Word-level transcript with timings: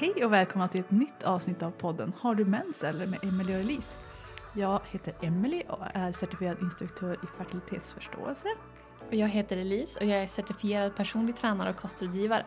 Hej 0.00 0.24
och 0.24 0.32
välkomna 0.32 0.68
till 0.68 0.80
ett 0.80 0.90
nytt 0.90 1.22
avsnitt 1.22 1.62
av 1.62 1.70
podden 1.70 2.12
Har 2.18 2.34
du 2.34 2.44
mens 2.44 2.82
eller 2.84 3.06
med 3.06 3.24
Emelie 3.24 3.54
och 3.54 3.60
Elise. 3.60 3.96
Jag 4.56 4.80
heter 4.90 5.14
Emelie 5.20 5.68
och 5.68 5.78
är 5.94 6.12
certifierad 6.12 6.62
instruktör 6.62 7.14
i 7.14 7.26
fertilitetsförståelse. 7.38 8.48
Och 9.08 9.14
jag 9.14 9.28
heter 9.28 9.56
Elise 9.56 9.98
och 9.98 10.06
jag 10.06 10.22
är 10.22 10.26
certifierad 10.26 10.96
personlig 10.96 11.36
tränare 11.36 11.70
och 11.70 11.76
kostrådgivare. 11.76 12.44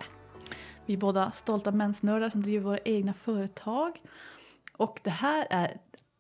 Vi 0.86 0.94
är 0.94 0.98
båda 0.98 1.32
stolta 1.32 1.72
mensnördar 1.72 2.30
som 2.30 2.44
driver 2.44 2.66
våra 2.66 2.80
egna 2.80 3.14
företag. 3.14 4.02
Och 4.78 5.00
det 5.04 5.10
här 5.10 5.48
är 5.50 5.78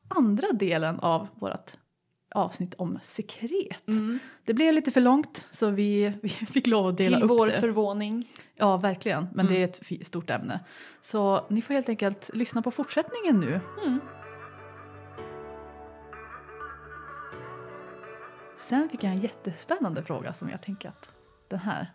andra 0.08 0.52
delen 0.52 1.00
av 1.00 1.28
vårt 1.36 1.72
avsnitt 2.36 2.74
om 2.74 3.00
sekret. 3.04 3.84
Det 4.46 4.54
blev 4.54 4.74
lite 4.74 4.92
för 4.92 5.02
långt 5.02 5.48
så 5.52 5.70
vi, 5.70 6.14
vi 6.22 6.30
fick 6.30 6.68
lov 6.68 6.88
att 6.88 6.98
dela 6.98 7.18
Till 7.18 7.24
upp 7.24 7.30
vår 7.32 7.48
det. 7.48 7.62
förvåning. 7.62 8.30
Ja, 8.56 8.78
verkligen. 8.78 9.28
Men 9.34 9.46
det 9.46 9.54
är 9.54 9.58
Mm. 9.90 10.02
ett 10.02 10.08
stort 10.08 10.30
ämne. 10.30 10.60
Så 11.02 11.46
ni 11.50 11.62
får 11.62 11.74
helt 11.74 11.90
enkelt 11.90 12.30
lyssna 12.34 12.62
på 12.62 12.72
fortsättningen 12.72 13.40
nu. 13.40 13.60
Mm. 13.86 14.00
Sen 18.60 18.90
fick 18.90 19.04
jag 19.04 19.12
en 19.12 19.20
jättespännande 19.20 20.04
fråga 20.04 20.34
som 20.34 20.50
jag 20.50 20.62
tänker 20.62 20.90
att 20.90 21.10
den 21.48 21.60
här, 21.60 21.94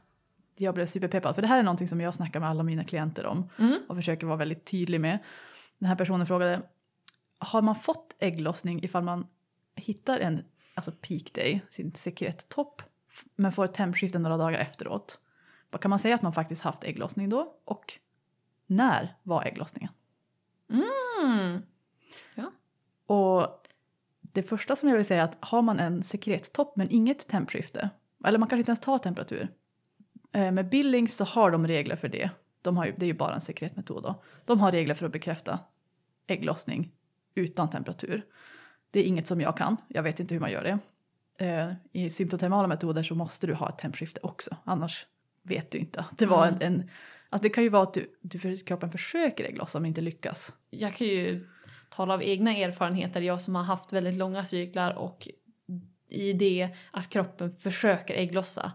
jag 0.56 0.74
blev 0.74 0.86
superpeppad. 0.86 1.34
För 1.34 1.42
det 1.42 1.48
här 1.48 1.58
är 1.58 1.62
någonting 1.62 1.88
som 1.88 2.00
jag 2.00 2.14
snackar 2.14 2.40
med 2.40 2.48
alla 2.48 2.62
mina 2.62 2.84
klienter 2.84 3.26
om 3.26 3.50
Mm. 3.58 3.78
och 3.88 3.96
försöker 3.96 4.26
vara 4.26 4.36
väldigt 4.36 4.64
tydlig 4.64 5.00
med. 5.00 5.18
Den 5.78 5.88
här 5.88 5.96
personen 5.96 6.26
frågade, 6.26 6.62
har 7.38 7.62
man 7.62 7.74
fått 7.74 8.14
ägglossning 8.18 8.84
ifall 8.84 9.02
man 9.02 9.26
hittar 9.78 10.20
en 10.20 10.44
alltså 10.74 10.92
peak 10.92 11.32
day, 11.32 11.60
sin 11.70 11.94
sekrettopp, 11.94 12.82
men 13.36 13.52
får 13.52 13.64
ett 13.64 13.74
tempskifte 13.74 14.18
några 14.18 14.36
dagar 14.36 14.58
efteråt? 14.58 15.20
Vad 15.70 15.80
kan 15.80 15.90
man 15.90 15.98
säga 15.98 16.14
att 16.14 16.22
man 16.22 16.32
faktiskt 16.32 16.62
haft 16.62 16.84
ägglossning 16.84 17.28
då? 17.28 17.56
Och 17.64 17.98
när 18.66 19.16
var 19.22 19.44
ägglossningen? 19.44 19.90
Mm. 20.70 21.62
Och 23.06 23.66
det 24.20 24.42
första 24.42 24.76
som 24.76 24.88
jag 24.88 24.96
vill 24.96 25.06
säga 25.06 25.20
är 25.20 25.24
att 25.24 25.36
har 25.40 25.62
man 25.62 25.78
en 25.78 26.02
sekrettopp 26.02 26.76
men 26.76 26.90
inget 26.90 27.28
tempskifte, 27.28 27.90
eller 28.24 28.38
man 28.38 28.48
kanske 28.48 28.60
inte 28.60 28.70
ens 28.70 28.80
tar 28.80 28.98
temperatur. 28.98 29.48
Eh, 30.32 30.52
med 30.52 30.68
Billings 30.68 31.16
så 31.16 31.24
har 31.24 31.50
de 31.50 31.66
regler 31.66 31.96
för 31.96 32.08
det. 32.08 32.30
De 32.62 32.76
har 32.76 32.86
ju, 32.86 32.92
det 32.92 33.04
är 33.04 33.06
ju 33.06 33.14
bara 33.14 33.34
en 33.34 33.40
sekretmetod 33.40 34.02
då. 34.02 34.22
De 34.44 34.60
har 34.60 34.72
regler 34.72 34.94
för 34.94 35.06
att 35.06 35.12
bekräfta 35.12 35.58
ägglossning 36.26 36.92
utan 37.34 37.70
temperatur. 37.70 38.26
Det 38.90 39.00
är 39.00 39.04
inget 39.04 39.26
som 39.26 39.40
jag 39.40 39.56
kan, 39.56 39.76
jag 39.88 40.02
vet 40.02 40.20
inte 40.20 40.34
hur 40.34 40.40
man 40.40 40.50
gör 40.50 40.64
det. 40.64 40.78
Eh, 41.46 41.72
I 41.92 42.10
symptotermala 42.10 42.68
metoder 42.68 43.02
så 43.02 43.14
måste 43.14 43.46
du 43.46 43.54
ha 43.54 43.68
ett 43.68 43.78
tempskifte 43.78 44.20
också, 44.22 44.56
annars 44.64 45.06
vet 45.42 45.70
du 45.70 45.78
inte. 45.78 46.04
Det 46.18 46.26
var 46.26 46.46
Mm. 46.46 46.58
en, 46.60 46.72
en 46.80 46.90
alltså 47.30 47.42
det 47.42 47.50
kan 47.50 47.64
ju 47.64 47.70
vara 47.70 47.82
att 47.82 47.94
du, 47.94 48.10
du 48.20 48.38
för 48.38 48.56
kroppen 48.66 48.92
försöker 48.92 49.44
ägglossa 49.44 49.80
men 49.80 49.86
inte 49.88 50.00
lyckas. 50.00 50.52
Jag 50.70 50.94
kan 50.94 51.06
ju 51.06 51.48
tala 51.90 52.14
av 52.14 52.22
egna 52.22 52.56
erfarenheter, 52.56 53.20
jag 53.20 53.40
som 53.40 53.54
har 53.54 53.62
haft 53.62 53.92
väldigt 53.92 54.14
långa 54.14 54.44
cyklar 54.44 54.92
och 54.94 55.28
i 56.08 56.32
det 56.32 56.68
att 56.90 57.08
kroppen 57.08 57.56
försöker 57.56 58.14
ägglossa. 58.14 58.72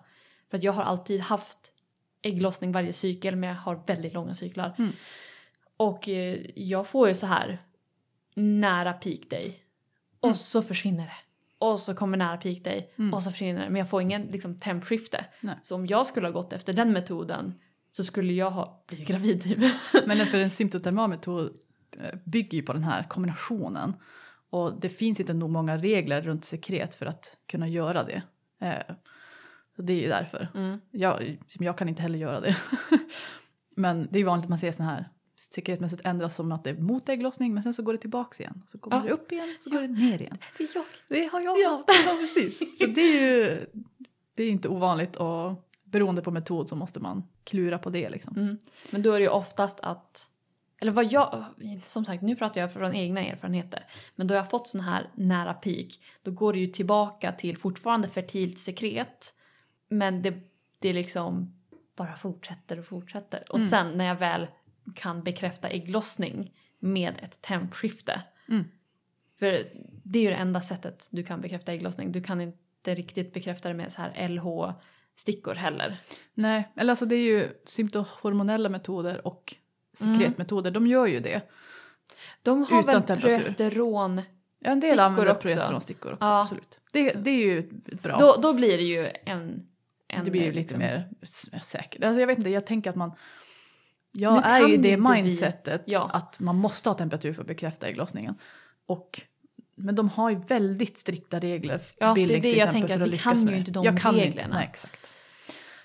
För 0.49 0.57
att 0.57 0.63
jag 0.63 0.73
har 0.73 0.83
alltid 0.83 1.21
haft 1.21 1.57
ägglossning 2.21 2.71
varje 2.71 2.93
cykel 2.93 3.35
men 3.35 3.49
jag 3.49 3.55
har 3.57 3.83
väldigt 3.87 4.13
långa 4.13 4.33
cyklar. 4.35 4.75
Mm. 4.77 4.91
Och 5.77 6.09
eh, 6.09 6.39
jag 6.55 6.87
får 6.87 7.07
ju 7.07 7.13
så 7.15 7.25
här 7.25 7.59
nära 8.35 8.93
peak 8.93 9.19
day 9.29 9.62
och 10.23 10.27
Mm. 10.27 10.35
så 10.35 10.61
försvinner 10.61 11.03
det. 11.03 11.13
Och 11.57 11.79
så 11.79 11.95
kommer 11.95 12.17
nära 12.17 12.37
peak 12.37 12.63
day 12.63 12.91
Mm. 12.97 13.13
och 13.13 13.23
så 13.23 13.31
försvinner 13.31 13.61
det. 13.63 13.69
Men 13.69 13.79
jag 13.79 13.89
får 13.89 14.01
ingen 14.01 14.21
liksom, 14.21 14.59
tempskifte. 14.59 15.25
Nej. 15.41 15.55
Så 15.63 15.75
om 15.75 15.87
jag 15.87 16.07
skulle 16.07 16.27
ha 16.27 16.31
gått 16.31 16.53
efter 16.53 16.73
den 16.73 16.93
metoden 16.93 17.53
så 17.91 18.03
skulle 18.03 18.33
jag 18.33 18.51
ha 18.51 18.83
blivit 18.87 19.07
gravid 19.07 19.43
typ. 19.43 19.57
Men 20.05 20.27
för 20.27 20.37
en 20.37 20.49
symptotermal 20.51 21.09
metod 21.09 21.57
eh, 21.99 22.19
bygger 22.25 22.57
ju 22.57 22.63
på 22.63 22.73
den 22.73 22.83
här 22.83 23.03
kombinationen. 23.03 23.93
Och 24.49 24.79
det 24.79 24.89
finns 24.89 25.19
inte 25.19 25.33
nog 25.33 25.49
många 25.49 25.77
regler 25.77 26.21
runt 26.21 26.45
sekret 26.45 26.95
för 26.95 27.05
att 27.05 27.37
kunna 27.47 27.67
göra 27.67 28.03
det. 28.03 28.21
Eh, 28.61 28.95
Så 29.75 29.81
det 29.81 29.93
är 29.93 30.01
ju 30.01 30.07
därför. 30.07 30.47
Mm. 30.55 30.79
Jag, 30.91 31.37
jag 31.59 31.77
kan 31.77 31.89
inte 31.89 32.01
heller 32.01 32.19
göra 32.19 32.39
det. 32.39 32.57
Men 33.75 34.07
det 34.11 34.17
är 34.17 34.19
ju 34.19 34.25
vanligt 34.25 34.43
att 34.45 34.49
man 34.49 34.59
ser 34.59 34.71
sådana 34.71 34.91
här 34.91 35.09
sekretmässigt 35.55 36.01
ändras 36.05 36.35
som 36.35 36.51
att 36.51 36.63
det 36.63 36.69
är 36.69 36.73
mot 36.77 37.09
ägglossning 37.09 37.53
men 37.53 37.63
sen 37.63 37.73
så 37.73 37.83
går 37.83 37.93
det 37.93 37.99
tillbaks 37.99 38.39
igen. 38.39 38.63
Så 38.67 38.77
kommer 38.77 38.97
Ja. 38.97 39.03
det 39.03 39.11
upp 39.11 39.31
igen 39.31 39.55
så 39.63 39.69
går 39.69 39.81
det 39.81 39.87
ner 39.87 40.21
igen. 40.21 40.37
Det 40.57 40.63
är 40.63 40.69
jag. 40.75 40.83
Det 41.07 41.25
har 41.31 41.41
jag 41.41 41.59
Ja, 41.59 41.83
ja 41.87 42.17
precis. 42.21 42.57
Så 42.79 42.85
det 42.85 43.01
är 43.01 43.21
ju 43.21 43.65
det 44.35 44.43
är 44.43 44.49
inte 44.49 44.69
ovanligt 44.69 45.15
och 45.15 45.69
beroende 45.83 46.21
på 46.21 46.31
metod 46.31 46.69
så 46.69 46.75
måste 46.75 46.99
man 46.99 47.23
klura 47.43 47.77
på 47.77 47.89
det 47.89 48.09
liksom. 48.09 48.37
Mm. 48.37 48.57
Men 48.91 49.01
då 49.01 49.11
är 49.11 49.19
det 49.19 49.23
ju 49.23 49.29
oftast 49.29 49.79
att, 49.79 50.29
eller 50.81 50.91
vad 50.91 51.11
jag, 51.11 51.45
som 51.83 52.05
sagt 52.05 52.23
nu 52.23 52.35
pratar 52.35 52.61
jag 52.61 52.73
från 52.73 52.95
egna 52.95 53.21
erfarenheter. 53.25 53.85
Men 54.15 54.27
då 54.27 54.33
jag 54.33 54.41
har 54.41 54.49
fått 54.49 54.67
sån 54.67 54.81
här 54.81 55.09
nära 55.15 55.53
peak 55.53 55.87
då 56.23 56.31
går 56.31 56.53
det 56.53 56.59
ju 56.59 56.67
tillbaka 56.67 57.31
till 57.31 57.57
fortfarande 57.57 58.07
fertilt 58.09 58.59
sekret. 58.59 59.33
Men 59.89 60.21
det, 60.21 60.33
det 60.79 60.93
liksom 60.93 61.53
bara 61.95 62.15
fortsätter 62.15 62.79
och 62.79 62.85
fortsätter. 62.85 63.43
Och 63.49 63.57
Mm. 63.57 63.69
sen 63.69 63.97
när 63.97 64.05
jag 64.05 64.15
väl 64.15 64.47
kan 64.95 65.23
bekräfta 65.23 65.69
ägglossning 65.69 66.51
med 66.79 67.13
ett 67.21 67.41
tempskifte. 67.41 68.21
Mm. 68.49 68.63
För 69.39 69.65
det 70.03 70.19
är 70.19 70.23
ju 70.23 70.29
det 70.29 70.35
enda 70.35 70.61
sättet 70.61 71.07
du 71.09 71.23
kan 71.23 71.41
bekräfta 71.41 71.73
ägglossning. 71.73 72.11
Du 72.11 72.23
kan 72.23 72.41
inte 72.41 72.95
riktigt 72.95 73.33
bekräfta 73.33 73.69
det 73.69 73.75
med 73.75 73.91
så 73.91 74.01
här 74.01 74.27
LH-stickor 74.29 75.55
heller. 75.55 75.97
Nej, 76.33 76.69
eller 76.75 76.93
alltså 76.93 77.05
det 77.05 77.15
är 77.15 77.23
ju 77.23 77.49
symptohormonella 77.65 78.69
metoder 78.69 79.27
och 79.27 79.55
Mm. 80.01 80.19
sekretmetoder, 80.19 80.71
de 80.71 80.87
gör 80.87 81.05
ju 81.07 81.19
det. 81.19 81.41
De 82.41 82.63
har 82.63 82.79
Utan 82.79 83.01
väl 83.05 83.21
progesteron. 83.21 84.21
Ja, 84.59 84.71
en 84.71 84.79
del 84.79 84.99
använder 84.99 85.33
progesteronstickor 85.33 86.13
också, 86.13 86.25
Ja. 86.25 86.41
absolut. 86.41 86.79
Det, 86.91 87.13
det 87.13 87.31
är 87.31 87.45
ju 87.45 87.69
bra. 88.01 88.17
Då, 88.17 88.35
då 88.41 88.53
blir 88.53 88.77
det 88.77 88.83
ju 88.83 89.11
en... 89.25 89.67
en 90.07 90.25
det 90.25 90.31
blir 90.31 90.41
ju 90.41 90.51
lite 90.51 90.59
liksom- 90.59 90.79
mer 90.79 91.09
säkert. 91.63 92.03
Alltså 92.03 92.19
jag 92.19 92.27
vet 92.27 92.37
inte, 92.37 92.49
jag 92.49 92.65
tänker 92.65 92.89
att 92.89 92.95
man 92.95 93.11
jag 94.13 94.45
är 94.45 94.67
ju 94.67 94.73
i 94.73 94.77
det 94.77 94.97
mindsetet 94.97 95.83
Ja. 95.85 96.09
att 96.13 96.39
man 96.39 96.55
måste 96.55 96.89
ha 96.89 96.93
temperatur 96.93 97.33
för 97.33 97.41
att 97.41 97.47
bekräfta 97.47 97.87
ägglossningen. 97.87 98.35
Och, 98.85 99.21
men 99.75 99.95
de 99.95 100.09
har 100.09 100.29
ju 100.29 100.35
väldigt 100.35 100.97
strikta 100.97 101.39
regler. 101.39 101.81
Ja, 101.97 102.13
det 102.13 102.21
är 102.21 102.41
det 102.41 102.51
jag 102.51 102.71
tänker, 102.71 103.01
att 103.01 103.09
vi 103.09 103.17
kan 103.17 103.47
ju 103.47 103.57
inte 103.57 103.71
de 103.71 103.85
jag 103.85 103.93
reglerna. 104.05 104.25
Inte, 104.25 104.47
nej, 104.47 104.69
exakt. 104.73 105.07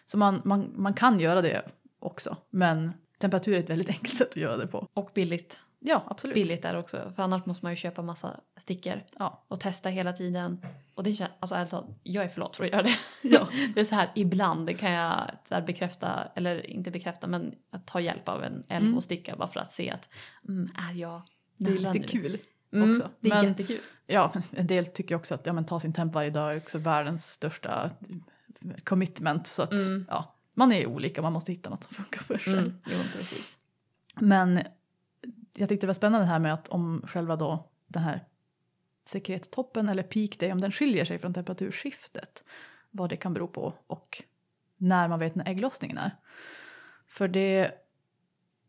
Så 0.06 0.18
man, 0.18 0.42
man, 0.44 0.72
man 0.76 0.94
kan 0.94 1.20
göra 1.20 1.42
det 1.42 1.62
också. 1.98 2.36
Men 2.50 2.92
temperatur 3.18 3.54
är 3.54 3.60
ett 3.60 3.70
väldigt 3.70 3.88
enkelt 3.96 4.16
sätt 4.16 4.30
att 4.30 4.36
göra 4.36 4.56
det 4.56 4.66
på. 4.66 4.88
Och 4.94 5.10
billigt. 5.14 5.58
Ja, 5.80 6.04
absolut. 6.06 6.34
Billigt 6.34 6.64
är 6.64 6.72
det 6.72 6.78
också. 6.78 7.12
För 7.16 7.22
annars 7.22 7.46
måste 7.46 7.64
man 7.64 7.72
ju 7.72 7.76
köpa 7.76 8.02
massa 8.02 8.40
stickor. 8.56 9.02
Ja. 9.18 9.44
Och 9.48 9.60
testa 9.60 9.88
hela 9.88 10.12
tiden. 10.12 10.60
Och 10.94 11.02
det 11.04 11.14
känns, 11.14 11.30
alltså 11.40 11.54
ärligt 11.54 11.70
talat, 11.70 11.90
jag 12.02 12.24
är 12.24 12.28
för 12.28 12.40
lat 12.40 12.56
för 12.56 12.64
att 12.64 12.70
göra 12.70 12.82
det. 12.82 12.96
Ja. 13.22 13.48
det 13.74 13.80
är 13.80 13.84
så 13.84 13.94
här, 13.94 14.10
ibland 14.14 14.78
kan 14.78 14.92
jag 14.92 15.30
så 15.48 15.54
här 15.54 15.62
bekräfta, 15.62 16.28
eller 16.34 16.66
inte 16.70 16.90
bekräfta 16.90 17.26
men 17.26 17.54
att 17.70 17.86
ta 17.86 18.00
hjälp 18.00 18.28
av 18.28 18.44
en 18.44 18.64
Mm. 18.68 18.92
LH-sticka 18.94 19.36
bara 19.36 19.48
för 19.48 19.60
att 19.60 19.72
se 19.72 19.90
att 19.90 20.08
mm, 20.48 20.70
är 20.90 20.92
jag 20.94 21.22
Det 21.56 21.70
är 21.70 21.80
nära 21.80 21.92
lite 21.92 22.16
nu? 22.16 22.22
kul. 22.22 22.38
Mm, 22.72 22.90
också. 22.90 23.10
Det 23.20 23.28
är 23.30 23.34
Men- 23.34 23.44
jättekul. 23.48 23.80
Ja, 24.06 24.32
en 24.50 24.66
del 24.66 24.86
tycker 24.86 25.14
också 25.14 25.34
att 25.34 25.46
ja, 25.46 25.52
men 25.52 25.64
ta 25.66 25.80
sin 25.80 25.92
temp 25.92 26.14
varje 26.14 26.30
dag 26.30 26.52
är 26.52 26.56
också 26.56 26.78
världens 26.78 27.26
största 27.32 27.90
commitment. 28.84 29.46
Så 29.46 29.62
att 29.62 29.72
Mm. 29.72 30.06
ja, 30.08 30.34
man 30.54 30.72
är 30.72 30.86
olika, 30.86 31.22
man 31.22 31.32
måste 31.32 31.52
hitta 31.52 31.70
något 31.70 31.84
som 31.84 31.94
funkar 31.94 32.20
för 32.22 32.38
sig. 32.38 32.52
Mm, 32.52 32.74
jo, 32.86 32.98
precis. 33.18 33.58
Men 34.20 34.60
jag 35.58 35.68
tyckte 35.68 35.86
det 35.86 35.88
var 35.88 35.94
spännande 35.94 36.26
här 36.26 36.38
med 36.38 36.54
att 36.54 36.68
om 36.68 37.02
själva 37.06 37.36
då 37.36 37.68
den 37.86 38.02
här 38.02 38.24
sekrettoppen 39.04 39.88
eller 39.88 40.02
peak 40.02 40.38
day, 40.38 40.52
om 40.52 40.60
den 40.60 40.72
skiljer 40.72 41.04
sig 41.04 41.18
från 41.18 41.34
temperaturskiftet, 41.34 42.44
vad 42.90 43.10
det 43.10 43.16
kan 43.16 43.34
bero 43.34 43.48
på 43.48 43.74
och 43.86 44.22
när 44.76 45.08
man 45.08 45.18
vet 45.18 45.34
när 45.34 45.48
ägglossningen 45.48 45.98
är. 45.98 46.10
För 47.06 47.28
det, 47.28 47.72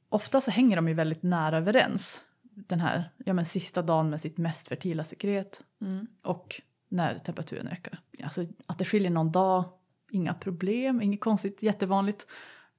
ofta 0.10 0.42
så 0.42 0.52
hänger 0.52 0.76
de 0.76 0.88
ju 0.88 0.94
väldigt 0.94 1.24
nära 1.24 1.58
överens. 1.58 2.22
Den 2.42 2.80
här, 2.80 3.10
ja 3.18 3.34
men 3.34 3.46
sista 3.46 3.82
dagen 3.82 4.10
med 4.10 4.22
sitt 4.22 4.38
mest 4.38 4.68
fertila 4.68 5.04
sekret 5.04 5.62
Mm. 5.82 6.08
och 6.22 6.62
när 6.90 7.20
temperaturen 7.20 7.68
ökar. 7.68 8.00
Alltså 8.24 8.46
att 8.66 8.78
det 8.78 8.86
skiljer 8.86 9.10
någon 9.10 9.32
dag, 9.32 9.64
inga 10.12 10.34
problem, 10.34 11.02
inget 11.02 11.20
konstigt, 11.20 11.64
jättevanligt. 11.64 12.28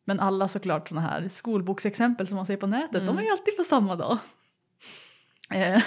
Men 0.05 0.21
alla 0.21 0.49
såklart 0.49 0.89
sådana 0.89 1.07
här 1.07 1.29
skolboksexempel 1.29 2.27
som 2.27 2.37
man 2.37 2.47
ser 2.47 2.57
på 2.57 2.67
nätet, 2.67 2.93
de 2.93 2.99
Mm. 3.09 3.19
är 3.19 3.23
ju 3.23 3.31
alltid 3.31 3.57
på 3.57 3.65
samma 3.65 3.97
dag. 3.97 4.19
Eh, 5.51 5.83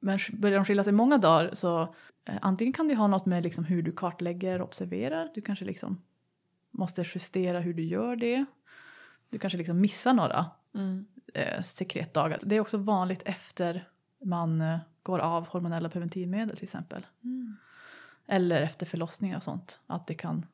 Men 0.00 0.18
börjar 0.32 0.56
de 0.58 0.64
skilja 0.64 0.84
sig 0.84 0.92
många 0.92 1.18
dagar 1.18 1.50
så 1.54 1.82
eh, 2.24 2.34
antingen 2.42 2.72
kan 2.72 2.88
det 2.88 2.94
ha 2.94 3.06
något 3.06 3.26
med 3.26 3.42
liksom 3.42 3.64
hur 3.64 3.82
du 3.82 3.92
kartlägger 3.92 4.60
och 4.60 4.68
observerar. 4.68 5.30
Du 5.34 5.40
kanske 5.42 5.64
liksom 5.64 6.02
måste 6.70 7.02
justera 7.14 7.60
hur 7.60 7.74
du 7.74 7.82
gör 7.84 8.16
det. 8.16 8.44
Du 9.30 9.38
kanske 9.38 9.56
liksom 9.58 9.80
missar 9.80 10.12
några 10.14 10.46
Mm. 10.74 11.06
eh, 11.34 11.64
sekretdagar. 11.64 12.38
Det 12.42 12.56
är 12.56 12.60
också 12.60 12.78
vanligt 12.78 13.22
efter 13.24 13.88
man 14.24 14.78
går 15.02 15.18
av 15.18 15.46
hormonella 15.48 15.88
preventivmedel 15.88 16.56
till 16.56 16.64
exempel. 16.64 17.06
Mm. 17.24 17.56
Eller 18.26 18.62
efter 18.62 18.86
förlossningar 18.86 19.36
och 19.36 19.42
sånt. 19.42 19.80
Att 19.86 20.06
det 20.06 20.14
kan, 20.14 20.46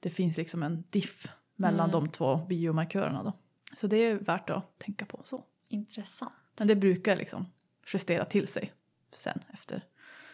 det 0.00 0.10
finns 0.10 0.36
liksom 0.36 0.62
en 0.62 0.84
diff 0.90 1.26
mellan 1.56 1.90
Mm. 1.90 2.00
de 2.04 2.08
två 2.12 2.36
biomarkörerna 2.36 3.22
då. 3.22 3.32
Så 3.76 3.86
det 3.86 3.96
är 3.96 4.14
värt 4.14 4.50
att 4.50 4.78
tänka 4.78 5.04
på 5.06 5.20
så. 5.24 5.44
Intressant. 5.68 6.32
Men 6.58 6.68
det 6.68 6.76
brukar 6.76 7.16
liksom 7.16 7.46
justera 7.92 8.24
till 8.24 8.48
sig 8.48 8.72
sen 9.22 9.40
efter, 9.52 9.84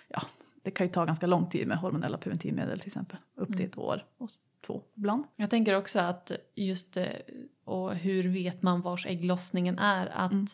ja, 0.09 0.23
det 0.63 0.71
kan 0.71 0.87
ju 0.87 0.93
ta 0.93 1.05
ganska 1.05 1.27
lång 1.27 1.51
tid 1.51 1.67
med 1.69 1.79
hormonella 1.79 2.19
preventivmedel 2.19 2.79
till 2.81 2.89
exempel. 2.89 3.17
Upp 3.35 3.49
till 3.49 3.57
Mm. 3.57 3.69
ett 3.71 3.79
år 3.79 4.05
och 4.19 4.31
två 4.67 4.83
ibland. 4.95 5.25
Jag 5.37 5.51
tänker 5.51 5.75
också 5.75 5.99
att 5.99 6.33
just 6.55 6.97
eh, 6.97 7.07
och 7.65 7.95
hur 7.97 8.29
vet 8.29 8.63
man 8.63 8.81
vars 8.81 9.07
ägglossningen 9.07 9.79
är 9.79 10.07
att 10.07 10.33
Mm. 10.33 10.47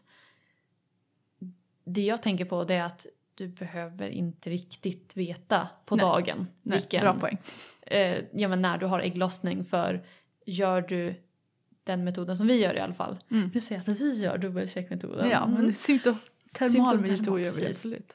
det 1.85 2.03
jag 2.03 2.23
tänker 2.23 2.45
på 2.45 2.65
det 2.65 2.75
är 2.75 2.83
att 2.85 3.07
du 3.35 3.49
behöver 3.49 4.09
inte 4.09 4.51
riktigt 4.51 5.17
veta 5.17 5.69
på 5.87 5.97
Nej. 5.97 6.03
dagen 6.07 6.47
Nej, 6.63 6.79
vilken, 6.79 7.01
Bra 7.01 7.15
poäng. 7.19 7.39
eh, 7.83 8.25
ja, 8.33 8.49
men 8.49 8.63
när 8.63 8.79
du 8.79 8.87
har 8.87 9.01
ägglossning 9.01 9.65
för 9.65 10.05
gör 10.51 10.81
du 10.81 11.15
den 11.85 12.05
metoden 12.05 12.37
som 12.37 12.47
vi 12.47 12.63
gör 12.63 12.75
i 12.75 12.81
alla 12.81 12.95
fall. 12.95 13.19
Mm. 13.31 13.51
Nu 13.55 13.61
säger 13.61 13.83
jag 13.87 13.93
att 13.95 14.01
vi 14.01 14.23
gör 14.23 14.39
dubbelcheckmetoden. 14.39 15.31
Ja, 15.31 15.47
men 15.47 15.67
metoder 17.01 17.39
gör 17.39 17.53
vi 17.53 17.67
absolut. 17.67 18.13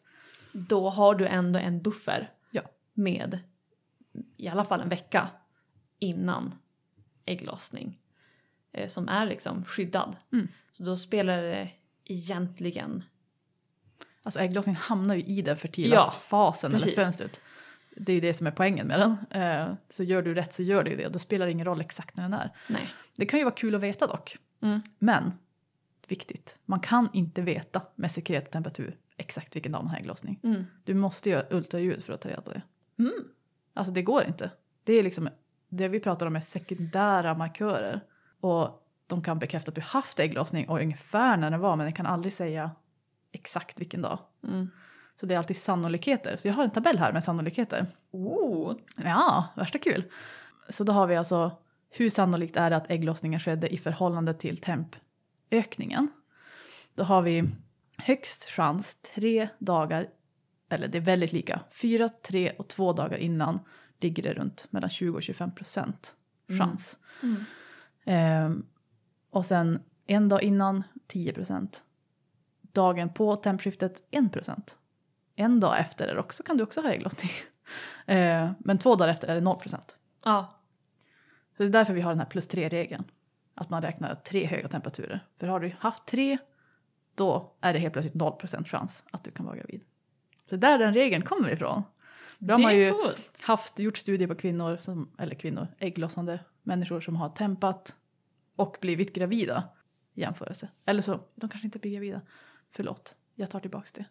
Då 0.51 0.89
har 0.89 1.15
du 1.15 1.27
ändå 1.27 1.59
en 1.59 1.81
buffer 1.81 2.31
Ja. 2.51 2.61
med 2.93 3.39
i 4.37 4.47
alla 4.47 4.65
fall 4.65 4.81
en 4.81 4.89
vecka 4.89 5.29
innan 5.99 6.55
ägglossning 7.25 7.99
eh, 8.71 8.87
som 8.87 9.09
är 9.09 9.25
liksom 9.25 9.63
skyddad. 9.65 10.15
Mm. 10.31 10.47
Så 10.71 10.83
då 10.83 10.97
spelar 10.97 11.41
det 11.41 11.69
egentligen 12.05 13.03
Alltså 14.25 14.39
ägglossningen 14.39 14.81
hamnar 14.81 15.15
ju 15.15 15.23
i 15.23 15.41
den 15.41 15.57
fertila 15.57 15.95
Ja, 15.95 16.13
fasen 16.27 16.71
precis. 16.71 16.87
eller 16.87 17.03
fönstret. 17.03 17.41
Det 17.95 18.13
är 18.13 18.21
det 18.21 18.33
som 18.33 18.47
är 18.47 18.51
poängen 18.51 18.87
med 18.87 18.99
den. 18.99 19.41
Eh, 19.41 19.73
så 19.89 20.03
gör 20.03 20.21
du 20.21 20.33
rätt 20.33 20.53
så 20.53 20.63
gör 20.63 20.83
du 20.83 20.95
det. 20.95 21.09
Då 21.09 21.19
spelar 21.19 21.45
det 21.45 21.51
ingen 21.51 21.65
roll 21.65 21.81
exakt 21.81 22.17
när 22.17 22.23
den 22.23 22.33
är. 22.33 22.49
nej. 22.67 22.89
Det 23.15 23.25
kan 23.25 23.39
ju 23.39 23.45
vara 23.45 23.55
kul 23.55 23.75
att 23.75 23.81
veta 23.81 24.07
dock. 24.07 24.37
Mm. 24.61 24.81
Men, 24.99 25.31
viktigt, 26.07 26.57
man 26.65 26.79
kan 26.79 27.09
inte 27.13 27.41
veta 27.41 27.81
med 27.95 28.11
sekret 28.11 28.45
och 28.45 28.51
temperatur 28.51 28.97
exakt 29.17 29.55
vilken 29.55 29.71
dag 29.71 29.83
man 29.83 29.89
har 29.89 29.97
ägglossning. 29.97 30.39
Mm. 30.43 30.65
Du 30.83 30.93
måste 30.93 31.29
göra 31.29 31.45
ultraljud 31.49 32.03
för 32.03 32.13
att 32.13 32.21
ta 32.21 32.29
reda 32.29 32.41
på 32.41 32.51
det. 32.51 32.61
Mm. 32.99 33.13
Alltså 33.73 33.93
det 33.93 34.01
går 34.01 34.23
inte. 34.23 34.51
Det 34.83 34.93
är 34.93 35.03
liksom 35.03 35.29
det 35.69 35.87
vi 35.87 35.99
pratar 35.99 36.25
om 36.25 36.35
är 36.35 36.39
sekundära 36.39 37.33
markörer. 37.33 38.01
Och 38.39 38.87
de 39.07 39.23
kan 39.23 39.39
bekräfta 39.39 39.69
att 39.69 39.75
du 39.75 39.81
haft 39.81 40.19
ägglossning 40.19 40.69
och 40.69 40.81
ungefär 40.81 41.37
när 41.37 41.51
den 41.51 41.59
var 41.59 41.75
men 41.75 41.85
den 41.85 41.93
kan 41.93 42.05
aldrig 42.05 42.33
säga 42.33 42.71
exakt 43.31 43.81
vilken 43.81 44.01
dag. 44.01 44.19
Mm. 44.43 44.69
Så 45.19 45.25
det 45.25 45.33
är 45.33 45.37
alltid 45.37 45.57
sannolikheter. 45.57 46.37
Så 46.37 46.47
jag 46.47 46.53
har 46.53 46.63
en 46.63 46.71
tabell 46.71 46.97
här 46.97 47.13
med 47.13 47.23
sannolikheter. 47.23 47.87
Oh. 48.11 48.75
Ja, 48.95 49.47
värsta 49.55 49.79
kul. 49.79 50.03
Så 50.69 50.83
då 50.83 50.93
har 50.93 51.07
vi 51.07 51.15
alltså 51.15 51.57
hur 51.89 52.09
sannolikt 52.09 52.57
är 52.57 52.69
det 52.69 52.75
att 52.75 52.89
ägglossningen 52.89 53.39
skedde 53.39 53.73
i 53.73 53.77
förhållande 53.77 54.33
till 54.33 54.57
tempökningen. 54.57 56.07
Då 56.95 57.03
har 57.03 57.21
vi 57.21 57.49
högst 57.97 58.43
chans 58.43 58.97
tre 59.15 59.49
dagar, 59.59 60.09
eller 60.69 60.87
det 60.87 60.97
är 60.97 61.01
väldigt 61.01 61.31
lika, 61.31 61.61
fyra, 61.71 62.09
tre 62.09 62.51
och 62.51 62.67
två 62.67 62.93
dagar 62.93 63.17
innan 63.17 63.59
ligger 63.99 64.23
det 64.23 64.33
runt 64.33 64.67
mellan 64.69 64.89
20 64.89 65.15
och 65.15 65.23
25 65.23 65.51
procent 65.51 66.15
chans. 66.47 66.97
Mm. 67.23 67.43
Ehm, 68.05 68.65
och 69.29 69.45
sen 69.45 69.83
en 70.05 70.29
dag 70.29 70.43
innan 70.43 70.83
10 71.07 71.33
procent. 71.33 71.83
Dagen 72.61 73.13
på 73.13 73.35
tempskiftet 73.35 74.03
1 74.11 74.33
procent. 74.33 74.77
En 75.35 75.59
dag 75.59 75.79
efter 75.79 76.07
är 76.07 76.15
det 76.15 76.19
också, 76.19 76.43
kan 76.43 76.57
du 76.57 76.63
också 76.63 76.81
ha 76.81 76.89
ägglossning. 76.89 77.31
Ehm, 78.05 78.53
men 78.59 78.79
två 78.79 78.95
dagar 78.95 79.11
efter 79.11 79.27
är 79.27 79.35
det 79.35 79.41
0 79.41 79.59
procent. 79.59 79.97
Ja. 80.23 80.49
Så 81.57 81.63
det 81.63 81.69
är 81.69 81.71
därför 81.71 81.93
vi 81.93 82.01
har 82.01 82.11
den 82.11 82.19
här 82.19 82.25
plus 82.25 82.47
tre 82.47 82.69
regeln. 82.69 83.03
Att 83.55 83.69
man 83.69 83.81
räknar 83.81 84.15
tre 84.15 84.45
höga 84.45 84.67
temperaturer. 84.67 85.25
För 85.39 85.47
har 85.47 85.59
du 85.59 85.75
haft 85.79 86.05
tre, 86.05 86.37
då 87.15 87.53
är 87.61 87.73
det 87.73 87.79
helt 87.79 87.93
plötsligt 87.93 88.13
0 88.13 88.31
procent 88.31 88.67
chans 88.67 89.03
att 89.11 89.23
du 89.23 89.31
kan 89.31 89.45
vara 89.45 89.55
gravid. 89.55 89.81
Så 90.49 90.55
där 90.55 90.77
den 90.77 90.93
regeln 90.93 91.23
kommer 91.23 91.51
ifrån. 91.51 91.83
Då 92.39 92.53
har 92.53 92.57
det 92.57 92.63
man 92.63 92.71
är 92.71 92.75
ju 92.75 92.91
coolt. 92.91 93.43
haft, 93.43 93.79
gjort 93.79 93.97
studier 93.97 94.27
på 94.27 94.35
kvinnor, 94.35 94.77
som, 94.77 95.11
eller 95.17 95.35
kvinnor, 95.35 95.67
ägglossande 95.79 96.39
människor 96.63 97.01
som 97.01 97.15
har 97.15 97.29
tempat 97.29 97.95
och 98.55 98.77
blivit 98.81 99.13
gravida 99.13 99.63
i 100.13 100.21
jämförelse. 100.21 100.69
Eller 100.85 101.01
så, 101.01 101.19
de 101.35 101.49
kanske 101.49 101.67
inte 101.67 101.79
blir 101.79 101.91
gravida. 101.91 102.21
Förlåt, 102.71 103.15
jag 103.35 103.49
tar 103.49 103.59
tillbaks 103.59 103.91
det. 103.91 104.05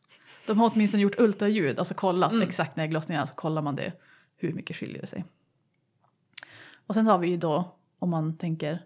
De 0.46 0.58
har 0.58 0.70
åtminstone 0.74 1.02
gjort 1.02 1.18
ultraljud, 1.20 1.78
alltså 1.78 1.94
kollat 1.94 2.32
Mm. 2.32 2.48
exakt 2.48 2.76
när 2.76 2.84
ägglossningen 2.84 3.22
är, 3.22 3.26
så 3.26 3.34
kollar 3.34 3.62
man 3.62 3.76
det, 3.76 3.92
hur 4.36 4.52
mycket 4.52 4.76
skiljer 4.76 5.00
det 5.00 5.06
sig. 5.06 5.24
Och 6.86 6.94
sen 6.94 7.06
har 7.06 7.18
vi 7.18 7.28
ju 7.28 7.36
då, 7.36 7.74
om 7.98 8.10
man 8.10 8.36
tänker 8.36 8.82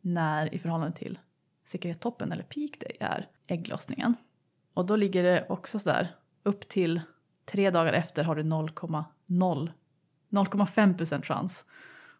när 0.00 0.54
i 0.54 0.58
förhållande 0.58 0.96
till 0.96 1.18
sekrettoppen 1.66 2.32
eller 2.32 2.42
peak 2.42 2.80
day 2.80 2.96
är 3.00 3.28
ägglossningen. 3.46 4.14
Och 4.74 4.86
då 4.86 4.96
ligger 4.96 5.22
det 5.22 5.46
också 5.48 5.78
sådär 5.78 6.14
upp 6.42 6.68
till 6.68 7.00
tre 7.44 7.70
dagar 7.70 7.92
efter 7.92 8.24
har 8.24 8.34
du 8.34 8.42
0,0 8.42 9.72
0,5 10.28 10.96
procent 10.96 11.26
chans. 11.26 11.64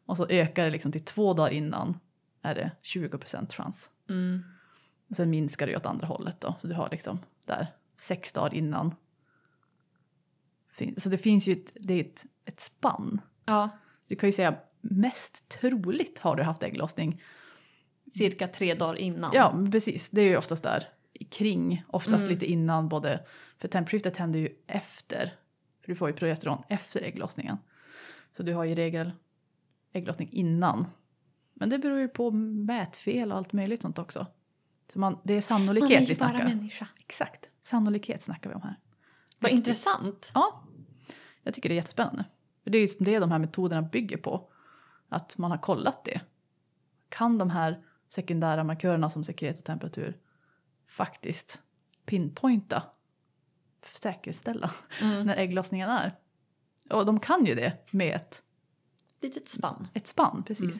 Och 0.06 0.16
så 0.16 0.26
ökar 0.28 0.64
det 0.64 0.70
liksom 0.70 0.92
till 0.92 1.04
två 1.04 1.34
dagar 1.34 1.50
innan 1.50 1.98
är 2.42 2.54
det 2.54 2.70
20 2.82 3.18
procent 3.18 3.52
chans. 3.52 3.90
Mm. 4.08 4.42
Och 5.08 5.16
sen 5.16 5.30
minskar 5.30 5.66
det 5.66 5.76
åt 5.76 5.86
andra 5.86 6.06
hållet 6.06 6.40
då. 6.40 6.54
Så 6.60 6.66
du 6.66 6.74
har 6.74 6.88
liksom 6.90 7.18
där 7.44 7.66
sex 7.98 8.32
dagar 8.32 8.54
innan. 8.54 8.94
Så 10.98 11.08
det 11.08 11.18
finns 11.18 11.46
ju 11.46 11.52
ett, 11.52 11.72
det 11.74 11.94
är 11.94 12.00
ett, 12.00 12.24
ett 12.44 12.60
spann. 12.60 13.20
Ja. 13.44 13.68
Du 14.08 14.16
kan 14.16 14.28
ju 14.28 14.32
säga 14.32 14.56
mest 14.80 15.48
troligt 15.48 16.18
har 16.18 16.36
du 16.36 16.42
haft 16.42 16.62
ägglossning. 16.62 17.22
Cirka 18.14 18.48
tre 18.48 18.74
dagar 18.74 18.94
innan. 18.94 19.30
Ja, 19.34 19.68
precis. 19.72 20.10
Det 20.10 20.20
är 20.20 20.28
ju 20.28 20.36
oftast 20.36 20.62
där 20.62 20.88
kring, 21.30 21.84
oftast 21.86 22.16
Mm. 22.16 22.28
lite 22.28 22.46
innan 22.46 22.88
både, 22.88 23.26
för 23.58 23.68
tempskiftet 23.68 24.16
händer 24.16 24.38
ju 24.40 24.56
efter, 24.66 25.34
för 25.80 25.88
du 25.88 25.94
får 25.94 26.08
ju 26.08 26.14
progesteron 26.14 26.62
efter 26.68 27.02
ägglossningen. 27.02 27.56
Så 28.36 28.42
du 28.42 28.54
har 28.54 28.64
i 28.64 28.74
regel 28.74 29.12
ägglossning 29.92 30.28
innan. 30.32 30.86
Men 31.54 31.68
det 31.68 31.78
beror 31.78 31.98
ju 31.98 32.08
på 32.08 32.30
mätfel 32.30 33.32
och 33.32 33.38
allt 33.38 33.52
möjligt 33.52 33.82
sånt 33.82 33.98
också. 33.98 34.26
Så 34.92 34.98
man, 34.98 35.18
det 35.24 35.32
är 35.32 35.36
Man 35.36 35.42
sannolikhet 35.42 35.90
är 36.02 36.06
vi 36.06 36.12
ju 36.12 36.18
bara 36.18 36.28
snackar. 36.30 36.44
människa. 36.44 36.88
Exakt, 36.98 37.46
sannolikhet 37.62 38.22
snackar 38.22 38.50
vi 38.50 38.56
om 38.56 38.62
här. 38.62 38.76
Vad 39.38 39.50
Riktigt. 39.50 39.58
intressant. 39.68 40.30
Ja, 40.34 40.62
jag 41.42 41.54
tycker 41.54 41.68
det 41.68 41.72
är 41.72 41.76
jättespännande. 41.76 42.24
För 42.64 42.70
det 42.70 42.78
är 42.78 42.80
ju 42.88 42.94
det 43.04 43.18
de 43.18 43.30
här 43.30 43.38
metoderna 43.38 43.82
bygger 43.82 44.16
på. 44.16 44.48
Att 45.08 45.38
man 45.38 45.50
har 45.50 45.58
kollat 45.58 46.04
det. 46.04 46.20
Kan 47.08 47.38
de 47.38 47.50
här 47.50 47.82
sekundära 48.08 48.64
markörerna 48.64 49.10
som 49.10 49.24
sekret 49.24 49.58
och 49.58 49.64
temperatur 49.64 50.16
faktiskt 50.88 51.62
pinpointa, 52.06 52.82
säkerställa 54.00 54.70
Mm. 55.00 55.26
när 55.26 55.36
ägglossningen 55.36 55.90
är? 55.90 56.14
Och 56.90 57.06
de 57.06 57.20
kan 57.20 57.46
ju 57.46 57.54
det 57.54 57.72
med 57.90 58.16
ett, 58.16 58.42
Litet 59.20 59.48
spann. 59.48 59.88
ett 59.94 60.06
spann, 60.08 60.42
precis. 60.46 60.74
Mm. 60.74 60.78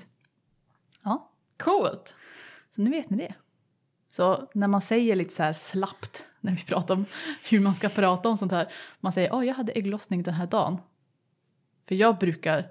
Ja, 1.03 1.31
Coolt. 1.59 2.15
så 2.75 2.83
nu 2.83 2.91
vet 2.91 3.11
ni 3.11 3.17
det. 3.17 3.35
Så 4.13 4.49
när 4.55 4.69
man 4.69 4.83
säger 4.83 5.17
lite 5.17 5.35
så 5.35 5.43
här 5.43 5.53
slappt 5.53 6.25
när 6.41 6.53
vi 6.53 6.65
pratar 6.65 6.95
om 6.95 7.05
hur 7.51 7.61
man 7.61 7.75
ska 7.75 7.89
prata 7.89 8.29
om 8.29 8.37
sånt 8.37 8.53
här. 8.53 8.73
Man 9.01 9.13
säger 9.13 9.35
åh 9.35 9.47
jag 9.47 9.55
hade 9.55 9.73
ägglossning 9.73 10.23
den 10.23 10.35
här 10.35 10.47
dagen. 10.47 10.79
För 11.89 11.95
jag 11.95 12.19
brukar 12.19 12.67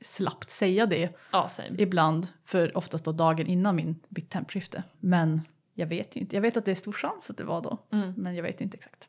slappt 0.00 0.50
säga 0.50 0.86
det 0.86 1.16
Ja, 1.30 1.50
ibland 1.78 2.26
för 2.44 2.76
oftast 2.76 3.04
då 3.04 3.12
dagen 3.12 3.46
innan 3.46 3.76
min, 3.76 4.00
mitt 4.08 4.30
tempskifte. 4.30 4.82
Men 5.00 5.40
jag 5.74 5.86
vet 5.86 6.16
ju 6.16 6.20
inte. 6.20 6.36
Jag 6.36 6.40
vet 6.40 6.56
att 6.56 6.64
det 6.64 6.70
är 6.70 6.74
stor 6.74 6.92
chans 6.92 7.30
att 7.30 7.36
det 7.36 7.44
var 7.44 7.62
då. 7.62 7.78
Mm. 7.90 8.14
Men 8.16 8.34
jag 8.34 8.42
vet 8.42 8.60
inte 8.60 8.76
exakt. 8.76 9.08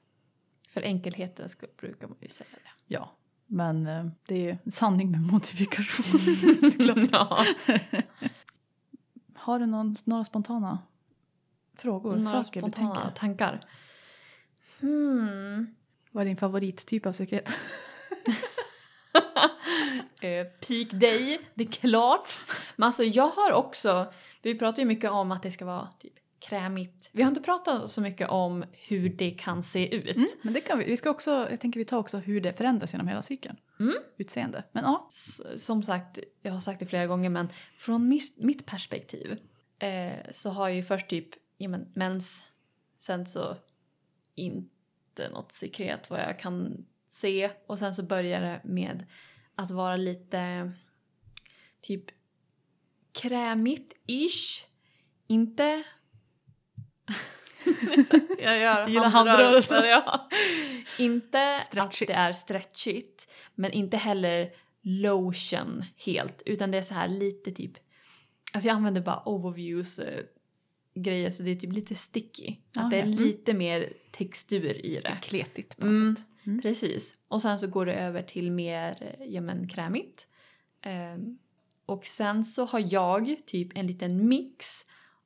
För 0.67 0.81
enkelhetens 0.81 1.51
skull 1.51 1.69
brukar 1.77 2.07
man 2.07 2.17
ju 2.21 2.29
säga 2.29 2.49
det. 2.53 2.69
Ja, 2.85 3.11
men 3.45 3.87
eh, 3.87 4.05
det 4.25 4.35
är 4.35 4.39
ju 4.39 4.57
en 4.63 4.71
sanning 4.71 5.11
med 5.11 5.21
modifikation. 5.21 6.19
ja. 7.11 7.45
Har 9.35 9.59
du 9.59 9.65
någon, 9.65 9.95
några 10.03 10.23
spontana 10.23 10.79
frågor? 11.85 12.15
Några 12.15 12.43
saker 12.43 12.61
du 12.61 12.71
tänker? 12.71 13.11
tankar. 13.15 13.65
Hmm. 14.81 15.75
Vad 16.11 16.21
är 16.21 16.25
din 16.25 16.37
favorittyp 16.37 17.05
av 17.05 17.13
sekret? 17.13 17.47
eh, 20.21 20.45
peak 20.67 20.91
day, 20.91 21.39
det 21.53 21.63
är 21.63 21.71
klart. 21.71 22.27
Men 22.75 22.85
alltså 22.87 23.03
jag 23.03 23.27
har 23.27 23.51
också, 23.51 24.13
vi 24.41 24.59
pratar 24.59 24.79
ju 24.81 24.85
mycket 24.87 25.11
om 25.11 25.31
att 25.31 25.43
det 25.43 25.51
ska 25.51 25.65
vara 25.65 25.87
typ 25.99 26.13
krämigt. 26.39 27.09
Vi 27.11 27.23
har 27.23 27.29
inte 27.29 27.41
pratat 27.41 27.91
så 27.91 28.01
mycket 28.01 28.29
om 28.29 28.65
hur 28.71 29.09
det 29.09 29.31
kan 29.31 29.63
se 29.63 29.95
ut. 29.95 30.15
Mm, 30.15 30.27
men 30.41 30.53
det 30.53 30.61
kan 30.61 30.79
vi. 30.79 30.85
Vi 30.85 30.97
ska 30.97 31.09
också, 31.09 31.47
jag 31.49 31.59
tänker 31.59 31.79
vi 31.79 31.85
tar 31.85 31.97
också 31.97 32.17
hur 32.17 32.41
det 32.41 32.53
förändras 32.53 32.93
genom 32.93 33.07
hela 33.07 33.21
cykeln. 33.21 33.57
Mm. 33.79 33.95
Utseende. 34.17 34.63
Men 34.71 34.83
ja. 34.83 35.07
S- 35.11 35.63
Som 35.65 35.83
sagt, 35.83 36.19
jag 36.41 36.51
har 36.51 36.59
sagt 36.59 36.79
det 36.79 36.85
flera 36.85 37.07
gånger 37.07 37.29
men 37.29 37.47
från 37.77 38.07
mitt, 38.07 38.37
mitt 38.43 38.65
perspektiv 38.65 39.37
eh, 39.79 40.31
så 40.31 40.49
har 40.49 40.67
jag 40.67 40.75
ju 40.75 40.83
först 40.83 41.07
typ 41.07 41.29
ja, 41.57 41.69
men, 41.69 41.91
mens, 41.93 42.43
sen 42.99 43.25
så 43.25 43.57
inte 44.35 45.29
något 45.29 45.51
sekret 45.51 46.09
vad 46.09 46.19
jag 46.19 46.39
kan 46.39 46.85
se 47.07 47.51
och 47.67 47.79
sen 47.79 47.93
så 47.93 48.03
börjar 48.03 48.41
det 48.41 48.61
med 48.63 49.05
att 49.55 49.71
vara 49.71 49.97
lite 49.97 50.71
typ 51.81 52.05
krämigt-ish 53.13 54.65
inte... 55.27 55.83
jag 58.39 58.59
gör 58.59 58.87
Gillar 58.87 59.09
handrörelser. 59.09 59.83
Ja. 59.85 60.29
Inte 60.97 61.59
Stretchigt. 61.65 62.11
att 62.11 62.15
det 62.15 62.21
är 62.21 62.33
stretchigt 62.33 63.27
men 63.55 63.71
inte 63.71 63.97
heller 63.97 64.53
lotion 64.81 65.85
helt 65.97 66.43
utan 66.45 66.71
det 66.71 66.77
är 66.77 66.81
så 66.81 66.93
här 66.93 67.07
lite 67.07 67.51
typ 67.51 67.77
Alltså 68.53 68.67
jag 68.67 68.75
använder 68.75 69.01
bara 69.01 69.21
overviews 69.25 69.99
eh, 69.99 70.23
grejer 70.95 71.29
så 71.29 71.43
det 71.43 71.51
är 71.51 71.55
typ 71.55 71.73
lite 71.73 71.95
sticky. 71.95 72.55
Att 72.75 72.91
det 72.91 72.97
är. 72.97 73.03
Mm. 73.03 73.15
lite 73.17 73.53
mer 73.53 73.93
textur 74.11 74.85
i 74.85 75.01
det. 75.03 75.17
Kletigt 75.21 75.77
på 75.77 75.85
något 75.85 75.91
Mm, 75.91 76.15
sätt. 76.15 76.25
Mm. 76.47 76.61
Precis. 76.61 77.15
Och 77.27 77.41
sen 77.41 77.59
så 77.59 77.67
går 77.67 77.85
det 77.85 77.93
över 77.93 78.21
till 78.21 78.51
mer 78.51 78.97
eh, 79.19 79.25
ja, 79.25 79.41
men, 79.41 79.67
krämigt. 79.67 80.27
Ehm, 80.81 81.37
och 81.85 82.05
sen 82.05 82.45
så 82.45 82.65
har 82.65 82.93
jag 82.93 83.35
typ 83.45 83.77
en 83.77 83.87
liten 83.87 84.27
mix 84.27 84.65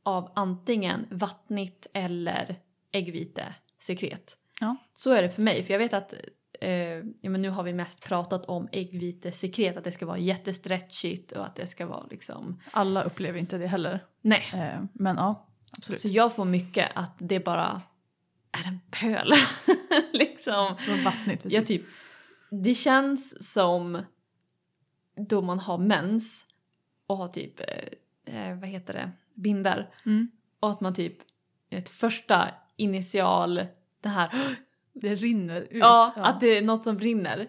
av 0.04 0.32
antingen 0.36 1.06
vattnigt 1.12 1.88
eller 1.94 2.56
äggvitesekret. 2.92 4.38
Ja. 4.60 4.76
Så 4.98 5.12
är 5.12 5.22
det 5.22 5.30
för 5.30 5.42
mig 5.42 5.64
för 5.64 5.74
jag 5.74 5.80
vet 5.80 5.94
att 5.94 6.14
eh, 6.62 6.72
ja, 7.22 7.30
men 7.30 7.42
nu 7.42 7.50
har 7.50 7.64
vi 7.64 7.74
mest 7.74 8.04
pratat 8.04 8.46
om 8.46 8.70
äggvitesekret 8.72 9.78
att 9.78 9.84
det 9.84 9.92
ska 9.92 10.06
vara 10.06 10.18
jättestretchigt 10.18 11.32
och 11.32 11.46
att 11.46 11.56
det 11.56 11.68
ska 11.68 11.86
vara 11.86 12.06
liksom 12.10 12.62
Alla 12.72 13.04
upplever 13.04 13.40
inte 13.40 13.58
det 13.58 13.68
heller. 13.68 14.06
nej. 14.22 14.44
Eh, 14.54 14.84
men 14.94 15.16
ja, 15.16 15.48
absolut. 15.78 16.00
Så 16.02 16.08
jag 16.08 16.36
får 16.36 16.46
mycket 16.46 16.92
att 16.96 17.16
det 17.18 17.40
bara 17.40 17.82
är 18.52 18.68
en 18.68 18.80
pöl. 18.92 19.32
liksom. 20.14 20.76
Precis. 21.26 21.52
Jag 21.52 21.68
typ, 21.68 21.82
det 22.52 22.74
känns 22.74 23.52
som 23.54 24.02
då 25.30 25.42
man 25.42 25.60
har 25.60 25.78
mens 25.78 26.46
och 27.08 27.18
har 27.18 27.28
typ, 27.28 27.60
eh, 27.60 28.36
eh, 28.50 28.60
vad 28.60 28.70
heter 28.70 28.94
det, 28.94 29.12
bindar. 29.34 29.90
Mm. 30.06 30.32
Och 30.60 30.70
att 30.72 30.82
man 30.82 30.94
typ, 30.94 31.18
ett 31.70 31.90
första 31.90 32.48
initial, 32.76 33.62
det 34.02 34.10
här, 34.10 34.58
Det 34.94 35.16
rinner 35.16 35.62
ut. 35.62 35.68
ja, 35.72 36.14
att 36.16 36.40
det 36.40 36.58
är 36.58 36.62
något 36.62 36.84
som 36.84 36.98
brinner. 36.98 37.48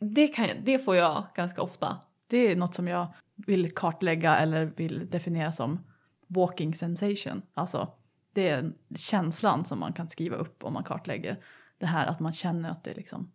Det, 0.00 0.28
kan, 0.28 0.48
jag- 0.48 0.56
det 0.64 0.78
får 0.78 0.96
jag 0.96 1.24
ganska 1.34 1.62
ofta. 1.62 1.98
Det 2.26 2.36
är 2.36 2.56
något 2.56 2.74
som 2.74 2.88
jag 2.88 3.06
vill 3.34 3.74
kartlägga 3.74 4.36
eller 4.36 4.64
vill 4.64 5.10
definiera 5.10 5.52
som 5.52 5.80
walking 6.26 6.74
sensation. 6.74 7.42
Alltså 7.54 7.92
det 8.32 8.48
är 8.48 8.72
känslan 8.96 9.64
som 9.64 9.78
man 9.78 9.92
kan 9.92 10.08
skriva 10.08 10.36
upp 10.36 10.64
om 10.64 10.72
man 10.72 10.84
kartlägger. 10.84 11.44
Det 11.78 11.86
här 11.86 12.06
att 12.06 12.20
man 12.20 12.32
känner 12.32 12.70
att 12.70 12.84
det 12.84 12.94
liksom 12.94 13.32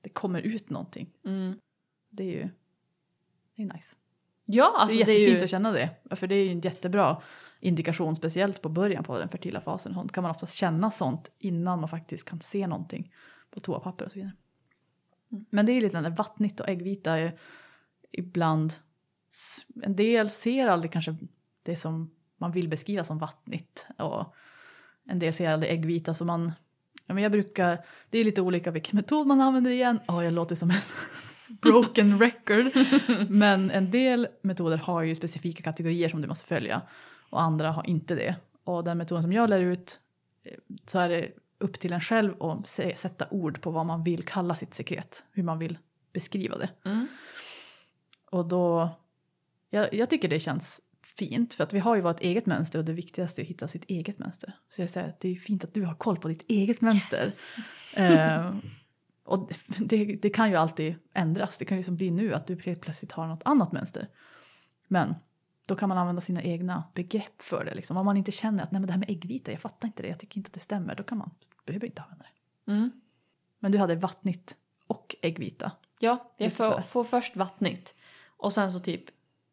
det 0.00 0.08
kommer 0.08 0.40
ut 0.40 0.70
någonting. 0.70 1.10
Mm. 1.24 1.58
Det 2.10 2.22
är 2.22 2.42
ju 2.42 2.48
det 3.56 3.62
är 3.62 3.66
nice. 3.66 3.96
Ja, 4.44 4.74
alltså 4.76 4.96
det 4.96 5.02
är 5.02 5.06
det 5.06 5.12
jättefint 5.12 5.36
är 5.36 5.38
ju, 5.38 5.44
att 5.44 5.50
känna 5.50 5.72
det. 5.72 6.16
För 6.16 6.26
det 6.26 6.34
är 6.34 6.44
ju 6.44 6.50
en 6.50 6.60
jättebra 6.60 7.22
indikation 7.60 8.16
speciellt 8.16 8.62
på 8.62 8.68
början 8.68 9.04
på 9.04 9.18
den 9.18 9.28
fertila 9.28 9.60
fasen. 9.60 9.94
Sånt 9.94 10.12
kan 10.12 10.22
man 10.22 10.30
oftast 10.30 10.54
känna 10.54 10.90
sånt 10.90 11.30
innan 11.38 11.80
man 11.80 11.88
faktiskt 11.88 12.24
kan 12.24 12.40
se 12.40 12.66
någonting 12.66 13.14
på 13.50 13.60
toapapper 13.60 14.04
och 14.04 14.10
så 14.10 14.18
vidare. 14.18 14.32
Mm. 15.32 15.44
Men 15.50 15.66
det 15.66 15.72
är 15.72 15.80
lite 15.80 15.96
det 15.96 16.02
där 16.02 16.16
vattnigt 16.16 16.60
och 16.60 16.68
äggvita 16.68 17.18
är 17.18 17.38
ibland 18.10 18.74
en 19.82 19.96
del 19.96 20.30
ser 20.30 20.66
aldrig 20.66 20.92
kanske 20.92 21.16
det 21.62 21.76
som 21.76 22.10
man 22.42 22.52
vill 22.52 22.68
beskriva 22.68 23.04
som 23.04 23.18
vattnigt 23.18 23.86
och 23.98 24.34
en 25.04 25.18
del 25.18 25.34
ser 25.34 25.50
aldrig 25.50 25.72
äggvita 25.72 26.14
så 26.14 26.24
man 26.24 26.52
ja, 27.06 27.14
men 27.14 27.22
jag 27.22 27.32
brukar 27.32 27.84
det 28.10 28.18
är 28.18 28.24
lite 28.24 28.40
olika 28.42 28.70
vilken 28.70 28.96
metod 28.96 29.26
man 29.26 29.40
använder 29.40 29.70
igen. 29.70 30.00
Ja, 30.06 30.24
jag 30.24 30.32
låter 30.32 30.56
som 30.56 30.70
en 30.70 30.80
broken 31.60 32.18
record. 32.18 32.70
Men 33.28 33.70
en 33.70 33.90
del 33.90 34.28
metoder 34.42 34.76
har 34.76 35.02
ju 35.02 35.14
specifika 35.14 35.62
kategorier 35.62 36.08
som 36.08 36.22
du 36.22 36.28
måste 36.28 36.46
följa 36.46 36.82
och 37.30 37.42
andra 37.42 37.70
har 37.70 37.86
inte 37.86 38.14
det. 38.14 38.36
Och 38.64 38.84
den 38.84 38.98
metoden 38.98 39.22
som 39.22 39.32
jag 39.32 39.50
lär 39.50 39.60
ut 39.60 40.00
eh, 40.44 40.58
så 40.86 40.98
är 40.98 41.08
det 41.08 41.32
upp 41.58 41.80
till 41.80 41.92
en 41.92 42.00
själv 42.00 42.42
att 42.42 42.68
sätta 42.96 43.26
ord 43.30 43.60
på 43.60 43.70
vad 43.70 43.86
man 43.86 44.04
vill 44.04 44.22
kalla 44.22 44.54
sitt 44.54 44.74
sekret, 44.74 45.24
hur 45.32 45.42
man 45.42 45.58
vill 45.58 45.78
beskriva 46.12 46.58
det. 46.58 46.68
mm. 46.84 47.06
Och 48.30 48.44
då, 48.44 48.90
jag, 49.70 49.94
jag 49.94 50.10
tycker 50.10 50.28
det 50.28 50.40
känns 50.40 50.80
fint 51.18 51.54
för 51.54 51.64
att 51.64 51.72
vi 51.72 51.78
har 51.78 51.96
ju 51.96 52.02
vårt 52.02 52.20
eget 52.20 52.46
mönster 52.46 52.78
och 52.78 52.84
det 52.84 52.92
viktigaste 52.92 53.40
är 53.40 53.42
att 53.42 53.48
hitta 53.48 53.68
sitt 53.68 53.84
eget 53.84 54.18
mönster. 54.18 54.52
Så 54.70 54.82
jag 54.82 54.90
säger 54.90 55.08
att 55.08 55.20
det 55.20 55.28
är 55.28 55.34
fint 55.34 55.64
att 55.64 55.74
du 55.74 55.84
har 55.84 55.94
koll 55.94 56.16
på 56.16 56.28
ditt 56.28 56.44
eget 56.48 56.80
mönster. 56.80 57.32
Eh, 57.94 58.54
och 59.24 59.52
det, 59.78 60.04
det 60.04 60.30
kan 60.30 60.50
ju 60.50 60.56
alltid 60.56 60.94
ändras. 61.12 61.58
Det 61.58 61.64
kan 61.64 61.76
ju 61.76 61.82
som 61.82 61.96
bli 61.96 62.10
nu 62.10 62.34
att 62.34 62.46
du 62.46 62.56
plötsligt 62.56 63.12
har 63.12 63.26
något 63.26 63.42
annat 63.44 63.72
mönster. 63.72 64.08
Men 64.88 65.14
då 65.66 65.76
kan 65.76 65.88
man 65.88 65.98
använda 65.98 66.22
sina 66.22 66.42
egna 66.42 66.84
begrepp 66.94 67.42
för 67.42 67.64
det. 67.64 67.74
Liksom. 67.74 67.96
Om 67.96 68.06
man 68.06 68.16
inte 68.16 68.32
känner 68.32 68.62
att 68.62 68.72
nej 68.72 68.80
men 68.80 68.86
det 68.86 68.92
här 68.92 69.00
med 69.00 69.10
äggvita, 69.10 69.50
jag 69.50 69.60
fattar 69.60 69.88
inte 69.88 70.02
det, 70.02 70.08
jag 70.08 70.18
tycker 70.18 70.38
inte 70.38 70.48
att 70.48 70.54
det 70.54 70.60
stämmer. 70.60 70.94
Då 70.94 71.02
kan 71.02 71.18
man, 71.18 71.30
behöver 71.66 71.86
inte 71.86 72.02
använda 72.02 72.24
det. 72.24 72.72
Mm. 72.72 72.90
Men 73.58 73.72
du 73.72 73.78
hade 73.78 73.94
vattnigt 73.94 74.56
och 74.86 75.16
äggvita. 75.22 75.72
Ja, 76.00 76.32
jag 76.36 76.52
får, 76.52 76.80
får 76.80 77.04
först 77.04 77.36
vattnigt 77.36 77.94
och 78.26 78.52
sen 78.52 78.72
så 78.72 78.78
typ 78.78 79.04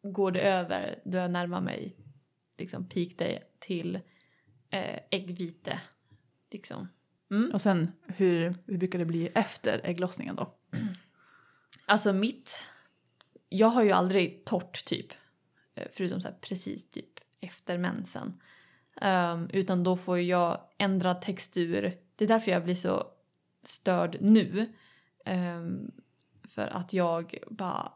går 0.02 0.30
det 0.30 0.40
över 0.40 0.98
då 1.04 1.18
jag 1.18 1.30
närmar 1.30 1.60
mig 1.60 1.96
liksom 2.58 2.88
peak 2.88 3.08
day 3.18 3.42
till 3.58 3.96
eh, 4.70 4.98
äggvite. 5.10 5.80
Liksom. 6.50 6.88
Mm. 7.30 7.50
Och 7.52 7.62
sen 7.62 7.92
hur, 8.06 8.54
hur 8.66 8.78
brukar 8.78 8.98
det 8.98 9.04
bli 9.04 9.26
efter 9.26 9.80
ägglossningen 9.84 10.36
då? 10.36 10.54
Alltså 11.86 12.12
mitt, 12.12 12.58
jag 13.48 13.68
har 13.68 13.82
ju 13.82 13.90
aldrig 13.90 14.44
torrt 14.44 14.84
typ. 14.84 15.12
eh, 15.74 15.88
Förutom 15.92 16.20
så 16.20 16.28
här 16.28 16.36
precis 16.40 16.90
typ 16.90 17.20
efter 17.40 17.78
mensen. 17.78 18.40
Ehm, 19.00 19.50
utan 19.52 19.82
då 19.82 19.96
får 19.96 20.18
jag 20.20 20.60
ändra 20.78 21.14
textur. 21.14 21.98
Det 22.16 22.24
är 22.24 22.28
därför 22.28 22.50
jag 22.50 22.64
blir 22.64 22.74
så 22.74 23.06
störd 23.62 24.16
nu. 24.20 24.72
Ehm, 25.24 25.90
för 26.48 26.66
att 26.66 26.92
jag 26.92 27.38
bara 27.50 27.92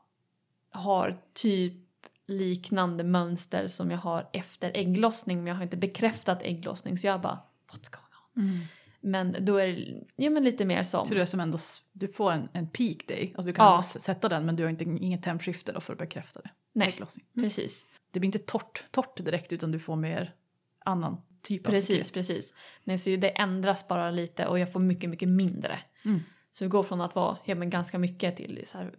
har 0.70 1.16
typ 1.32 1.83
liknande 2.26 3.04
mönster 3.04 3.68
som 3.68 3.90
jag 3.90 3.98
har 3.98 4.28
efter 4.32 4.70
ägglossning. 4.74 5.38
Men 5.38 5.46
jag 5.46 5.54
har 5.54 5.62
inte 5.62 5.76
bekräftat 5.76 6.42
ägglossning 6.42 6.98
så 6.98 7.06
jag 7.06 7.20
bara 7.20 7.38
what's 7.72 7.90
going 7.90 8.50
on? 8.50 8.66
Men 9.00 9.36
då 9.40 9.56
är 9.56 9.66
det 9.66 10.02
ja, 10.16 10.30
men 10.30 10.44
lite 10.44 10.64
mer 10.64 10.82
som 10.82 11.06
Så 11.06 11.14
du 11.14 11.20
är 11.20 11.26
som 11.26 11.40
ändå, 11.40 11.58
du 11.92 12.08
får 12.08 12.32
en, 12.32 12.48
en 12.52 12.68
peak 12.68 13.06
day, 13.08 13.32
alltså 13.36 13.46
du 13.46 13.52
kan 13.52 13.64
Ja. 13.66 13.82
sätta 13.82 14.28
den 14.28 14.46
men 14.46 14.56
du 14.56 14.62
har 14.62 14.70
inte, 14.70 14.84
inget 14.84 15.22
tempskifte 15.22 15.72
då 15.72 15.80
för 15.80 15.92
att 15.92 15.98
bekräfta 15.98 16.40
det. 16.40 16.50
nej 16.72 16.88
Ägglossning. 16.88 17.26
Mm. 17.36 17.46
precis. 17.46 17.86
Det 18.10 18.20
blir 18.20 18.28
inte 18.28 18.38
torrt, 18.38 18.84
torrt 18.90 19.16
direkt 19.24 19.52
utan 19.52 19.70
du 19.72 19.78
får 19.78 19.96
mer 19.96 20.34
annan 20.78 21.16
typ 21.42 21.66
av 21.66 21.70
Precis, 21.70 21.88
sekret. 21.88 22.12
precis. 22.12 22.54
Nej, 22.84 22.98
så 22.98 23.10
det 23.10 23.28
ändras 23.30 23.88
bara 23.88 24.10
lite 24.10 24.46
och 24.46 24.58
jag 24.58 24.72
får 24.72 24.80
mycket, 24.80 25.10
mycket 25.10 25.28
mindre. 25.28 25.78
Mm. 26.04 26.20
Så 26.52 26.64
det 26.64 26.68
går 26.70 26.82
från 26.82 27.00
att 27.00 27.14
vara 27.14 27.36
ja, 27.44 27.54
men 27.54 27.70
ganska 27.70 27.98
mycket 27.98 28.36
till 28.36 28.62
så 28.66 28.78
här, 28.78 28.94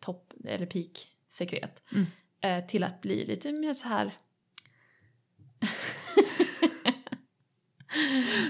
topp 0.00 0.32
eller 0.44 0.66
peak 0.66 1.08
sekret 1.30 1.82
Mm. 1.92 2.06
eh, 2.40 2.66
till 2.66 2.84
att 2.84 3.00
bli 3.00 3.26
lite 3.26 3.52
mer 3.52 3.74
så 3.74 3.88
här 3.88 4.12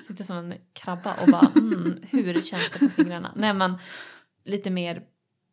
Sitter 0.08 0.25
som 0.25 0.37
en 0.37 0.54
krabba 0.73 1.14
och 1.23 1.26
bara 1.28 1.52
mm, 1.56 2.02
hur 2.11 2.42
känns 2.42 2.70
det 2.73 2.78
på 2.78 2.88
fingrarna? 2.88 3.32
Nej 3.37 3.54
men 3.54 3.78
lite 4.44 4.70
mer 4.70 5.02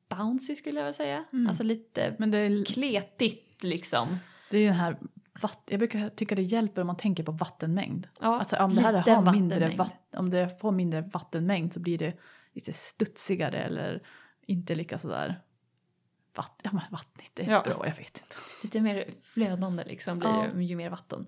bouncy 0.09 0.55
skulle 0.55 0.79
jag 0.79 0.85
vilja 0.85 0.93
säga. 0.93 1.23
Mm. 1.33 1.47
Alltså 1.47 1.63
lite 1.63 2.15
Men 2.19 2.31
det 2.31 2.37
är, 2.37 2.65
kletigt 2.65 3.63
liksom. 3.63 4.17
det 4.49 4.57
är 4.57 4.61
ju 4.61 4.67
den 4.67 4.75
här, 4.75 4.97
vatt, 5.41 5.63
jag 5.71 5.79
brukar 5.79 6.09
tycka 6.09 6.35
det 6.35 6.41
hjälper 6.41 6.81
om 6.81 6.87
man 6.87 6.97
tänker 6.97 7.23
på 7.23 7.31
vattenmängd. 7.31 8.07
Ja, 8.21 8.39
Alltså 8.39 8.55
om 8.55 8.75
det 8.75 8.81
här 8.81 8.93
har 8.93 9.31
mindre, 9.33 9.75
vatt, 9.75 10.15
om 10.17 10.29
det 10.29 10.59
får 10.61 10.71
mindre 10.71 11.01
vattenmängd 11.01 11.73
så 11.73 11.79
blir 11.79 11.97
det 11.97 12.13
lite 12.53 12.73
studsigare 12.73 13.57
eller 13.57 14.01
inte 14.47 14.75
lika 14.75 14.99
sådär 14.99 15.41
vatt, 16.37 16.59
ja, 16.63 16.81
vattnigt. 16.91 17.39
Är 17.39 17.51
Ja. 17.51 17.61
bra, 17.61 17.87
jag 17.87 17.95
vet 17.95 18.17
inte. 18.17 18.35
Lite 18.63 18.81
mer 18.81 19.13
flödande 19.23 19.83
liksom 19.83 20.19
blir 20.19 20.29
Ja. 20.29 20.47
det 20.53 20.63
ju 20.63 20.75
mer 20.75 20.89
vatten. 20.89 21.27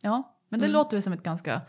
Ja, 0.00 0.36
men 0.48 0.60
det 0.60 0.66
Mm. 0.66 0.72
låter 0.74 0.96
väl 0.96 1.02
som 1.02 1.12
ett 1.12 1.22
ganska 1.22 1.60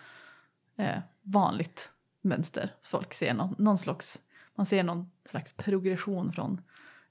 eh, 0.77 0.99
vanligt 1.21 1.91
mönster. 2.21 2.75
Folk 2.83 3.13
ser 3.13 3.33
någon, 3.33 3.55
någon 3.57 3.77
slags, 3.77 4.21
man 4.55 4.65
ser 4.65 4.83
någon 4.83 5.11
slags 5.29 5.53
progression 5.53 6.33
från 6.33 6.61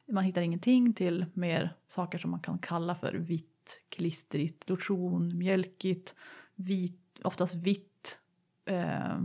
man 0.07 0.25
hittar 0.25 0.41
ingenting 0.43 0.93
till 0.95 1.27
mer 1.33 1.75
saker 1.89 2.19
som 2.19 2.31
man 2.31 2.41
kan 2.41 2.59
kalla 2.59 2.95
för 2.95 3.13
vitt, 3.13 3.81
klistrigt, 3.89 4.69
lotion, 4.69 5.39
mjölkigt, 5.39 6.15
vit, 6.55 7.21
oftast 7.25 7.55
vitt, 7.55 8.19
eh, 8.65 9.19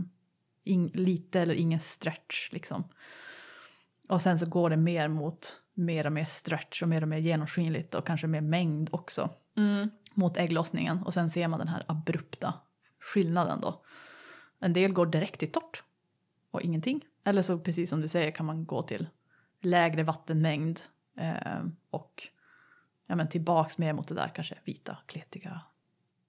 ing, 0.64 0.90
lite 0.94 1.40
eller 1.40 1.54
ingen 1.54 1.80
stretch 1.80 2.52
liksom. 2.52 2.84
Och 4.08 4.22
sen 4.22 4.38
så 4.38 4.46
går 4.46 4.70
det 4.70 4.76
mer 4.76 5.08
mot 5.08 5.56
mer 5.78 6.06
och 6.06 6.12
mer 6.12 6.24
stretch 6.24 6.82
och 6.82 6.88
mer 6.88 7.02
och 7.02 7.08
mer 7.08 7.18
genomskinligt 7.18 7.94
och 7.94 8.06
kanske 8.06 8.26
mer 8.26 8.40
mängd 8.40 8.88
också 8.92 9.30
Mm. 9.56 9.90
mot 10.14 10.36
ägglossningen 10.36 11.02
och 11.02 11.14
sen 11.14 11.30
ser 11.30 11.48
man 11.48 11.58
den 11.58 11.68
här 11.68 11.84
abrupta 11.88 12.54
skillnaden 13.00 13.60
då. 13.60 13.82
En 14.60 14.72
del 14.72 14.92
går 14.92 15.06
direkt 15.06 15.38
till 15.40 15.52
torrt 15.52 15.82
och 16.50 16.62
ingenting. 16.62 17.04
Eller 17.24 17.42
så 17.42 17.58
precis 17.58 17.90
som 17.90 18.00
du 18.00 18.08
säger 18.08 18.30
kan 18.30 18.46
man 18.46 18.64
gå 18.66 18.82
till 18.82 19.08
lägre 19.60 20.02
vattenmängd 20.02 20.80
eh, 21.16 21.62
och 21.90 22.28
ja, 23.06 23.16
men 23.16 23.28
tillbaks 23.28 23.78
mer 23.78 23.92
mot 23.92 24.08
det 24.08 24.14
där 24.14 24.28
kanske 24.34 24.58
vita, 24.64 24.98
kletiga 25.06 25.60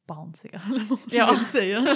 bounciga 0.07 0.61
eller 0.69 0.79
vad 0.79 0.99
man 0.99 1.09
Ja. 1.11 1.39
säga. 1.51 1.95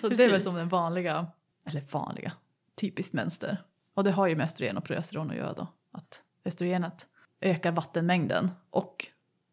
så 0.00 0.08
det 0.08 0.24
är 0.24 0.30
väl 0.30 0.42
som 0.42 0.54
den 0.54 0.68
vanliga, 0.68 1.26
eller 1.64 1.80
vanliga, 1.92 2.32
typiskt 2.74 3.12
mönster. 3.12 3.62
Och 3.94 4.04
det 4.04 4.10
har 4.10 4.26
ju 4.26 4.36
med 4.36 4.44
östrogen 4.44 4.76
och 4.76 4.84
progesteron 4.84 5.30
att 5.30 5.36
göra 5.36 5.52
då. 5.52 5.66
Att 5.90 6.22
östrogenet 6.44 7.06
ökar 7.40 7.72
vattenmängden 7.72 8.50
och 8.70 9.06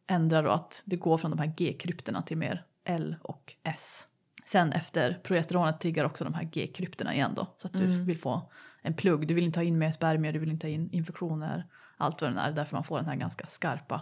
ändrar 0.07 0.43
då 0.43 0.49
att 0.49 0.81
det 0.85 0.95
går 0.95 1.17
från 1.17 1.31
de 1.31 1.39
här 1.39 1.53
G-krypterna 1.57 2.21
till 2.21 2.37
mer 2.37 2.63
L 2.83 3.15
och 3.21 3.53
S. 3.63 4.07
Sen 4.45 4.71
efter 4.73 5.19
progesteronet 5.23 5.79
triggar 5.81 6.05
också 6.05 6.23
de 6.23 6.33
här 6.33 6.43
G-krypterna 6.43 7.13
igen 7.15 7.33
då. 7.35 7.47
Så 7.57 7.67
att 7.67 7.73
du 7.73 7.83
Mm. 7.85 8.05
vill 8.05 8.19
få 8.19 8.51
en 8.81 8.93
plugg. 8.93 9.27
Du 9.27 9.33
vill 9.33 9.43
inte 9.43 9.59
ha 9.59 9.63
in 9.63 9.77
mer 9.77 9.91
spermier, 9.91 10.33
du 10.33 10.39
vill 10.39 10.51
inte 10.51 10.67
ha 10.67 10.71
in 10.71 10.89
infektioner. 10.91 11.65
Allt 11.97 12.21
vad 12.21 12.33
det 12.35 12.39
är. 12.39 12.51
Därför 12.51 12.75
man 12.75 12.83
får 12.83 12.97
den 12.97 13.05
här 13.05 13.15
ganska 13.15 13.47
skarpa 13.47 14.01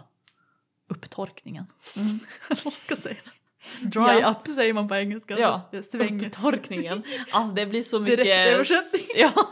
upptorkningen. 0.88 1.66
Mm. 1.96 2.18
Vad 2.64 2.72
ska 2.72 2.96
säga. 2.96 3.16
Dry 3.82 4.02
Ja. 4.20 4.30
up 4.30 4.54
säger 4.54 4.72
man 4.72 4.88
på 4.88 4.94
engelska. 4.96 5.38
Ja, 5.38 5.68
Det 5.70 5.82
svänger. 5.90 6.26
Upptorkningen. 6.26 7.02
Alltså 7.32 7.54
det 7.54 7.66
blir 7.66 7.82
så 7.82 8.00
mycket... 8.00 8.18
Direktöversättning. 8.18 9.06
Ja. 9.16 9.32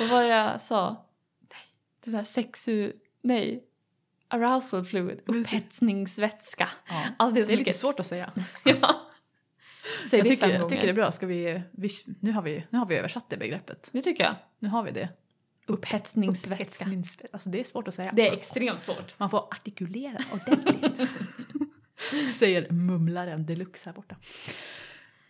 Vad 0.00 0.08
var 0.08 0.22
det 0.22 0.28
jag 0.28 0.60
sa? 0.60 1.04
Det 2.10 2.16
där 2.16 2.24
sexu... 2.24 2.92
Nej. 3.22 3.64
Arousal 4.28 4.84
fluid. 4.84 5.20
Upphetsningsvätska. 5.26 6.68
Ja. 6.88 7.04
Alltså 7.16 7.34
det 7.34 7.40
är, 7.40 7.46
Det 7.46 7.52
är 7.52 7.56
lite 7.56 7.72
svårt 7.72 8.00
att 8.00 8.06
säga. 8.06 8.32
Ja. 8.64 9.00
Säg 10.10 10.18
Jag 10.18 10.24
det 10.24 10.28
tycker, 10.28 10.48
jag 10.48 10.68
tycker 10.68 10.82
det 10.82 10.88
är 10.88 10.94
bra. 10.94 11.12
Ska 11.12 11.26
vi, 11.26 11.62
vi, 11.70 11.90
nu, 12.20 12.32
har 12.32 12.42
vi, 12.42 12.64
nu 12.70 12.78
har 12.78 12.86
vi 12.86 12.96
översatt 12.96 13.30
det 13.30 13.36
begreppet. 13.36 13.88
Det 13.92 14.02
tycker 14.02 14.24
jag. 14.24 14.34
Nu 14.58 14.68
har 14.68 14.82
vi 14.82 14.90
det. 14.90 15.08
Upphetsningsvätska. 15.66 16.84
Upphetsnings- 16.84 17.26
Alltså 17.32 17.48
det 17.48 17.60
är 17.60 17.64
svårt 17.64 17.88
att 17.88 17.94
säga. 17.94 18.12
Det 18.16 18.28
är 18.28 18.32
extremt 18.32 18.82
svårt. 18.82 19.18
Man 19.18 19.30
får 19.30 19.38
artikulera 19.38 20.18
ordentligt. 20.32 21.08
Säger 22.38 22.70
mumlaren 22.72 23.46
deluxe 23.46 23.82
här 23.84 23.92
borta. 23.92 24.16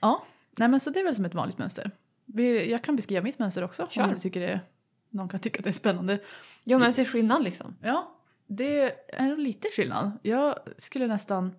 Ja, 0.01 0.25
nej 0.59 0.69
men 0.69 0.81
så 0.81 0.91
det 0.91 1.01
är 1.01 1.05
väl 1.05 1.15
som 1.15 1.25
ett 1.25 1.35
vanligt 1.35 1.59
mönster. 1.59 1.91
Vi, 2.25 2.71
jag 2.71 2.85
kan 2.85 2.97
beskriva 2.97 3.23
mitt 3.23 3.39
mönster 3.39 3.63
också 3.65 3.89
Kör. 3.91 4.03
om 4.05 4.11
du 4.11 4.19
tycker 4.19 4.41
det, 4.41 4.61
någon 5.11 5.29
kan 5.29 5.41
tycka 5.41 5.59
att 5.61 5.65
det 5.65 5.71
är 5.71 5.73
spännande. 5.73 6.19
Jo 6.65 6.79
men 6.79 6.93
se 6.93 7.05
skillnad 7.05 7.43
liksom. 7.45 7.77
Ja, 7.83 8.13
det 8.47 8.95
är 9.09 9.23
nog 9.29 9.39
lite 9.39 9.69
skillnad. 9.77 10.19
Jag 10.23 10.55
skulle 10.79 11.07
nästan... 11.07 11.55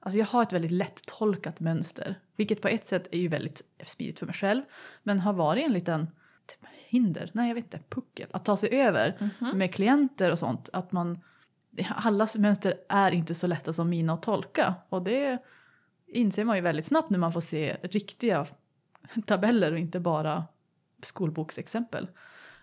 Alltså 0.00 0.18
jag 0.18 0.26
har 0.26 0.42
ett 0.42 0.52
väldigt 0.52 0.70
lätt-tolkat 0.70 1.60
mönster. 1.60 2.14
Vilket 2.36 2.60
på 2.62 2.68
ett 2.68 2.86
sätt 2.86 3.08
är 3.12 3.18
ju 3.18 3.28
väldigt 3.28 3.62
smidigt 3.86 4.18
för 4.18 4.26
mig 4.26 4.34
själv. 4.34 4.62
Men 5.02 5.20
har 5.20 5.32
varit 5.32 5.64
en 5.66 5.72
liten 5.72 6.06
typ, 6.46 6.58
hinder, 6.88 7.30
nej 7.32 7.48
jag 7.48 7.54
vet 7.54 7.64
inte, 7.64 7.80
puckel. 7.88 8.28
Att 8.30 8.44
ta 8.44 8.56
sig 8.56 8.80
över 8.80 9.30
Mhm. 9.40 9.58
med 9.58 9.74
klienter 9.74 10.32
och 10.32 10.38
sånt. 10.38 10.68
Att 10.72 10.92
man... 10.92 11.20
Allas 11.88 12.36
mönster 12.36 12.74
är 12.88 13.10
inte 13.10 13.34
så 13.34 13.46
lätta 13.46 13.72
som 13.72 13.88
mina 13.88 14.12
att 14.14 14.22
tolka. 14.22 14.74
Och 14.88 15.02
det 15.02 15.38
inser 16.06 16.44
man 16.44 16.56
ju 16.56 16.62
väldigt 16.62 16.86
snabbt 16.86 17.10
när 17.10 17.18
man 17.18 17.32
får 17.32 17.40
se 17.40 17.76
riktiga 17.82 18.46
tabeller 19.26 19.72
och 19.72 19.78
inte 19.78 20.00
bara 20.00 20.44
skolboksexempel. 21.02 22.08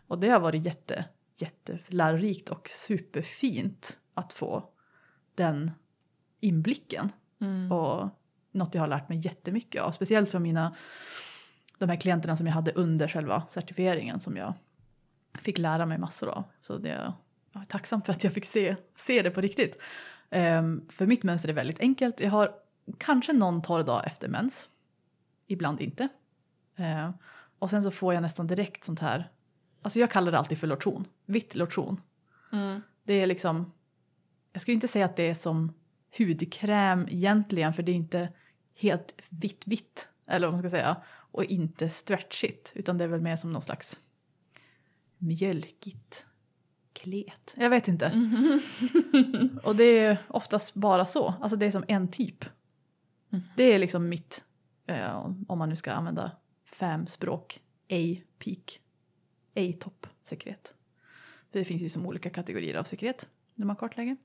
Och 0.10 0.20
det 0.20 0.30
har 0.30 0.39
varit 0.39 0.66
jätte, 0.66 1.06
jättelärorikt 1.38 2.50
och 2.50 2.70
superfint 2.70 3.98
att 4.13 4.34
få 4.34 4.70
den 5.36 5.72
inblicken. 6.39 7.12
Mm. 7.42 7.72
Och 7.72 8.10
något 8.51 8.75
jag 8.75 8.82
har 8.82 8.88
lärt 8.88 9.10
mig 9.10 9.18
jättemycket 9.18 9.82
av. 9.82 9.92
Speciellt 9.92 10.32
från 10.32 10.44
mina, 10.44 10.75
de 11.78 11.89
här 11.89 11.96
klienterna 11.96 12.38
som 12.38 12.48
jag 12.48 12.54
hade 12.54 12.72
under 12.72 13.08
själva 13.08 13.44
certifieringen 13.50 14.20
som 14.20 14.38
jag 14.38 14.54
fick 15.42 15.57
lära 15.57 15.86
mig 15.86 15.98
massor 15.98 16.29
av. 16.29 16.44
Så 16.62 16.77
det, 16.77 17.14
jag 17.51 17.62
är 17.62 17.66
tacksam 17.66 18.01
för 18.01 18.14
att 18.14 18.24
jag 18.24 18.33
fick 18.33 18.46
se, 18.46 18.75
se 18.96 19.22
det 19.22 19.31
på 19.31 19.42
riktigt. 19.42 19.77
Ehm, 20.29 20.88
för 20.90 21.05
mitt 21.05 21.24
mönster 21.24 21.50
är 21.50 21.53
väldigt 21.53 21.79
enkelt. 21.79 22.20
Jag 22.20 22.31
har 22.31 22.53
kanske 22.98 23.33
någon 23.33 23.62
torr 23.62 23.83
dag 23.83 24.05
efter 24.05 24.27
mens. 24.27 24.70
Ibland 25.48 25.81
inte. 25.81 26.07
Ehm, 26.75 27.14
och 27.60 27.70
sen 27.70 27.83
så 27.83 27.92
får 27.92 28.14
jag 28.14 28.22
nästan 28.22 28.48
direkt 28.48 28.83
sånt 28.83 29.00
här, 29.00 29.29
alltså 29.81 30.00
jag 30.00 30.11
kallar 30.11 30.31
det 30.31 30.37
alltid 30.37 30.57
för 30.57 30.68
lotion, 30.68 31.07
vitt 31.25 31.55
lotion. 31.55 32.01
Mm. 32.51 32.81
Det 33.03 33.13
är 33.13 33.27
liksom, 33.27 33.72
jag 34.53 34.61
skulle 34.61 34.75
inte 34.75 34.87
säga 34.87 35.05
att 35.05 35.15
det 35.15 35.29
är 35.29 35.33
som 35.33 35.74
hudkräm 36.18 37.07
egentligen 37.09 37.74
för 37.74 37.83
det 37.83 37.92
är 37.92 37.96
inte 37.96 38.29
helt 38.75 39.13
vitt 39.29 39.68
vitt 39.68 40.09
eller 40.27 40.48
vad 40.48 40.53
man 40.53 40.59
ska 40.59 40.70
säga 40.70 40.98
och 41.31 41.44
inte 41.44 41.89
stretchigt 41.89 42.72
utan 42.75 42.98
det 42.98 43.03
är 43.03 43.07
väl 43.07 43.22
mer 43.22 43.35
som 43.35 43.53
någon 43.53 43.61
slags 43.61 44.00
mjölkigt 45.18 46.25
klet. 46.94 47.53
Jag 47.55 47.70
vet 47.70 47.87
inte. 47.87 48.11
Mhm. 48.15 48.61
Och 49.63 49.75
det 49.75 49.83
är 49.83 50.18
oftast 50.27 50.74
bara 50.74 51.05
så, 51.05 51.33
alltså 51.42 51.57
det 51.57 51.65
är 51.65 51.72
som 51.72 51.85
en 51.87 52.07
typ. 52.07 52.46
Mm. 53.31 53.44
Det 53.55 53.63
är 53.63 53.79
liksom 53.79 54.09
mitt, 54.09 54.44
eh, 54.87 55.15
om 55.48 55.57
man 55.57 55.70
nu 55.70 55.75
ska 55.75 55.92
använda 55.92 56.31
FAM-språk, 56.65 57.61
A-peak, 57.89 58.79
A-topp-sekret. 59.55 60.74
För 61.51 61.59
det 61.59 61.66
finns 61.66 61.81
ju 61.81 61.90
som 61.90 62.05
olika 62.05 62.29
kategorier 62.29 62.75
av 62.75 62.83
sekret 62.83 63.27
när 63.55 63.66
man 63.66 63.75
kartlägger. 63.75 64.18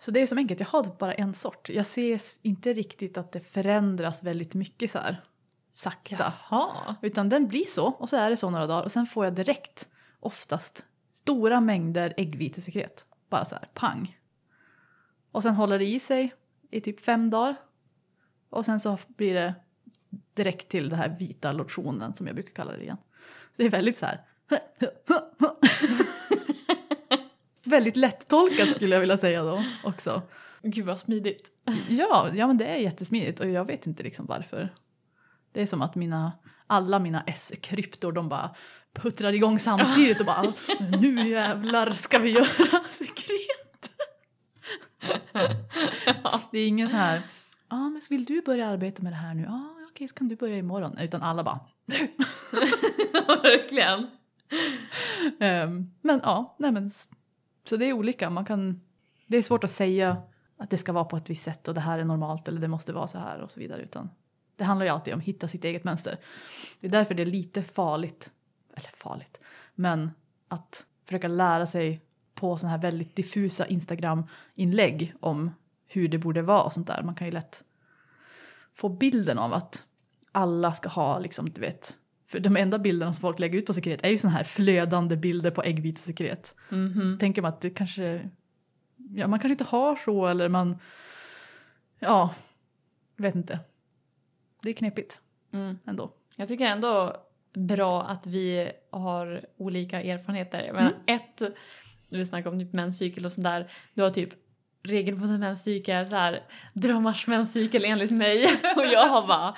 Så 0.00 0.10
det 0.10 0.20
är 0.20 0.26
som 0.26 0.38
enkelt, 0.38 0.60
jag 0.60 0.66
har 0.66 0.84
typ 0.84 0.98
bara 0.98 1.14
en 1.14 1.34
sort. 1.34 1.68
Jag 1.68 1.86
ser 1.86 2.22
inte 2.42 2.72
riktigt 2.72 3.18
att 3.18 3.32
det 3.32 3.40
förändras 3.40 4.22
väldigt 4.22 4.54
mycket 4.54 4.90
så 4.90 4.98
här 4.98 5.24
sakta. 5.72 6.32
Jaha. 6.50 6.96
Utan 7.02 7.28
den 7.28 7.48
blir 7.48 7.66
så 7.66 7.86
och 7.86 8.08
så 8.08 8.16
är 8.16 8.30
det 8.30 8.36
så 8.36 8.50
några 8.50 8.66
dagar 8.66 8.84
och 8.84 8.92
sen 8.92 9.06
får 9.06 9.24
jag 9.24 9.34
direkt 9.34 9.88
oftast 10.20 10.84
stora 11.12 11.60
mängder 11.60 12.14
äggvitesekret. 12.16 13.06
Bara 13.28 13.44
så 13.44 13.54
här 13.54 13.68
pang. 13.74 14.18
Och 15.30 15.42
sen 15.42 15.54
håller 15.54 15.78
det 15.78 15.86
i 15.86 16.00
sig 16.00 16.34
i 16.70 16.80
typ 16.80 17.00
fem 17.00 17.30
dagar. 17.30 17.56
Och 18.48 18.64
sen 18.64 18.80
så 18.80 18.98
blir 19.06 19.34
det 19.34 19.54
direkt 20.34 20.68
till 20.68 20.88
den 20.88 20.98
här 20.98 21.16
vita 21.18 21.52
lotionen 21.52 22.14
som 22.14 22.26
jag 22.26 22.36
brukar 22.36 22.54
kalla 22.54 22.72
det 22.72 22.82
igen. 22.82 22.98
Så 23.56 23.62
det 23.62 23.64
är 23.64 23.70
väldigt 23.70 23.98
så 23.98 24.06
här. 24.06 24.20
väldigt 27.64 27.96
lättolkat 27.96 28.70
skulle 28.70 28.94
jag 28.94 29.00
vilja 29.00 29.18
säga 29.18 29.42
då 29.42 29.64
också. 29.84 30.22
Gud 30.62 30.86
vad 30.86 30.98
smidigt. 30.98 31.50
Ja, 31.88 32.30
ja 32.34 32.46
men 32.46 32.58
det 32.58 32.64
är 32.64 32.76
jättesmidigt 32.76 33.40
och 33.40 33.50
jag 33.50 33.64
vet 33.64 33.86
inte 33.86 34.02
liksom 34.02 34.26
varför. 34.26 34.74
Det 35.52 35.62
är 35.62 35.66
som 35.66 35.82
att 35.82 35.94
mina, 35.94 36.32
alla 36.66 36.98
mina 36.98 37.24
S-kryptor 37.26 38.12
de 38.12 38.28
bara 38.28 38.54
puttrar 38.92 39.32
igång 39.32 39.58
samtidigt 39.58 40.20
och 40.20 40.26
bara 40.26 40.52
nu 41.00 41.28
jävlar 41.28 41.90
ska 41.90 42.18
vi 42.18 42.30
göra 42.30 42.84
sekret. 42.90 43.90
Det 46.50 46.58
är 46.58 46.68
ingen 46.68 46.88
så 46.88 46.96
här, 46.96 47.22
ja 47.68 47.76
men 47.76 48.02
vill 48.10 48.24
du 48.24 48.42
börja 48.42 48.68
arbeta 48.68 49.02
med 49.02 49.12
det 49.12 49.16
här 49.16 49.34
nu? 49.34 49.42
Ja 49.42 49.76
okej 49.96 50.08
så 50.08 50.14
kan 50.14 50.28
du 50.28 50.36
börja 50.36 50.56
imorgon. 50.56 50.98
Utan 50.98 51.22
alla 51.22 51.44
bara, 51.44 51.60
Verkligen. 53.42 54.06
Um, 55.40 55.94
men 56.00 56.20
ja, 56.22 56.56
nej 56.58 56.72
men 56.72 56.92
så 57.64 57.76
det 57.76 57.84
är 57.84 57.92
olika. 57.92 58.30
Man 58.30 58.44
kan, 58.44 58.80
det 59.26 59.36
är 59.36 59.42
svårt 59.42 59.64
att 59.64 59.70
säga 59.70 60.22
att 60.56 60.70
det 60.70 60.78
ska 60.78 60.92
vara 60.92 61.04
på 61.04 61.16
ett 61.16 61.30
visst 61.30 61.44
sätt 61.44 61.68
och 61.68 61.74
det 61.74 61.80
här 61.80 61.98
är 61.98 62.04
normalt 62.04 62.48
eller 62.48 62.60
det 62.60 62.68
måste 62.68 62.92
vara 62.92 63.08
så 63.08 63.18
här 63.18 63.40
och 63.40 63.52
så 63.52 63.60
vidare. 63.60 63.82
Utan 63.82 64.10
det 64.56 64.64
handlar 64.64 64.86
ju 64.86 64.92
alltid 64.92 65.14
om 65.14 65.20
att 65.20 65.26
hitta 65.26 65.48
sitt 65.48 65.64
eget 65.64 65.84
mönster. 65.84 66.18
Det 66.80 66.86
är 66.86 66.90
därför 66.90 67.14
det 67.14 67.22
är 67.22 67.26
lite 67.26 67.62
farligt, 67.62 68.30
eller 68.74 68.90
farligt, 68.96 69.38
men 69.74 70.10
att 70.48 70.86
försöka 71.04 71.28
lära 71.28 71.66
sig 71.66 72.00
på 72.34 72.56
sådana 72.56 72.76
här 72.76 72.82
väldigt 72.82 73.16
diffusa 73.16 73.66
Instagram-inlägg 73.66 75.14
om 75.20 75.50
hur 75.86 76.08
det 76.08 76.18
borde 76.18 76.42
vara 76.42 76.62
och 76.62 76.72
sånt 76.72 76.86
där. 76.86 77.02
Man 77.02 77.14
kan 77.14 77.26
ju 77.26 77.32
lätt 77.32 77.64
få 78.74 78.88
bilden 78.88 79.38
av 79.38 79.52
att 79.52 79.84
alla 80.36 80.72
ska 80.72 80.88
ha 80.88 81.18
liksom, 81.18 81.50
du 81.50 81.60
vet, 81.60 81.96
för 82.28 82.40
de 82.40 82.56
enda 82.56 82.78
bilderna 82.78 83.12
som 83.12 83.20
folk 83.20 83.38
lägger 83.38 83.58
ut 83.58 83.66
på 83.66 83.72
sekret 83.72 84.00
är 84.04 84.08
ju 84.08 84.18
sådana 84.18 84.36
här 84.36 84.44
flödande 84.44 85.16
bilder 85.16 85.50
på 85.50 85.62
äggvitesekret. 85.62 86.54
Mhm. 86.68 87.18
Tänker 87.20 87.42
man 87.42 87.48
att 87.48 87.60
det 87.60 87.70
kanske, 87.70 88.30
ja 89.14 89.26
man 89.26 89.38
kanske 89.38 89.52
inte 89.52 89.64
har 89.64 89.96
så 89.96 90.26
eller 90.26 90.48
man, 90.48 90.78
ja, 91.98 92.34
vet 93.16 93.34
inte. 93.34 93.58
Det 94.62 94.68
är 94.70 94.74
knepigt 94.74 95.20
Mm. 95.52 95.78
ändå. 95.86 96.12
Jag 96.36 96.48
tycker 96.48 96.66
ändå 96.66 97.16
bra 97.54 98.02
att 98.02 98.26
vi 98.26 98.70
har 98.90 99.44
olika 99.56 100.02
erfarenheter. 100.02 100.70
Men 100.72 100.82
Mm. 100.86 100.92
ett, 101.06 101.40
när 102.08 102.18
vi 102.18 102.26
snackar 102.26 102.50
om 102.50 102.58
typ 102.60 102.72
menscykel 102.72 103.24
och 103.24 103.32
sådär. 103.32 103.70
Du 103.94 104.02
har 104.02 104.10
typ 104.10 104.30
regelbunden 104.82 105.40
menscykel, 105.40 106.08
så 106.08 106.16
här 106.16 106.42
drömmars 106.72 107.26
menscykel 107.26 107.84
enligt 107.84 108.10
mig. 108.10 108.44
och 108.76 108.86
jag 108.86 109.08
har 109.08 109.26
bara, 109.26 109.56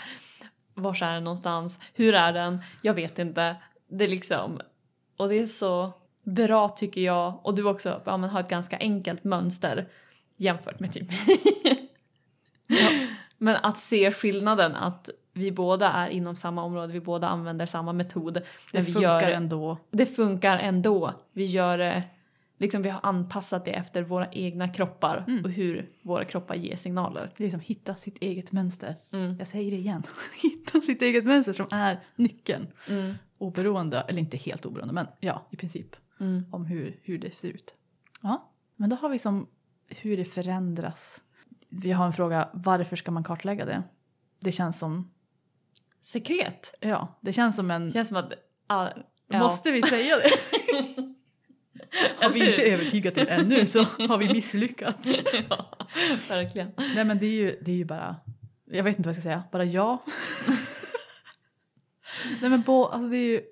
var 0.79 1.03
är 1.03 1.15
den 1.15 1.25
någonstans? 1.25 1.79
Hur 1.95 2.15
är 2.15 2.33
den? 2.33 2.63
Jag 2.83 2.95
vet 2.95 3.19
inte. 3.19 3.57
Det 3.89 4.05
är 4.05 4.09
liksom, 4.09 4.61
och 5.17 5.29
det 5.29 5.35
är 5.35 5.47
så 5.47 5.93
bra 6.23 6.69
tycker 6.69 7.01
jag. 7.01 7.41
Och 7.43 7.55
du 7.55 7.65
också 7.65 8.03
ja, 8.05 8.17
men 8.17 8.31
har 8.31 8.41
ett 8.41 8.49
ganska 8.49 8.77
enkelt 8.77 9.25
mönster 9.25 9.89
jämfört 10.37 10.81
med 10.81 10.93
typ 10.93 11.09
Men 13.39 13.57
att 13.63 13.79
se 13.79 14.13
skillnaden 14.13 14.77
att 14.77 15.11
vi 15.33 15.53
båda 15.53 15.93
är 15.93 16.09
inom 16.09 16.37
samma 16.37 16.63
område, 16.63 16.93
vi 16.93 17.01
båda 17.01 17.29
använder 17.29 17.67
samma 17.67 17.93
metod. 17.93 18.43
Det 18.73 18.85
funkar 18.85 19.01
gör, 19.01 19.31
ändå. 19.31 19.79
det 19.91 20.07
funkar 20.07 20.59
ändå. 20.59 21.15
Vi 21.33 21.47
gör 21.47 21.79
det 21.79 22.03
liksom 22.59 22.83
vi 22.83 22.89
har 22.89 23.01
anpassat 23.03 23.65
det 23.65 23.71
efter 23.71 24.03
våra 24.03 24.29
egna 24.33 24.69
kroppar 24.69 25.25
Mm. 25.29 25.45
och 25.45 25.51
hur 25.51 25.89
våra 26.03 26.25
kroppar 26.25 26.55
ger 26.55 26.77
signaler. 26.77 27.31
Det 27.37 27.45
är 27.47 27.51
som 27.51 27.61
hitta 27.61 27.95
sitt 27.95 28.19
eget 28.23 28.53
mönster. 28.53 28.97
Mm. 29.13 29.37
Jag 29.39 29.49
säger 29.49 29.71
det 29.71 29.77
igen. 29.77 30.03
hitta 30.43 30.81
sitt 30.81 31.03
eget 31.03 31.25
mönster 31.25 31.53
som 31.53 31.67
är 31.71 32.01
nyckeln. 32.17 32.67
Mm. 32.89 33.15
Oberoende, 33.39 34.01
eller 34.01 34.19
inte 34.21 34.37
helt 34.37 34.67
oberoende, 34.67 34.95
men 34.95 35.07
ja, 35.21 35.47
i 35.51 35.57
princip. 35.57 35.97
Mm. 36.21 36.45
om 36.53 36.67
hur, 36.67 36.97
hur 37.03 37.19
det 37.19 37.35
ser 37.39 37.49
ut. 37.49 37.75
Ja, 38.23 38.51
men 38.77 38.91
då 38.91 38.97
har 38.97 39.09
vi 39.09 39.19
som 39.19 39.47
hur 39.89 40.17
det 40.17 40.25
förändras. 40.25 41.21
Vi 41.69 41.93
har 41.93 42.07
en 42.07 42.13
fråga, 42.13 42.49
varför 42.53 42.97
ska 42.97 43.11
man 43.11 43.25
kartlägga 43.25 43.65
det? 43.65 43.83
Det 44.41 44.53
känns 44.53 44.79
som, 44.79 45.11
Sekret. 46.01 46.75
ja, 46.81 47.19
det 47.21 47.33
känns 47.33 47.57
som 47.57 47.71
en, 47.71 47.93
Känns 47.93 48.09
som 48.09 48.17
att... 48.17 48.33
all- 48.67 49.03
ja. 49.29 49.39
måste 49.39 49.71
vi 49.71 49.83
säga 49.83 50.17
det? 50.17 50.31
Har 52.17 52.31
vi 52.31 52.51
inte 52.51 52.63
övertygat 52.63 53.19
er 53.19 53.27
ännu 53.27 53.67
så 53.67 53.83
har 53.83 54.19
vi 54.19 54.33
misslyckats. 54.33 55.09
ja, 55.49 55.79
verkligen. 56.29 56.71
Nej 56.77 57.05
men 57.05 57.19
det 57.19 57.27
är 57.27 57.31
ju, 57.31 57.59
det 57.61 57.71
är 57.71 57.77
ju 57.77 57.85
bara, 57.85 58.17
jag 58.65 58.85
vet 58.85 58.99
inte 58.99 59.09
vad 59.09 59.17
jag 59.17 59.23
ska 59.23 59.29
säga, 59.29 59.43
bara 59.53 59.65
ja. 59.65 60.05
Nej 62.41 62.51
men 62.51 62.63
bo, 62.63 62.85
alltså 62.85 63.09
det 63.09 63.17
är 63.17 63.29
ju, 63.29 63.43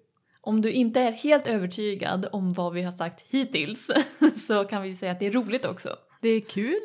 Om 0.41 0.62
du 0.62 0.71
inte 0.71 1.01
är 1.01 1.12
helt 1.12 1.47
övertygad 1.47 2.29
om 2.33 2.53
vad 2.53 2.73
vi 2.73 2.83
har 2.83 2.93
sagt 2.93 3.21
hittills 3.29 3.91
så 4.47 4.65
kan 4.65 4.83
vi 4.83 4.93
säga 4.93 5.12
att 5.12 5.19
det 5.19 5.27
är 5.27 5.33
roligt 5.33 5.65
också. 5.65 5.97
det 6.21 6.29
är 6.29 6.41
kul. 6.41 6.81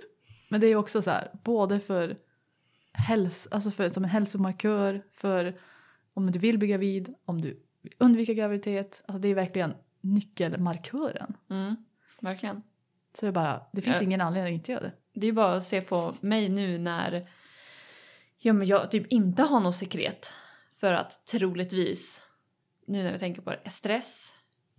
Men 0.50 0.62
det 0.62 0.68
är 0.68 0.76
också 0.76 1.02
så 1.02 1.10
här, 1.10 1.32
både 1.44 1.80
för 1.80 2.18
häls, 2.94 3.48
alltså 3.52 3.72
för, 3.72 3.90
som 3.90 4.04
en 4.04 4.10
hälsomarkör, 4.10 5.04
för 5.14 5.60
om 6.14 6.32
du 6.32 6.40
vill 6.40 6.58
bli 6.58 6.68
gravid, 6.68 7.16
om 7.26 7.42
du 7.42 7.60
undvika 7.98 8.34
graviditet. 8.34 9.02
Alltså 9.06 9.20
det 9.20 9.28
är 9.28 9.36
verkligen 9.36 9.74
nyckelmarkören. 10.02 11.38
Mm, 11.50 11.76
verkligen. 12.20 12.64
Så 13.14 13.26
det, 13.26 13.28
är 13.28 13.32
bara, 13.32 13.66
det 13.72 13.82
finns 13.82 13.96
Ja. 13.96 14.02
ingen 14.02 14.22
anledning 14.22 14.54
att 14.56 14.58
inte 14.60 14.72
göra 14.72 14.82
det. 14.84 14.92
Det 15.14 15.28
är 15.28 15.34
bara 15.34 15.56
att 15.56 15.64
se 15.64 15.82
på 15.82 16.16
mig 16.22 16.50
nu 16.50 16.78
när 16.78 17.30
ja, 18.38 18.54
men 18.54 18.68
jag 18.68 18.92
typ 18.92 19.08
inte 19.08 19.44
har 19.44 19.60
något 19.60 19.76
sekret. 19.76 20.30
För 20.76 20.94
att 20.94 21.26
troligtvis, 21.26 22.22
nu 22.86 23.04
när 23.04 23.14
vi 23.14 23.20
tänker 23.20 23.42
på 23.42 23.50
det, 23.50 23.70
stress 23.70 24.34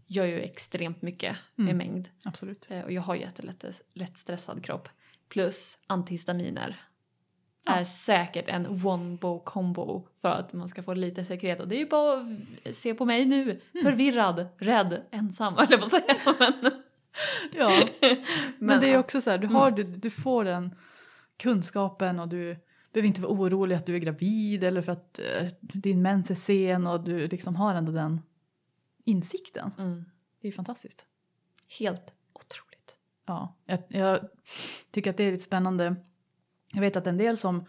gör 0.06 0.24
ju 0.26 0.40
extremt 0.40 1.02
mycket 1.02 1.36
med 1.54 1.64
Mm. 1.74 1.76
mängd. 1.78 2.08
Absolut. 2.24 2.66
Eh, 2.70 2.80
Och 2.80 2.92
jag 2.92 3.02
har 3.02 3.14
jättelätt 3.14 3.64
lätt 3.94 4.16
stressad 4.18 4.64
kropp. 4.64 4.88
Plus 5.28 5.78
antihistaminer. 5.86 6.80
Ja. 7.64 7.72
Är 7.72 7.84
säkert 7.84 8.48
en 8.48 8.66
one-bow 8.66 9.44
combo 9.44 10.06
för 10.20 10.28
att 10.28 10.52
man 10.52 10.68
ska 10.68 10.82
få 10.82 10.94
lite 10.94 11.24
sekret. 11.24 11.60
Och 11.60 11.68
det 11.68 11.76
är 11.76 11.78
ju 11.78 11.88
bara 11.88 12.36
att 12.64 12.76
se 12.76 12.94
på 12.94 13.04
mig 13.04 13.24
nu. 13.24 13.42
Mm. 13.42 13.60
Förvirrad, 13.82 14.46
rädd, 14.58 15.02
ensam 15.10 15.54
på 15.54 15.62
att 15.62 15.90
säga. 15.90 16.16
Men, 16.38 16.82
Ja, 17.52 17.88
men, 18.58 18.80
det 18.80 18.86
är 18.86 18.92
ja. 18.92 18.98
också 18.98 19.20
så 19.20 19.30
här, 19.30 19.38
du, 19.38 19.46
har, 19.46 19.70
du, 19.70 19.82
du 19.82 20.10
får 20.10 20.44
den 20.44 20.74
kunskapen 21.36 22.20
och 22.20 22.28
du 22.28 22.56
behöver 22.92 23.08
inte 23.08 23.20
vara 23.20 23.32
orolig 23.32 23.76
att 23.76 23.86
du 23.86 23.94
är 23.94 23.98
gravid 23.98 24.64
eller 24.64 24.82
för 24.82 24.92
att 24.92 25.18
eh, 25.18 25.46
din 25.60 26.02
mens 26.02 26.30
är 26.30 26.34
sen 26.34 26.86
och 26.86 27.04
du 27.04 27.28
liksom 27.28 27.56
har 27.56 27.74
ändå 27.74 27.92
den 27.92 28.20
insikten. 29.04 29.70
Mm. 29.78 30.04
Det 30.40 30.48
är 30.48 30.52
fantastiskt. 30.52 31.06
Helt 31.78 32.12
otroligt. 32.32 32.94
Ja, 33.26 33.54
jag, 33.64 33.82
jag 33.88 34.28
tycker 34.90 35.10
att 35.10 35.16
det 35.16 35.24
är 35.24 35.32
lite 35.32 35.44
spännande. 35.44 35.96
Jag 36.72 36.80
vet 36.80 36.96
att 36.96 37.06
en 37.06 37.16
del 37.18 37.38
som, 37.38 37.64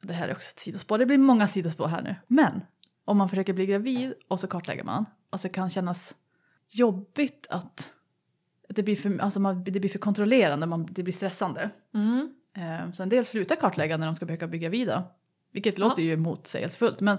det 0.00 0.12
här 0.12 0.28
är 0.28 0.32
också 0.32 0.50
ett 0.54 0.60
sidospår, 0.60 0.98
det 0.98 1.06
blir 1.06 1.18
många 1.18 1.48
sidospår 1.48 1.86
här 1.88 2.02
nu. 2.02 2.14
Men 2.26 2.60
om 3.04 3.16
man 3.18 3.28
försöker 3.28 3.52
bli 3.52 3.66
gravid 3.66 4.14
och 4.28 4.40
så 4.40 4.46
kartlägger 4.46 4.84
man, 4.84 5.06
alltså 5.30 5.48
det 5.48 5.54
kan 5.54 5.70
kännas 5.70 6.14
jobbigt 6.68 7.46
att 7.50 7.92
det 8.68 8.82
blir 8.82 8.96
för, 8.96 9.18
alltså 9.18 9.40
man, 9.40 9.64
det 9.64 9.80
blir 9.80 9.88
för 9.90 9.98
kontrollerande, 9.98 10.66
man, 10.66 10.86
det 10.90 11.02
blir 11.02 11.14
stressande. 11.14 11.70
Mm. 11.94 12.34
Eh, 12.56 12.92
så 12.92 13.02
en 13.02 13.08
del 13.08 13.24
slutar 13.24 13.56
kartlägga 13.56 13.96
när 13.96 14.06
de 14.06 14.16
ska 14.16 14.26
försöka 14.26 14.46
bli 14.46 14.58
gravida. 14.58 15.04
Vilket 15.52 15.78
Ja. 15.78 15.88
låter 15.88 16.02
ju 16.02 16.16
motsägelsefullt 16.16 17.00
men 17.00 17.18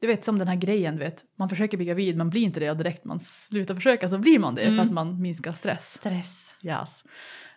du 0.00 0.06
vet 0.06 0.24
som 0.24 0.38
den 0.38 0.48
här 0.48 0.56
grejen, 0.56 0.98
vet, 0.98 1.24
man 1.36 1.48
försöker 1.48 1.76
bli 1.76 1.86
gravid, 1.86 2.16
man 2.16 2.30
blir 2.30 2.42
inte 2.42 2.60
det 2.60 2.70
och 2.70 2.76
direkt 2.76 3.04
man 3.04 3.20
slutar 3.20 3.74
försöka 3.74 4.08
så 4.10 4.18
blir 4.18 4.38
man 4.38 4.54
det 4.54 4.62
Mm. 4.62 4.76
för 4.76 4.84
att 4.84 4.92
man 4.92 5.20
minskar 5.22 5.52
stress. 5.52 5.92
Stress. 5.94 6.54
Yes. 6.62 7.04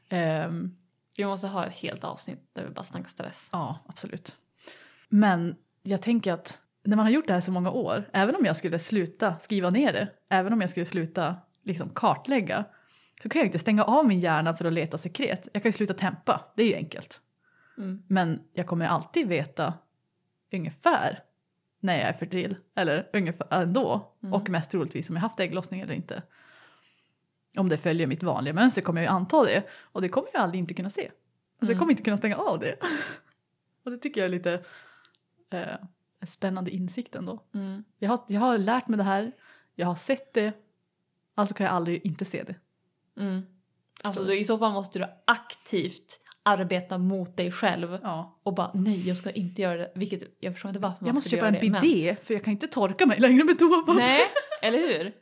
Ehm, 0.10 0.76
Vi 1.18 1.26
måste 1.26 1.48
ha 1.48 1.66
ett 1.66 1.74
helt 1.74 2.04
avsnitt 2.04 2.50
där 2.54 2.64
vi 2.64 2.70
bara 2.70 2.84
snackar 2.84 3.08
stress. 3.10 3.50
ja, 3.52 3.80
absolut. 3.88 4.36
Men 5.10 5.56
jag 5.84 6.02
tänker 6.02 6.34
att 6.34 6.60
när 6.84 6.96
man 6.96 7.06
har 7.06 7.12
gjort 7.12 7.28
det 7.28 7.34
här 7.34 7.42
så 7.42 7.52
många 7.52 7.72
år, 7.72 8.10
även 8.14 8.36
om 8.36 8.46
jag 8.46 8.58
skulle 8.58 8.80
sluta 8.80 9.40
skriva 9.40 9.70
ner 9.70 9.94
det, 9.94 10.08
även 10.30 10.54
om 10.54 10.62
jag 10.62 10.70
skulle 10.70 10.86
sluta 10.86 11.36
liksom 11.64 11.90
kartlägga, 11.90 12.66
så 13.24 13.30
kan 13.30 13.40
jag 13.40 13.48
inte 13.48 13.60
stänga 13.60 13.84
av 13.84 14.06
min 14.08 14.20
hjärna 14.20 14.56
för 14.56 14.66
att 14.66 14.74
leta 14.74 14.98
sekret. 14.98 15.48
Jag 15.54 15.64
kan 15.64 15.70
ju 15.70 15.74
sluta 15.78 15.94
tempa, 15.94 16.46
det 16.56 16.64
är 16.64 16.68
ju 16.68 16.76
enkelt. 16.76 17.20
Mm. 17.78 18.04
Men 18.08 18.40
jag 18.54 18.68
kommer 18.68 18.88
alltid 18.88 19.28
veta 19.28 19.74
ungefär 20.54 21.24
när 21.80 21.94
jag 22.00 22.08
är 22.10 22.14
fertil, 22.14 22.56
eller 22.76 23.10
ungefär 23.14 23.48
ändå, 23.62 24.14
Mm. 24.24 24.34
och 24.34 24.50
mest 24.50 24.72
troligtvis 24.72 25.10
om 25.10 25.16
jag 25.16 25.22
haft 25.22 25.40
ägglossning 25.40 25.82
eller 25.82 25.94
inte. 25.94 26.24
Om 27.58 27.70
det 27.70 27.78
följer 27.78 28.08
mitt 28.08 28.24
vanliga 28.24 28.54
mönster 28.54 28.82
kommer 28.82 29.02
jag 29.02 29.12
ju 29.12 29.16
anta 29.16 29.44
det, 29.44 29.64
och 29.92 30.02
det 30.02 30.10
kommer 30.10 30.30
jag 30.34 30.42
aldrig 30.42 30.60
inte 30.60 30.74
kunna 30.74 30.90
se. 30.90 31.02
Alltså 31.02 31.12
jag 31.60 31.70
Mm. 31.70 31.80
kommer 31.80 31.92
inte 31.92 32.04
kunna 32.04 32.18
stänga 32.18 32.36
av 32.36 32.60
det. 32.60 32.76
och 33.86 33.92
det 33.92 33.98
tycker 33.98 34.22
jag 34.22 34.26
är 34.26 34.30
lite 34.32 34.64
eh, 35.50 36.28
spännande 36.28 36.72
insikt 36.72 37.16
ändå. 37.16 37.44
Mm. 37.54 37.84
Jag 38.00 38.10
har, 38.10 38.20
jag 38.28 38.42
har 38.42 38.58
lärt 38.58 38.88
mig 38.88 38.98
det 38.98 39.04
här, 39.04 39.32
jag 39.76 39.88
har 39.88 39.96
sett 39.96 40.34
det, 40.34 40.54
alltså 41.36 41.56
kan 41.56 41.66
jag 41.66 41.76
aldrig 41.76 42.06
inte 42.06 42.26
se 42.26 42.44
det. 42.44 42.56
Mm. 43.22 43.42
Alltså 44.02 44.24
då, 44.24 44.34
i 44.34 44.44
så 44.44 44.58
fall 44.58 44.74
måste 44.74 45.00
du 45.00 45.06
aktivt 45.26 46.20
arbeta 46.44 46.98
mot 46.98 47.38
dig 47.38 47.52
själv 47.52 48.00
Ja. 48.04 48.40
och 48.44 48.54
bara 48.54 48.72
nej 48.74 49.08
jag 49.08 49.18
ska 49.18 49.32
inte 49.32 49.62
göra 49.62 49.78
det. 49.78 49.92
Vilket 49.96 50.22
jag 50.40 50.54
förstår 50.54 50.70
inte 50.70 50.80
varför 50.80 50.98
man 51.02 51.08
Jag 51.08 51.16
måste 51.16 51.30
skulle 51.30 51.40
köpa 51.40 51.48
en 51.48 51.54
göra 51.54 51.64
det. 51.64 51.70
men- 51.72 51.82
bidé 51.82 52.16
för 52.24 52.34
jag 52.34 52.44
kan 52.44 52.52
inte 52.54 52.68
torka 52.68 53.06
mig 53.06 53.20
längre 53.20 53.44
med 53.44 53.60
toapapper. 53.60 53.94
Nej, 53.94 54.22
eller 54.62 54.78
hur? 54.80 55.14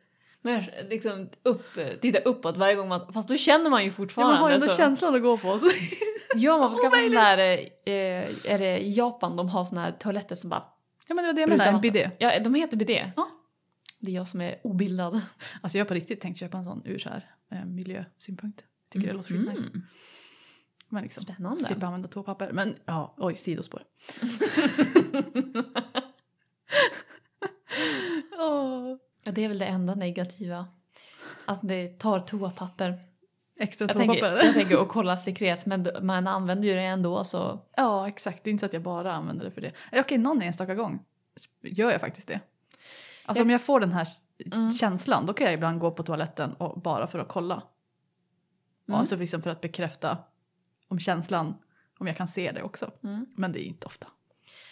Men 0.46 0.64
liksom 0.90 1.30
upp, 1.44 1.66
titta 2.02 2.20
uppåt 2.20 2.58
varje 2.58 2.76
gång 2.76 2.90
man, 2.90 3.14
fast 3.14 3.30
då 3.30 3.38
känner 3.38 3.70
man 3.70 3.82
ju 3.84 3.88
Ja, 3.90 3.94
fortfarande. 3.94 4.34
man 4.34 4.42
har 4.44 4.50
ju 4.50 4.56
ändå 4.56 4.70
så. 4.70 4.76
känslan 4.78 5.16
att 5.16 5.22
gå 5.22 5.38
på. 5.38 5.60
Så. 5.60 5.66
Ja 6.36 6.58
man 6.58 6.72
får 6.76 6.78
skaffa 6.84 7.02
sån 7.04 7.12
där, 7.12 7.38
eh, 7.86 8.52
är 8.54 8.60
det 8.60 8.80
i 8.80 8.92
Japan 8.94 9.36
de 9.36 9.50
har 9.50 9.66
såna 9.66 9.82
här 9.82 9.92
toaletter 9.92 10.36
som 10.36 10.50
bara, 10.50 10.64
Ja 11.08 11.16
men 11.16 11.24
det 11.24 11.28
var 11.28 11.34
det 11.34 11.42
jag 11.42 11.50
menade, 11.50 11.70
en 11.70 11.82
bidé. 11.82 12.12
ja 12.20 12.40
de 12.40 12.56
heter 12.56 12.78
bidé. 12.78 13.12
Ja. 13.16 13.30
Det 14.00 14.12
är 14.12 14.16
jag 14.16 14.28
som 14.28 14.42
är 14.42 14.60
obildad. 14.64 15.22
Alltså 15.62 15.78
jag 15.78 15.86
har 15.86 15.88
på 15.88 15.94
riktigt 15.94 16.22
tänkt 16.22 16.40
köpa 16.40 16.58
en 16.58 16.66
sån 16.66 16.82
ur 16.86 17.00
så 17.00 17.10
här 17.10 17.30
eh, 17.52 17.66
miljösynpunkt. 17.66 18.64
Tycker 18.90 19.08
det 19.08 19.14
låter 19.14 19.32
Mm. 19.32 19.46
skitnice. 19.48 19.70
Men 20.90 21.04
liksom, 21.04 21.24
Spännande. 21.24 21.66
slippa 21.68 21.86
använda 21.86 22.08
toapapper. 22.08 22.52
Men 22.52 22.76
ja, 22.86 23.14
oj 23.18 23.36
sidospår. 23.36 23.84
Åh, 28.40 28.96
ja, 29.26 29.32
det 29.32 29.44
är 29.44 29.48
väl 29.48 29.58
det 29.60 29.66
enda 29.66 29.96
negativa. 29.96 30.68
Att 31.46 31.60
det 31.64 32.00
tar 32.00 32.20
toapapper. 32.20 33.00
extra 33.60 33.86
Jag 33.88 33.98
tänker, 33.98 34.20
toapapper. 34.22 34.46
jag 34.46 34.54
tänker 34.54 34.78
att 34.82 34.88
kolla 34.90 35.18
sekret 35.18 35.66
men 35.66 35.88
man 36.02 36.28
använder 36.28 36.68
ju 36.68 36.74
det 36.76 36.82
ändå 36.82 37.24
så. 37.24 37.60
Ja 37.78 38.08
exakt, 38.08 38.44
det 38.44 38.50
är 38.50 38.52
inte 38.52 38.62
så 38.62 38.66
att 38.66 38.74
jag 38.74 38.82
bara 38.84 39.14
använder 39.14 39.46
det 39.46 39.52
för 39.52 39.62
det. 39.62 39.72
Okej, 39.94 40.18
någon 40.18 40.42
enstaka 40.42 40.76
gång 40.76 41.04
gör 41.62 41.92
jag 41.92 42.02
faktiskt 42.02 42.28
det. 42.28 42.40
Alltså 43.26 43.40
Jag- 43.40 43.46
om 43.46 43.50
jag 43.50 43.62
får 43.62 43.80
den 43.80 43.92
här 43.94 44.08
Mm. 44.54 44.72
känslan 44.74 45.26
då 45.26 45.34
kan 45.34 45.46
jag 45.46 45.54
ibland 45.54 45.80
gå 45.80 45.92
på 45.92 46.04
toaletten 46.04 46.54
och 46.54 46.82
bara 46.82 47.08
för 47.08 47.20
att 47.20 47.28
kolla. 47.28 47.64
Mm. 48.88 49.00
Alltså 49.00 49.16
liksom 49.16 49.42
för 49.42 49.50
att 49.50 49.62
bekräfta 49.62 50.18
om 50.88 51.00
känslan, 51.00 51.56
om 51.98 52.08
jag 52.08 52.18
kan 52.18 52.28
se 52.28 52.52
det 52.52 52.64
också. 52.64 52.92
Mm. 53.04 53.26
Men 53.36 53.52
det 53.52 53.60
är 53.60 53.68
inte 53.68 53.88
ofta. 53.88 54.08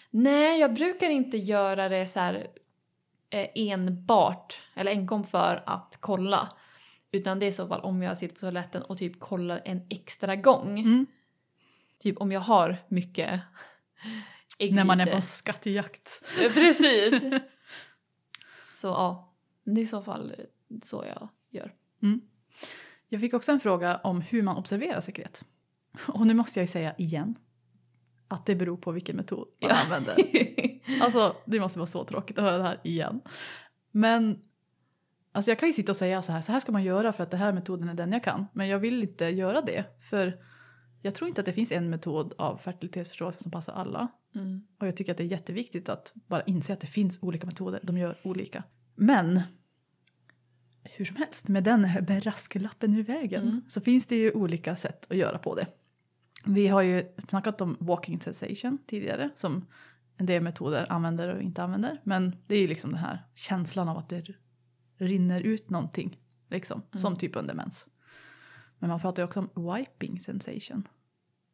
Nej, 0.09 0.59
jag 0.59 0.73
brukar 0.73 1.09
inte 1.09 1.37
göra 1.37 1.89
det 1.89 2.07
så 2.07 2.19
här 2.19 2.47
enbart 3.55 4.57
eller 4.73 4.91
enkom 4.91 5.23
för 5.23 5.63
att 5.65 5.97
kolla. 5.99 6.49
Utan 7.11 7.39
det 7.39 7.45
är 7.45 7.47
i 7.47 7.53
så 7.53 7.67
fall 7.67 7.81
om 7.81 8.03
jag 8.03 8.17
sitter 8.17 8.35
på 8.35 8.39
toaletten 8.39 8.81
och 8.81 8.97
typ 8.97 9.19
kollar 9.19 9.61
en 9.65 9.87
extra 9.89 10.35
gång. 10.35 10.79
Mm. 10.79 11.05
Typ 11.99 12.17
om 12.17 12.31
jag 12.31 12.39
har 12.39 12.77
mycket 12.87 13.41
När 14.71 14.83
man 14.83 14.99
är 14.99 15.03
äggvite. 15.07 15.17
på 15.17 15.21
skattejakt. 15.21 16.23
Eh, 16.41 16.53
Precis. 16.53 17.21
så 18.75 18.87
ja, 18.87 19.33
det 19.63 19.81
är 19.81 19.83
i 19.85 19.87
så 19.87 20.01
fall 20.01 20.35
så 20.83 21.05
jag 21.07 21.29
gör. 21.49 21.73
Mm. 22.01 22.21
Jag 23.09 23.21
fick 23.21 23.33
också 23.33 23.51
en 23.51 23.59
fråga 23.59 23.97
om 23.97 24.21
hur 24.21 24.41
man 24.41 24.57
observerar 24.57 25.01
sekret. 25.01 25.43
Och 26.07 26.27
nu 26.27 26.33
måste 26.33 26.59
jag 26.59 26.63
ju 26.63 26.71
säga 26.71 26.95
igen 26.97 27.35
att 28.33 28.45
det 28.45 28.55
beror 28.55 28.77
på 28.77 28.91
vilken 28.91 29.15
metod 29.15 29.47
man 29.61 29.69
Ja. 29.69 29.75
använder. 29.83 30.15
Alltså 31.01 31.35
det 31.45 31.59
måste 31.59 31.79
vara 31.79 31.87
så 31.87 32.03
tråkigt 32.05 32.37
att 32.37 32.43
höra 32.43 32.57
det 32.57 32.63
här 32.63 32.79
igen. 32.83 33.21
Men 33.91 34.39
alltså 35.31 35.51
jag 35.51 35.59
kan 35.59 35.69
ju 35.69 35.73
sitta 35.73 35.91
och 35.91 35.95
säga 35.97 36.21
så 36.21 36.31
här, 36.31 36.41
så 36.41 36.51
här 36.51 36.59
ska 36.59 36.71
man 36.71 36.83
göra 36.83 37.13
för 37.13 37.23
att 37.23 37.31
det 37.31 37.37
här 37.37 37.53
metoden 37.53 37.89
är 37.89 37.93
den 37.93 38.11
jag 38.11 38.23
kan. 38.23 38.45
Men 38.53 38.67
jag 38.67 38.79
vill 38.79 39.03
inte 39.03 39.25
göra 39.25 39.61
det 39.61 39.85
för 40.09 40.37
jag 41.01 41.15
tror 41.15 41.27
inte 41.27 41.41
att 41.41 41.45
det 41.45 41.53
finns 41.53 41.71
en 41.71 41.89
metod 41.89 42.33
av 42.37 42.57
fertilitetsförståelse 42.57 43.43
som 43.43 43.51
passar 43.51 43.73
alla. 43.73 44.07
mm. 44.35 44.61
Och 44.79 44.87
jag 44.87 44.97
tycker 44.97 45.11
att 45.11 45.17
det 45.17 45.23
är 45.23 45.27
jätteviktigt 45.27 45.89
att 45.89 46.13
bara 46.27 46.41
inse 46.41 46.73
att 46.73 46.79
det 46.81 46.87
finns 46.87 47.17
olika 47.21 47.45
metoder, 47.47 47.79
de 47.83 47.97
gör 47.97 48.17
olika. 48.23 48.63
Men 48.95 49.41
hur 50.83 51.05
som 51.05 51.15
helst, 51.15 51.47
med 51.47 51.63
den 51.63 51.87
brasklappen 52.05 52.95
ur 52.95 53.03
vägen 53.03 53.41
Mm. 53.43 53.61
så 53.69 53.81
finns 53.81 54.05
det 54.05 54.15
ju 54.15 54.31
olika 54.31 54.75
sätt 54.75 55.05
att 55.09 55.17
göra 55.17 55.37
på 55.37 55.55
det. 55.55 55.67
Vi 56.43 56.67
har 56.67 56.81
ju 56.81 57.07
snackat 57.29 57.61
om 57.61 57.77
walking 57.79 58.21
sensation 58.21 58.77
tidigare 58.87 59.29
som 59.35 59.65
en 60.17 60.25
del 60.25 60.43
metoder 60.43 60.91
använder 60.91 61.35
och 61.35 61.41
inte 61.41 61.63
använder. 61.63 62.01
Men 62.03 62.35
det 62.47 62.55
är 62.55 62.59
ju 62.59 62.67
liksom 62.67 62.91
den 62.91 62.99
här 62.99 63.23
känslan 63.35 63.89
av 63.89 63.97
att 63.97 64.09
det 64.09 64.25
rinner 64.97 65.41
ut 65.41 65.69
någonting. 65.69 66.19
Liksom, 66.49 66.81
Mm. 66.91 67.01
som 67.01 67.15
typ 67.15 67.35
under 67.35 67.53
mens. 67.53 67.85
Men 68.79 68.89
man 68.89 68.99
pratar 68.99 69.23
ju 69.23 69.27
också 69.27 69.47
om 69.53 69.75
wiping 69.75 70.19
sensation. 70.21 70.87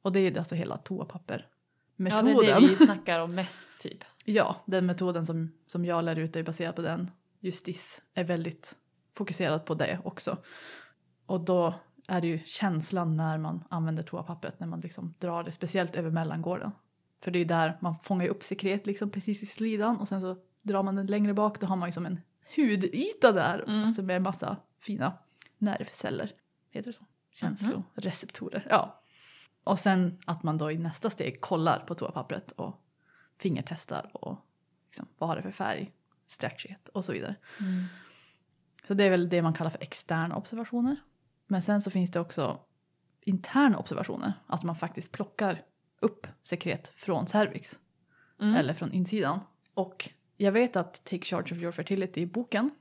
Och 0.02 0.12
det 0.12 0.19
är 0.19 0.32
ju 0.32 0.38
alltså 0.38 0.56
hela 0.56 0.78
toapapper. 0.78 1.47
Ja, 1.95 2.21
det 2.21 2.32
är 2.32 2.62
det 2.62 2.67
vi 2.67 2.75
snackar 2.75 3.19
om 3.19 3.36
mest 3.36 3.67
typ. 3.80 4.04
Ja, 4.25 4.63
den 4.65 4.86
metoden 4.86 5.25
som, 5.25 5.52
som 5.67 5.86
jag 5.86 6.04
lär 6.06 6.19
ut 6.19 6.36
är 6.36 6.43
baserad 6.43 6.75
på 6.75 6.82
den. 6.82 7.12
Justis 7.39 8.02
är 8.13 8.23
väldigt 8.23 8.75
fokuserad 9.13 9.65
på 9.65 9.73
det 9.73 9.99
också. 10.04 10.38
Och 11.25 11.39
då 11.41 11.73
är 12.09 12.21
det 12.21 12.27
ju 12.27 12.39
känslan 12.45 13.17
när 13.17 13.37
man 13.37 13.63
använder 13.69 14.03
toapappret, 14.03 14.59
när 14.59 14.67
man 14.67 14.79
liksom 14.81 15.13
drar 15.19 15.43
det, 15.43 15.51
speciellt 15.51 15.95
över 15.95 16.09
mellangården. 16.11 16.71
För 17.21 17.31
det 17.31 17.37
är 17.37 17.39
ju 17.39 17.45
där 17.45 17.77
man 17.79 17.95
fångar 17.99 18.27
upp 18.27 18.43
sekret 18.43 18.85
liksom 18.85 19.09
precis 19.09 19.43
i 19.43 19.45
slidan 19.45 19.97
och 19.97 20.07
sen 20.07 20.21
så 20.21 20.37
drar 20.61 20.83
man 20.83 20.95
den 20.95 21.05
längre 21.05 21.33
bak, 21.33 21.59
då 21.59 21.67
har 21.67 21.75
man 21.75 21.89
ju 21.89 21.93
som 21.93 22.05
en 22.05 22.21
hudyta 22.55 23.31
där, 23.31 23.63
Mm. 23.67 23.83
alltså 23.87 24.01
med 24.01 24.21
massa 24.21 24.57
fina 24.79 25.13
nervceller. 25.57 26.31
Heter 26.71 26.91
det 26.91 26.97
så? 26.97 27.05
Känsloreceptorer. 27.33 28.67
Ja. 28.69 29.01
Och 29.63 29.79
sen 29.79 30.17
att 30.25 30.43
man 30.43 30.57
då 30.57 30.71
i 30.71 30.77
nästa 30.77 31.09
steg 31.09 31.41
kollar 31.41 31.79
på 31.79 31.95
toapappret 31.95 32.51
och 32.51 32.81
fingertestar 33.37 34.09
och 34.13 34.45
liksom, 34.85 35.07
vad 35.17 35.29
har 35.29 35.35
det 35.35 35.41
för 35.41 35.51
färg, 35.51 35.91
stretchighet 36.27 36.89
och 36.89 37.05
så 37.05 37.11
vidare. 37.11 37.35
Mm. 37.59 37.83
Så 38.87 38.93
det 38.93 39.03
är 39.03 39.09
väl 39.09 39.29
det 39.29 39.41
man 39.41 39.53
kallar 39.53 39.71
för 39.71 39.83
externa 39.83 40.35
observationer. 40.35 40.95
Men 41.51 41.62
sen 41.62 41.81
så 41.81 41.91
finns 41.91 42.12
det 42.12 42.19
också 42.19 42.59
interna 43.21 43.77
observationer, 43.77 44.33
att 44.47 44.63
man 44.63 44.75
faktiskt 44.75 45.12
plockar 45.12 45.62
upp 45.99 46.27
sekret 46.43 46.88
från 46.95 47.27
cervix 47.27 47.79
Mm. 48.41 48.55
eller 48.55 48.73
från 48.73 48.91
insidan. 48.93 49.39
Och 49.73 50.09
jag 50.38 50.51
vet 50.51 50.75
att 50.75 51.03
Take 51.03 51.25
Charge 51.25 51.55
of 51.55 51.62
Your 51.62 51.71
Fertility 51.71 52.21
i 52.21 52.25
boken 52.25 52.71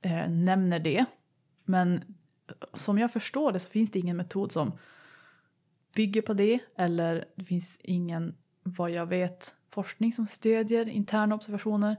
eh, 0.00 0.28
nämner 0.30 0.78
det. 0.78 1.04
Men 1.64 2.14
som 2.74 2.98
jag 2.98 3.12
förstår 3.12 3.52
det 3.52 3.60
så 3.60 3.70
finns 3.70 3.90
det 3.90 3.98
ingen 3.98 4.16
metod 4.16 4.52
som 4.52 4.72
bygger 5.94 6.22
på 6.22 6.34
det 6.34 6.58
eller 6.76 7.24
det 7.34 7.44
finns 7.44 7.78
ingen, 7.82 8.34
vad 8.62 8.90
jag 8.90 9.06
vet, 9.06 9.54
forskning 9.70 10.12
som 10.12 10.26
stödjer 10.26 10.88
interna 10.88 11.34
observationer. 11.34 11.96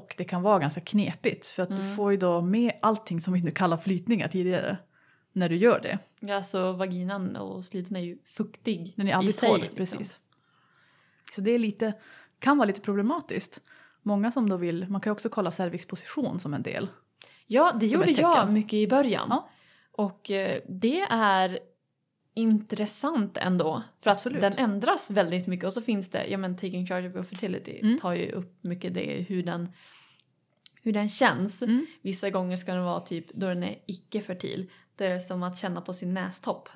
Och 0.00 0.14
det 0.18 0.24
kan 0.24 0.42
vara 0.42 0.58
ganska 0.58 0.80
knepigt 0.80 1.46
för 1.46 1.62
att 1.62 1.68
du 1.68 1.74
Mm. 1.74 1.96
får 1.96 2.10
ju 2.10 2.16
då 2.16 2.40
med 2.40 2.72
allting 2.82 3.20
som 3.20 3.32
vi 3.32 3.42
nu 3.42 3.50
kallar 3.50 3.76
flytningar 3.76 4.28
tidigare 4.28 4.76
när 5.32 5.48
du 5.48 5.56
gör 5.56 5.80
det. 5.80 5.98
Ja, 6.20 6.36
alltså 6.36 6.72
vaginan 6.72 7.36
och 7.36 7.64
sliten 7.64 7.96
är 7.96 8.00
ju 8.00 8.18
fuktig 8.24 8.92
Den 8.96 9.06
är 9.06 9.10
i 9.10 9.12
aldrig 9.12 9.34
sig, 9.34 9.48
torr, 9.48 9.58
liksom. 9.58 9.76
precis. 9.76 10.18
Så 11.34 11.40
det 11.40 11.50
är 11.50 11.58
lite, 11.58 11.92
kan 12.38 12.58
vara 12.58 12.66
lite 12.66 12.80
problematiskt. 12.80 13.60
Många 14.02 14.32
som 14.32 14.48
då 14.48 14.56
vill, 14.56 14.86
man 14.88 15.00
kan 15.00 15.10
ju 15.10 15.12
också 15.12 15.28
kolla 15.28 15.50
cervixposition 15.50 16.40
som 16.40 16.54
en 16.54 16.62
del. 16.62 16.88
Ja, 17.46 17.72
det 17.80 17.88
Som 17.88 18.00
gjorde 18.00 18.10
jag 18.12 18.52
mycket 18.52 18.72
i 18.72 18.86
början. 18.88 19.26
Ja. 19.30 19.48
Och 19.92 20.30
eh, 20.30 20.60
det 20.68 21.00
är 21.10 21.58
intressant 22.34 23.36
ändå. 23.36 23.82
För 24.00 24.10
att 24.10 24.16
Absolut. 24.16 24.40
den 24.40 24.58
ändras 24.58 25.10
väldigt 25.10 25.46
mycket 25.46 25.66
och 25.66 25.72
så 25.72 25.82
finns 25.82 26.10
det, 26.10 26.26
ja 26.26 26.38
men 26.38 26.56
Taking 26.56 26.86
Charge 26.86 27.08
of 27.08 27.14
Your 27.14 27.24
Fertility 27.24 27.80
Mm. 27.82 27.98
tar 27.98 28.12
ju 28.12 28.32
upp 28.32 28.58
mycket 28.64 28.94
det 28.94 29.26
hur 29.28 29.42
den, 29.42 29.68
hur 30.82 30.92
den 30.92 31.08
känns. 31.08 31.62
Mm. 31.62 31.86
Vissa 32.02 32.30
gånger 32.30 32.56
ska 32.56 32.74
den 32.74 32.84
vara 32.84 33.00
typ 33.00 33.32
då 33.34 33.46
den 33.46 33.62
är 33.62 33.78
icke-fertil. 33.86 34.70
Det 34.96 35.06
är 35.06 35.18
som 35.18 35.42
att 35.42 35.58
känna 35.58 35.80
på 35.80 35.92
sin 35.92 36.14
nästopp. 36.14 36.68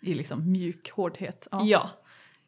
I 0.00 0.14
liksom 0.14 0.52
mjuk 0.52 0.90
hårdhet. 0.90 1.48
Ja. 1.50 1.64
Ja. 1.64 1.90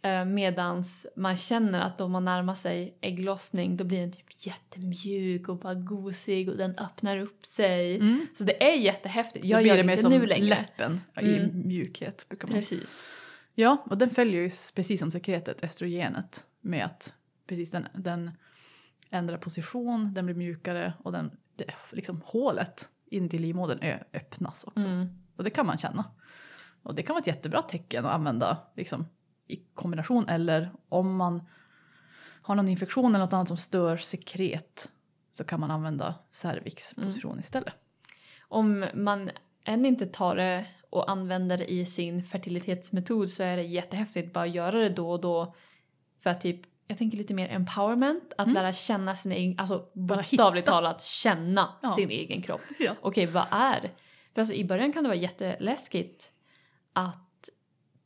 Eh, 0.04 0.24
medans 0.24 1.06
man 1.16 1.36
känner 1.36 1.80
att 1.80 2.00
om 2.00 2.12
man 2.12 2.24
närmar 2.24 2.54
sig 2.54 2.98
ägglossning 3.00 3.76
då 3.76 3.84
blir 3.84 4.00
den 4.00 4.12
typ 4.12 4.46
jättemjuk 4.46 5.48
och 5.48 5.58
bara 5.58 5.74
gosig 5.74 6.48
och 6.48 6.56
den 6.56 6.78
öppnar 6.78 7.18
upp 7.18 7.46
sig. 7.46 7.96
Mm. 7.96 8.26
Så 8.38 8.44
det 8.44 8.64
är 8.72 8.76
jättehäftigt. 8.78 9.44
Jag 9.44 9.66
gör 9.66 9.82
det 9.82 9.92
inte 9.92 10.08
nu 10.08 10.26
längre. 10.26 10.46
läppen 10.48 11.00
i 11.20 11.36
Mm. 11.36 11.68
mjukhet. 11.68 12.26
Brukar 12.28 12.48
man. 12.48 12.54
Precis. 12.56 13.00
Ja, 13.54 13.84
och 13.90 13.98
den 13.98 14.10
följer 14.10 14.42
ju 14.42 14.50
precis 14.74 15.00
som 15.00 15.10
sekretet, 15.10 15.64
östrogenet, 15.64 16.44
med 16.60 16.84
att 16.84 17.14
precis 17.46 17.70
den, 17.70 17.86
den 17.94 18.30
ändrar 19.10 19.36
position, 19.36 20.14
den 20.14 20.26
blir 20.26 20.34
mjukare 20.36 20.92
och 21.02 21.12
den, 21.12 21.30
det, 21.56 21.74
liksom 21.92 22.22
hålet 22.24 22.88
in 23.06 23.28
till 23.28 23.42
livmodern 23.42 24.00
öppnas 24.12 24.64
också. 24.64 24.86
Mm. 24.86 25.06
Och 25.36 25.44
det 25.44 25.50
kan 25.50 25.66
man 25.66 25.78
känna. 25.78 26.04
Och 26.82 26.94
det 26.94 27.02
kan 27.02 27.14
vara 27.14 27.20
ett 27.20 27.26
jättebra 27.26 27.62
tecken 27.62 28.06
att 28.06 28.14
använda 28.14 28.58
liksom, 28.76 29.06
i 29.46 29.56
kombination 29.74 30.28
eller 30.28 30.70
om 30.88 31.16
man 31.16 31.42
har 32.42 32.54
någon 32.54 32.68
infektion 32.68 33.14
eller 33.14 33.24
något 33.24 33.32
annat 33.32 33.48
som 33.48 33.56
stör 33.56 33.96
sekret 33.96 34.90
så 35.32 35.44
kan 35.44 35.60
man 35.60 35.70
använda 35.70 36.14
cervixposition 36.32 37.40
istället. 37.40 37.74
Om 38.48 38.86
man 38.94 39.30
än 39.64 39.86
inte 39.86 40.06
tar 40.06 40.36
det 40.36 40.66
och 40.90 41.10
använder 41.10 41.58
det 41.58 41.72
i 41.72 41.86
sin 41.86 42.24
fertilitetsmetod 42.24 43.30
så 43.30 43.42
är 43.42 43.56
det 43.56 43.62
jättehäftigt 43.62 44.32
bara 44.32 44.46
göra 44.46 44.78
det 44.78 44.88
då 44.88 45.10
och 45.10 45.20
då 45.20 45.54
för 46.22 46.30
att 46.30 46.40
typ 46.40 46.60
jag 46.86 46.98
tänker 46.98 47.18
lite 47.18 47.34
mer 47.34 47.48
empowerment, 47.48 48.32
att 48.38 48.46
Mm. 48.46 48.54
lära 48.54 48.72
känna 48.72 49.16
sin 49.16 49.32
egen, 49.32 49.58
alltså 49.58 49.86
bokstavligt 49.94 50.66
talat 50.66 51.02
känna 51.02 51.74
Ja. 51.82 51.90
sin 51.94 52.10
egen 52.10 52.42
kropp. 52.42 52.60
Ja. 52.78 52.94
Okej, 53.00 53.26
vad 53.26 53.46
är? 53.50 53.80
För 54.34 54.40
alltså 54.40 54.54
i 54.54 54.64
början 54.64 54.92
kan 54.92 55.02
det 55.02 55.08
vara 55.08 55.18
jätteläskigt 55.18 56.30
att 56.92 57.48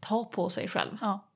ta 0.01 0.25
på 0.25 0.51
sig 0.51 0.69
själv. 0.69 0.99
Ja. 1.01 1.28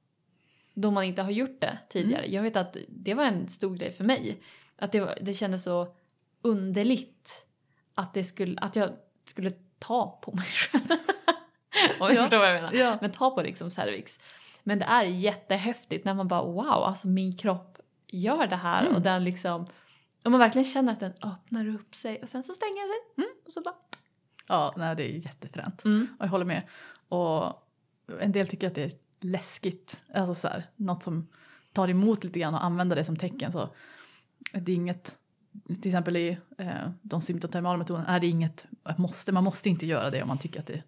Då 0.74 0.90
man 0.90 1.04
inte 1.04 1.22
har 1.22 1.30
gjort 1.30 1.60
det 1.60 1.78
tidigare. 1.88 2.22
Mm. 2.22 2.34
Jag 2.34 2.42
vet 2.42 2.56
att 2.56 2.76
det 2.88 3.14
var 3.14 3.24
en 3.24 3.48
stor 3.48 3.76
grej 3.76 3.92
för 3.92 4.04
mig. 4.04 4.42
Att 4.76 4.92
det, 4.92 5.00
var, 5.00 5.18
det 5.20 5.34
kändes 5.34 5.62
så 5.64 5.94
underligt 6.42 7.46
att, 7.94 8.14
det 8.14 8.24
skulle, 8.24 8.60
att 8.60 8.76
jag 8.76 8.90
skulle 9.26 9.50
ta 9.78 10.18
på 10.22 10.32
mig 10.32 10.44
själv. 10.70 10.82
Om 12.00 12.08
du 12.08 12.14
Ja. 12.14 12.22
förstår 12.22 12.38
vad 12.38 12.48
jag 12.48 12.54
menar. 12.54 12.72
Ja. 12.72 12.98
Men 13.00 13.12
ta 13.12 13.30
på 13.30 13.42
liksom 13.42 13.70
cervix. 13.70 14.18
Men 14.62 14.78
det 14.78 14.84
är 14.84 15.04
jättehäftigt 15.04 16.04
när 16.04 16.14
man 16.14 16.28
bara 16.28 16.42
wow, 16.42 16.64
alltså 16.84 17.08
min 17.08 17.36
kropp 17.36 17.78
gör 18.08 18.46
det 18.46 18.56
här 18.56 18.82
Mm. 18.82 18.94
och 18.94 19.02
den 19.02 19.24
liksom 19.24 19.66
om 20.24 20.32
man 20.32 20.38
verkligen 20.38 20.64
känner 20.64 20.92
att 20.92 21.00
den 21.00 21.12
öppnar 21.22 21.68
upp 21.68 21.94
sig 21.96 22.22
och 22.22 22.28
sen 22.28 22.42
så 22.42 22.54
stänger 22.54 22.82
den. 23.16 23.24
Mm. 23.24 23.36
Och 23.46 23.52
så 23.52 23.60
bara... 23.60 23.74
ja, 24.48 24.74
nej, 24.76 24.96
det 24.96 25.02
är 25.02 25.08
jättefränt. 25.08 25.84
Mm. 25.84 26.06
Och 26.18 26.24
jag 26.24 26.30
håller 26.30 26.44
med. 26.44 26.62
Och 27.08 27.62
en 28.20 28.32
del 28.32 28.48
tycker 28.48 28.66
att 28.66 28.74
det 28.74 28.82
är 28.84 28.92
läskigt, 29.24 30.00
alltså 30.14 30.34
så 30.34 30.48
här, 30.48 30.66
något 30.76 31.02
som 31.02 31.28
tar 31.72 31.88
emot 31.88 32.24
lite 32.24 32.38
grann 32.40 32.54
och 32.54 32.64
använder 32.64 32.96
det 32.96 33.04
som 33.04 33.16
tecken. 33.16 33.52
Så 33.52 33.68
det 34.52 34.72
är 34.72 34.76
inget, 34.76 35.18
till 35.66 35.86
exempel 35.86 36.16
i 36.16 36.38
eh, 36.58 36.90
de 37.02 37.22
symptotermala 37.22 37.78
metoderna 37.78 38.06
är 38.06 38.20
det 38.20 38.26
inget 38.26 38.64
måste, 38.98 39.32
man 39.32 39.44
måste 39.44 39.68
inte 39.70 39.86
göra 39.86 40.10
det 40.10 40.22
om 40.22 40.28
man 40.28 40.38
tycker 40.38 40.60
att 40.60 40.66
det, 40.66 40.82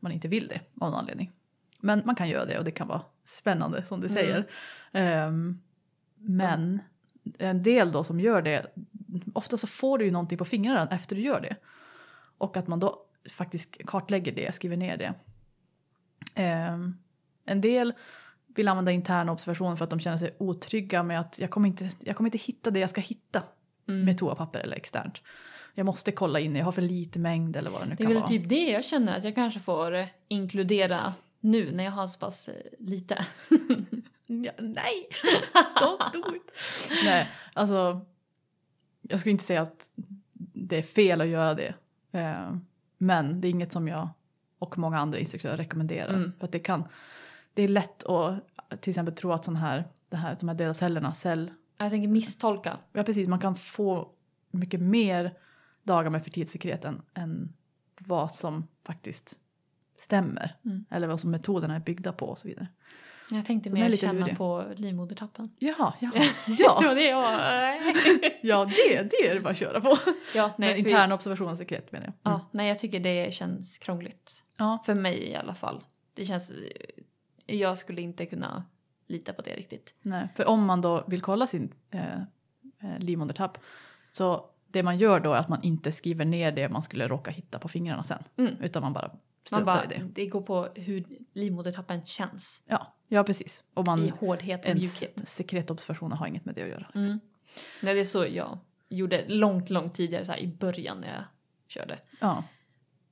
man 0.00 0.12
inte 0.12 0.28
vill 0.28 0.48
det 0.48 0.60
av 0.80 0.90
någon 0.90 0.98
anledning. 1.00 1.32
Men 1.80 2.02
man 2.04 2.14
kan 2.14 2.28
göra 2.28 2.44
det 2.44 2.58
och 2.58 2.64
det 2.64 2.70
kan 2.70 2.88
vara 2.88 3.02
spännande 3.26 3.84
som 3.84 4.00
du 4.00 4.06
Mm. 4.06 4.14
säger. 4.14 4.46
Ehm, 4.92 5.60
men 6.14 6.80
en 7.38 7.62
del 7.62 7.92
då 7.92 8.04
som 8.04 8.20
gör 8.20 8.42
det, 8.42 8.66
ofta 9.34 9.56
så 9.56 9.66
får 9.66 9.98
du 9.98 10.04
ju 10.04 10.10
någonting 10.10 10.38
på 10.38 10.44
fingrarna 10.44 10.88
efter 10.90 11.16
du 11.16 11.22
gör 11.22 11.40
det. 11.40 11.56
Och 12.38 12.56
att 12.56 12.66
man 12.68 12.80
då 12.80 13.04
faktiskt 13.32 13.78
kartlägger 13.86 14.32
det, 14.32 14.54
skriver 14.54 14.76
ner 14.76 14.96
det. 14.96 15.14
Ehm, 16.34 16.96
en 17.48 17.60
del 17.60 17.92
vill 18.46 18.68
använda 18.68 18.92
interna 18.92 19.32
observationer 19.32 19.76
för 19.76 19.84
att 19.84 19.90
de 19.90 20.00
känner 20.00 20.18
sig 20.18 20.34
otrygga 20.38 21.02
med 21.02 21.20
att 21.20 21.38
jag 21.38 21.50
kommer 21.50 21.68
inte, 21.68 21.90
jag 22.04 22.16
kommer 22.16 22.28
inte 22.28 22.38
hitta 22.38 22.70
det 22.70 22.80
jag 22.80 22.90
ska 22.90 23.00
hitta 23.00 23.42
Mm. 23.88 24.04
med 24.04 24.18
toapapper 24.18 24.58
eller 24.58 24.76
externt. 24.76 25.22
Jag 25.74 25.86
måste 25.86 26.12
kolla 26.12 26.40
in, 26.40 26.56
jag 26.56 26.64
har 26.64 26.72
för 26.72 26.82
lite 26.82 27.18
mängd 27.18 27.56
eller 27.56 27.70
vad 27.70 27.80
det 27.80 27.86
nu 27.86 27.94
Det 27.94 28.02
är 28.02 28.04
kan 28.04 28.08
väl 28.08 28.16
vara. 28.18 28.28
typ 28.28 28.48
det 28.48 28.70
jag 28.70 28.84
känner 28.84 29.18
att 29.18 29.24
jag 29.24 29.34
kanske 29.34 29.60
får 29.60 30.06
inkludera 30.28 31.14
nu 31.40 31.70
när 31.72 31.84
jag 31.84 31.90
har 31.90 32.06
så 32.06 32.18
pass 32.18 32.48
eh, 32.48 32.54
lite. 32.78 33.26
Ja, 34.26 34.52
nej, 34.58 35.08
don't 35.80 36.12
do 36.12 36.36
it. 36.36 36.50
nej, 37.04 37.28
alltså 37.54 38.00
jag 39.02 39.20
skulle 39.20 39.30
inte 39.30 39.44
säga 39.44 39.62
att 39.62 39.86
det 40.52 40.76
är 40.78 40.82
fel 40.82 41.20
att 41.20 41.26
göra 41.28 41.54
det. 41.54 41.74
Eh, 42.12 42.52
men 42.98 43.40
det 43.40 43.48
är 43.48 43.50
inget 43.50 43.72
som 43.72 43.88
jag 43.88 44.08
och 44.58 44.78
många 44.78 44.98
andra 44.98 45.18
instruktörer 45.18 45.56
rekommenderar. 45.56 46.14
Mm. 46.14 46.32
För 46.38 46.44
att 46.46 46.52
det 46.52 46.58
kan, 46.58 46.84
det 47.58 47.62
är 47.64 47.68
lätt 47.68 48.04
att 48.04 48.42
till 48.80 48.90
exempel 48.90 49.14
tro 49.14 49.32
att 49.32 49.44
sån 49.44 49.56
här, 49.56 49.84
det 50.08 50.16
här, 50.16 50.36
de 50.40 50.48
här 50.48 50.56
döda 50.56 50.74
cellerna, 50.74 51.14
cell, 51.14 51.50
Jag 51.78 51.90
tänker 51.90 52.08
misstolka. 52.08 52.78
ja 52.92 53.02
precis, 53.04 53.28
man 53.28 53.38
kan 53.40 53.56
få 53.56 54.08
mycket 54.50 54.80
mer 54.80 55.32
dagar 55.82 56.10
med 56.10 56.24
fertilsekret 56.24 56.84
än, 56.84 57.02
än 57.14 57.52
vad 57.98 58.34
som 58.34 58.66
faktiskt 58.84 59.34
stämmer. 60.02 60.54
Mm. 60.64 60.84
Eller 60.90 61.06
vad 61.06 61.20
som 61.20 61.30
metoderna 61.30 61.74
är 61.76 61.80
byggda 61.80 62.12
på 62.12 62.26
och 62.26 62.38
så 62.38 62.48
vidare. 62.48 62.66
Jag 63.30 63.46
tänkte 63.46 63.70
mer 63.70 63.96
känna 63.96 64.12
luriga. 64.20 64.36
på 64.36 64.64
livmodertappen. 64.76 65.50
Jaha, 65.58 65.92
det 66.00 66.06
Ja, 66.58 66.74
var 66.84 66.94
det 66.94 67.04
jag 67.08 67.32
ja 68.42 68.64
det, 68.64 69.02
det 69.10 69.28
är 69.28 69.34
det 69.34 69.40
bara 69.40 69.50
att 69.50 69.58
köra 69.58 69.80
på. 69.80 69.98
ja, 70.34 70.54
nej, 70.58 70.74
Men 70.74 70.84
för- 70.84 70.90
intern 70.90 71.12
observation 71.12 71.48
och 71.48 71.58
sekret 71.58 71.92
menar 71.92 72.06
jag. 72.06 72.32
Mm. 72.32 72.38
Ja, 72.40 72.48
nej 72.52 72.68
jag 72.68 72.78
tycker 72.78 73.00
det 73.00 73.34
känns 73.34 73.78
krångligt. 73.78 74.44
Ja. 74.56 74.82
För 74.86 74.94
mig 74.94 75.18
i 75.30 75.34
alla 75.36 75.54
fall. 75.54 75.84
Det 76.14 76.24
känns... 76.24 76.52
Jag 77.48 77.78
skulle 77.78 78.00
inte 78.02 78.26
kunna 78.26 78.64
lita 79.06 79.32
på 79.32 79.42
det 79.42 79.54
riktigt. 79.54 79.94
Nej, 80.02 80.28
för 80.36 80.46
om 80.46 80.64
man 80.64 80.80
då 80.80 81.04
vill 81.06 81.20
kolla 81.20 81.46
sin 81.46 81.74
eh, 81.90 82.18
eh, 82.80 82.98
livmodertapp 82.98 83.58
så 84.10 84.50
det 84.66 84.82
man 84.82 84.98
gör 84.98 85.20
då 85.20 85.32
är 85.32 85.38
att 85.38 85.48
man 85.48 85.62
inte 85.62 85.92
skriver 85.92 86.24
ner 86.24 86.52
det 86.52 86.68
man 86.68 86.82
skulle 86.82 87.08
råka 87.08 87.30
hitta 87.30 87.58
på 87.58 87.68
fingrarna 87.68 88.04
sen. 88.04 88.22
Mm. 88.36 88.54
Utan 88.62 88.82
man 88.82 88.92
bara 88.92 89.10
Man 89.50 89.64
bara, 89.64 89.86
det. 89.86 90.08
det 90.12 90.26
går 90.26 90.42
på 90.42 90.68
hur 90.74 91.04
livmodertappen 91.32 92.06
känns. 92.06 92.62
Ja, 92.66 92.94
ja 93.08 93.24
precis. 93.24 93.62
Och 93.74 93.86
man, 93.86 94.04
I 94.04 94.08
hårdhet 94.08 94.68
och 94.68 94.74
mjukhet. 94.74 95.28
sekretobservationer 95.28 96.16
har 96.16 96.26
inget 96.26 96.44
med 96.44 96.54
det 96.54 96.62
att 96.62 96.68
göra. 96.68 96.90
Mm. 96.94 97.20
Nej, 97.82 97.94
det 97.94 98.00
är 98.00 98.04
så 98.04 98.26
jag 98.26 98.58
gjorde 98.88 99.24
långt, 99.28 99.70
långt 99.70 99.94
tidigare 99.94 100.24
så 100.24 100.32
här, 100.32 100.38
i 100.38 100.46
början 100.46 101.00
när 101.00 101.14
jag 101.14 101.24
körde. 101.68 101.98
Ja. 102.20 102.44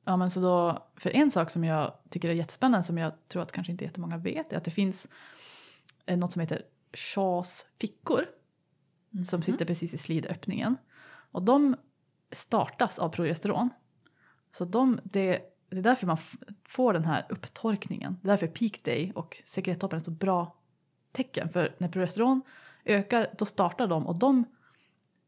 Ja, 0.06 0.16
men 0.16 0.30
så 0.30 0.40
då, 0.40 0.86
för 0.96 1.10
en 1.10 1.30
sak 1.30 1.50
som 1.50 1.64
jag 1.64 1.92
tycker 2.10 2.28
är 2.28 2.32
jättespännande 2.32 2.86
som 2.86 2.98
jag 2.98 3.12
tror 3.28 3.42
att 3.42 3.52
kanske 3.52 3.72
inte 3.72 3.84
jättemånga 3.84 4.16
vet 4.16 4.52
är 4.52 4.56
att 4.56 4.64
det 4.64 4.70
finns 4.70 5.06
eh, 6.06 6.18
något 6.18 6.32
som 6.32 6.40
heter 6.40 6.62
Shaws 6.92 7.66
fickor 7.80 8.26
som 9.28 9.38
Mhm. 9.38 9.42
sitter 9.42 9.64
precis 9.64 9.94
i 9.94 9.98
slidöppningen. 9.98 10.76
Och 11.30 11.42
de 11.42 11.76
startas 12.32 12.98
av 12.98 13.08
progesteron. 13.08 13.70
Så 14.52 14.64
de, 14.64 15.00
det, 15.04 15.42
det 15.68 15.78
är 15.78 15.82
därför 15.82 16.06
man 16.06 16.18
får 16.64 16.92
den 16.92 17.04
här 17.04 17.26
upptorkningen. 17.28 18.16
Det 18.22 18.28
är 18.28 18.30
därför 18.30 18.46
peak 18.46 18.84
day 18.84 19.12
och 19.14 19.42
sekrettoppen 19.46 19.98
är 19.98 20.02
så 20.02 20.10
bra 20.10 20.56
tecken. 21.12 21.48
För 21.48 21.74
när 21.78 21.88
progesteron 21.88 22.42
ökar 22.84 23.34
då 23.38 23.44
startar 23.46 23.86
de 23.86 24.06
och 24.06 24.18
de 24.18 24.44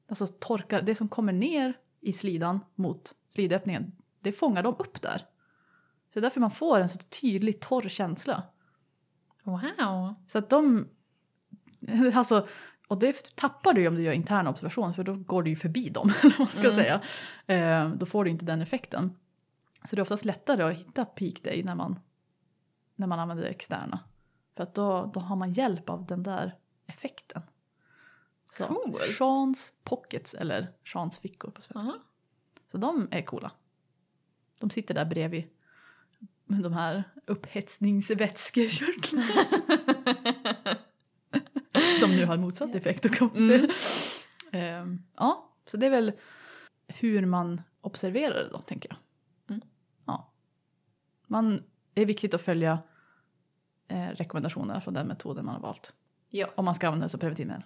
alltså 0.09 0.27
torkar, 0.27 0.83
det 0.83 0.95
som 0.95 1.09
kommer 1.09 1.33
ner 1.33 1.75
i 2.01 2.13
slidan 2.13 2.61
mot 2.75 3.15
slidöppningen 3.29 3.93
det 4.21 4.33
fångar 4.33 4.63
de 4.63 4.75
upp 4.79 5.03
där. 5.03 5.19
Så 5.19 6.13
det 6.15 6.21
är 6.21 6.23
därför 6.23 6.41
man 6.41 6.51
får 6.51 6.81
en 6.81 6.89
så 6.89 6.99
tydlig 6.99 7.61
torr 7.61 7.89
känsla. 7.89 8.43
Wow! 9.45 10.15
Så 10.29 10.39
att 10.39 10.51
de, 10.51 10.89
alltså, 12.15 12.49
och 12.89 12.99
det 12.99 13.37
tappar 13.37 13.73
du 13.73 13.81
ju 13.81 13.89
om 13.89 13.95
du 13.95 14.03
gör 14.03 14.13
intern 14.13 14.47
observation 14.47 14.95
för 14.95 15.05
då 15.05 15.15
går 15.15 15.43
du 15.43 15.51
ju 15.51 15.57
förbi 15.57 15.89
dem, 15.89 16.13
eller 16.23 16.31
vad 16.31 16.39
man 16.39 16.49
ska 16.49 16.71
Mm. 16.73 16.77
säga. 16.77 17.03
Eh, 17.47 17.91
då 17.95 18.07
får 18.07 18.25
du 18.25 18.31
inte 18.31 18.45
den 18.45 18.63
effekten. 18.63 19.17
Så 19.85 19.97
det 19.97 20.01
är 20.01 20.03
oftast 20.03 20.25
lättare 20.25 20.63
att 20.63 20.75
hitta 20.77 21.05
peak 21.05 21.43
day 21.43 21.63
när 21.63 21.75
man, 21.75 22.01
när 22.95 23.07
man 23.07 23.19
använder 23.21 23.45
det 23.45 23.51
externa. 23.51 24.01
För 24.57 24.63
att 24.63 24.75
då, 24.75 25.11
då 25.15 25.21
har 25.21 25.37
man 25.37 25.53
hjälp 25.53 25.91
av 25.91 26.07
den 26.07 26.23
där 26.23 26.55
effekten. 26.87 27.43
Så 28.53 28.67
Coolt. 28.67 29.03
Seans 29.19 29.73
pockets 29.85 30.35
eller 30.35 30.73
Seans 30.93 31.19
fickor 31.19 31.51
på 31.51 31.63
svenska. 31.63 31.79
Aha. 31.79 31.99
Så 32.71 32.79
de 32.79 33.09
är 33.11 33.23
coola. 33.23 33.51
De 34.59 34.71
sitter 34.71 34.95
där 34.95 35.05
bredvid 35.05 35.45
de 36.45 36.73
här 36.73 37.05
upphetsningsvätskekörtlarna 37.27 39.25
som 42.01 42.11
nu 42.11 42.25
har 42.27 42.37
motsatt 42.37 42.69
Yes. 42.69 42.77
effekt. 42.77 43.05
Och 43.05 43.17
kommer 43.19 43.55
Mm. 43.55 43.71
Ehm, 44.53 45.03
ja, 45.17 45.51
så 45.67 45.77
det 45.77 45.87
är 45.87 45.91
väl 45.91 46.13
hur 46.87 47.27
man 47.27 47.63
observerar 47.81 48.35
det 48.35 48.49
då, 48.53 48.59
tänker 48.61 48.89
jag. 48.91 48.99
Mm. 49.57 49.69
Ja. 50.07 50.33
Man, 51.27 51.63
det 51.95 52.03
är 52.03 52.07
viktigt 52.07 52.35
att 52.35 52.43
följa 52.43 52.79
eh, 53.89 54.09
rekommendationerna 54.09 54.81
från 54.81 54.95
den 54.95 55.07
metoden 55.07 55.45
man 55.45 55.55
har 55.55 55.63
valt. 55.63 55.93
ja, 56.31 56.51
Om 56.57 56.65
man 56.65 56.75
ska 56.75 56.87
använda 56.87 57.07
det 57.07 57.11
som 57.11 57.21
preventivmedel. 57.21 57.63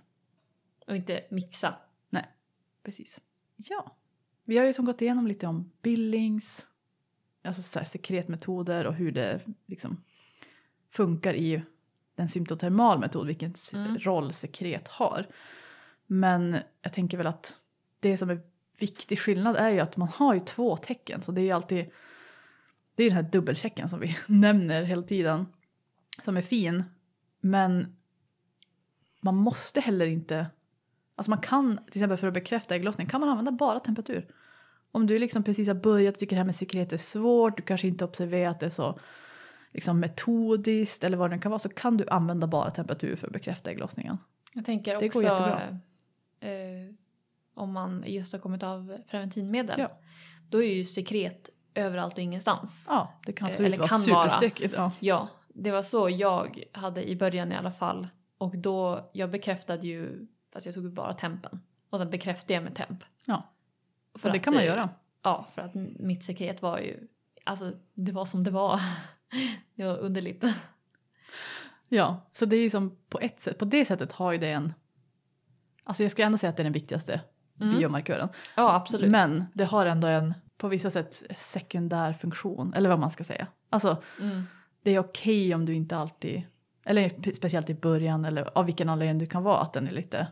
och 0.87 0.97
inte 0.97 1.25
mixa. 1.31 1.75
Precis. 2.85 3.19
Ja. 3.57 3.97
Vi 4.45 4.59
har 4.59 4.65
ju 4.67 4.73
som 4.73 4.85
gått 4.85 5.03
igenom 5.03 5.27
lite 5.27 5.47
om 5.47 5.73
Billings, 5.83 6.67
alltså 7.43 7.63
så 7.63 7.79
här 7.79 7.87
sekretmetoder 7.87 8.87
och 8.87 8.95
hur 8.95 9.13
det 9.13 9.41
liksom 9.67 10.03
funkar 10.91 11.35
i 11.35 11.63
en 12.17 12.29
symptotermal 12.29 12.99
metod, 12.99 13.27
vilken 13.27 13.55
Mm. 13.73 13.99
roll 13.99 14.33
sekret 14.33 14.89
har. 14.89 15.27
Men 16.07 16.57
jag 16.83 16.93
tänker 16.93 17.17
väl 17.17 17.27
att 17.27 17.57
det 18.01 18.17
som 18.17 18.31
är 18.31 18.41
viktig 18.79 19.19
skillnad 19.19 19.57
är 19.57 19.69
ju 19.69 19.81
att 19.81 19.97
man 19.97 20.09
har 20.09 20.35
ju 20.35 20.41
två 20.41 20.77
tecken, 20.77 21.23
så 21.23 21.33
det 21.33 21.41
är 21.41 21.45
ju 21.45 21.51
alltid 21.53 21.91
det 22.95 23.05
är 23.05 23.11
den 23.11 23.25
här 23.25 23.31
dubbelchecken 23.33 23.89
som 23.89 24.01
vi 24.01 24.17
nämner 24.27 24.83
hela 24.83 25.03
tiden, 25.03 25.47
som 26.23 26.37
är 26.37 26.43
fin, 26.43 26.85
men 27.41 27.97
man 29.21 29.37
måste 29.37 29.81
heller 29.81 30.07
inte 30.07 30.47
Alltså 31.15 31.31
man 31.31 31.41
kan, 31.41 31.77
till 31.77 31.99
exempel 32.03 32.19
för 32.19 32.27
att 32.29 32.35
bekräfta 32.35 32.75
ägglossning, 32.75 33.07
kan 33.07 33.21
man 33.21 33.29
använda 33.29 33.53
bara 33.53 33.81
temperatur. 33.81 34.27
Om 34.93 35.07
du 35.07 35.19
liksom 35.19 35.43
precis 35.43 35.69
har 35.69 35.75
börjat 35.75 36.15
och 36.15 36.19
tycker 36.21 36.37
det 36.37 36.41
här 36.41 36.47
med 36.47 36.55
sekret 36.57 36.93
är 36.93 36.97
svårt, 36.97 37.57
du 37.57 37.63
kanske 37.63 37.89
inte 37.89 38.05
observerat 38.05 38.61
det 38.61 38.71
så 38.71 38.99
liksom 39.73 40.01
metodiskt 40.01 41.05
eller 41.05 41.17
vad 41.17 41.31
det 41.31 41.37
nu 41.37 41.43
kan 41.43 41.51
vara, 41.51 41.59
så 41.59 41.69
kan 41.69 41.97
du 41.97 42.09
använda 42.09 42.47
bara 42.47 42.71
temperatur 42.71 43.17
för 43.17 43.27
att 43.27 43.33
bekräfta 43.33 43.71
ägglossningen. 43.71 44.19
Jag 44.55 44.65
tänker 44.65 45.01
Det 45.01 45.07
också 45.07 45.21
går 45.21 45.31
jättebra. 45.31 45.79
eh, 46.41 46.95
om 47.55 47.73
man 47.73 48.05
just 48.07 48.33
har 48.33 48.41
kommit 48.41 48.63
av 48.63 48.99
preventivmedel. 49.11 49.81
Ja. 49.81 49.89
Då 50.49 50.63
är 50.63 50.75
ju 50.75 50.85
sekret 50.85 51.51
överallt 51.75 52.13
och 52.15 52.19
ingenstans. 52.19 52.87
Ja, 52.89 53.13
det 53.27 53.33
kan 53.33 53.49
Eh, 53.49 53.53
absolut 53.53 53.67
eller 53.67 53.79
vara 53.79 53.89
kan 53.89 54.01
vara. 54.03 54.31
superstökigt. 54.31 54.75
Ja. 54.77 54.93
Ja, 55.01 55.29
det 55.49 55.71
var 55.71 55.83
så 55.83 56.09
jag 56.11 56.65
hade 56.73 57.09
i 57.11 57.17
början 57.17 57.53
i 57.53 57.57
alla 57.57 57.73
fall. 57.73 58.09
Och 58.39 58.57
då, 58.59 59.11
jag 59.13 59.31
bekräftade 59.31 59.87
ju, 59.87 60.27
fast 60.53 60.67
jag 60.67 60.75
tog 60.75 60.93
bara 60.93 61.13
tempen. 61.13 61.61
Och 61.91 61.99
sen 61.99 62.11
bekräftade 62.11 62.55
jag 62.55 62.63
med 62.63 62.75
temp. 62.75 63.05
Ja. 63.25 63.43
För 64.14 64.31
det 64.31 64.37
att, 64.37 64.42
kan 64.44 64.55
man 64.55 64.64
göra. 64.64 64.88
Ja, 65.22 65.46
för 65.55 65.62
att 65.62 65.75
mitt 65.98 66.25
sekret 66.25 66.62
var 66.62 66.79
ju, 66.79 67.07
alltså 67.44 67.72
det 67.94 68.12
var 68.12 68.25
som 68.25 68.44
det 68.44 68.51
var. 68.51 68.81
Det 69.75 69.85
var 69.85 69.96
underligt. 69.98 70.44
Ja, 71.88 72.20
så 72.33 72.46
det 72.46 72.57
är 72.57 72.61
ju 72.62 72.70
som 72.70 72.96
på 73.09 73.20
ett 73.20 73.40
sätt, 73.40 73.59
på 73.59 73.64
det 73.64 73.85
sättet 73.85 74.12
har 74.12 74.33
ju 74.33 74.38
det 74.38 74.51
en, 74.53 74.72
alltså 75.85 76.03
jag 76.03 76.11
skulle 76.12 76.27
ändå 76.27 76.38
säga 76.38 76.51
att 76.51 76.57
det 76.57 76.62
är 76.62 76.64
den 76.64 76.72
viktigaste 76.72 77.20
Mm. 77.61 77.79
biomarkören. 77.79 78.29
Ja, 78.57 78.75
absolut. 78.75 79.11
Men 79.11 79.44
det 79.55 79.64
har 79.64 79.87
ändå 79.87 80.09
en, 80.09 80.35
på 80.57 80.68
vissa 80.68 80.90
sätt, 80.90 81.22
sekundär 81.37 82.12
funktion, 82.12 82.75
eller 82.75 82.88
vad 82.88 82.98
man 82.98 83.11
ska 83.11 83.25
säga. 83.25 83.46
Alltså 83.70 84.03
Mm. 84.20 84.42
det 84.83 84.90
är 84.90 84.98
okej 84.98 85.55
om 85.55 85.64
du 85.66 85.75
inte 85.75 85.96
alltid, 85.96 86.42
eller 86.85 87.33
speciellt 87.35 87.70
i 87.70 87.75
början 87.75 88.25
eller 88.25 88.59
av 88.59 88.66
vilken 88.66 88.88
anledning 88.88 89.18
du 89.18 89.27
kan 89.27 89.42
vara, 89.42 89.59
att 89.61 89.72
den 89.72 89.87
är 89.87 89.92
lite 89.92 90.27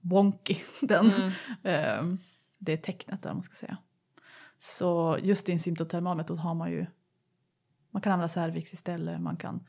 wonky. 0.00 0.56
Den. 0.80 1.10
Mm. 1.12 1.32
Ehm, 1.62 2.18
det 2.66 2.72
är 2.72 2.76
tecknet 2.76 3.22
där 3.22 3.34
man 3.34 3.42
ska 3.42 3.54
säga. 3.54 3.76
Så 4.58 5.18
just 5.22 5.48
i 5.48 5.52
en 5.52 5.60
symptotermal 5.60 6.16
metod 6.16 6.38
har 6.38 6.54
man 6.54 6.70
ju, 6.70 6.86
man 7.90 8.02
kan 8.02 8.12
använda 8.12 8.28
cervix 8.28 8.72
istället, 8.74 9.20
man 9.20 9.36
kan 9.36 9.60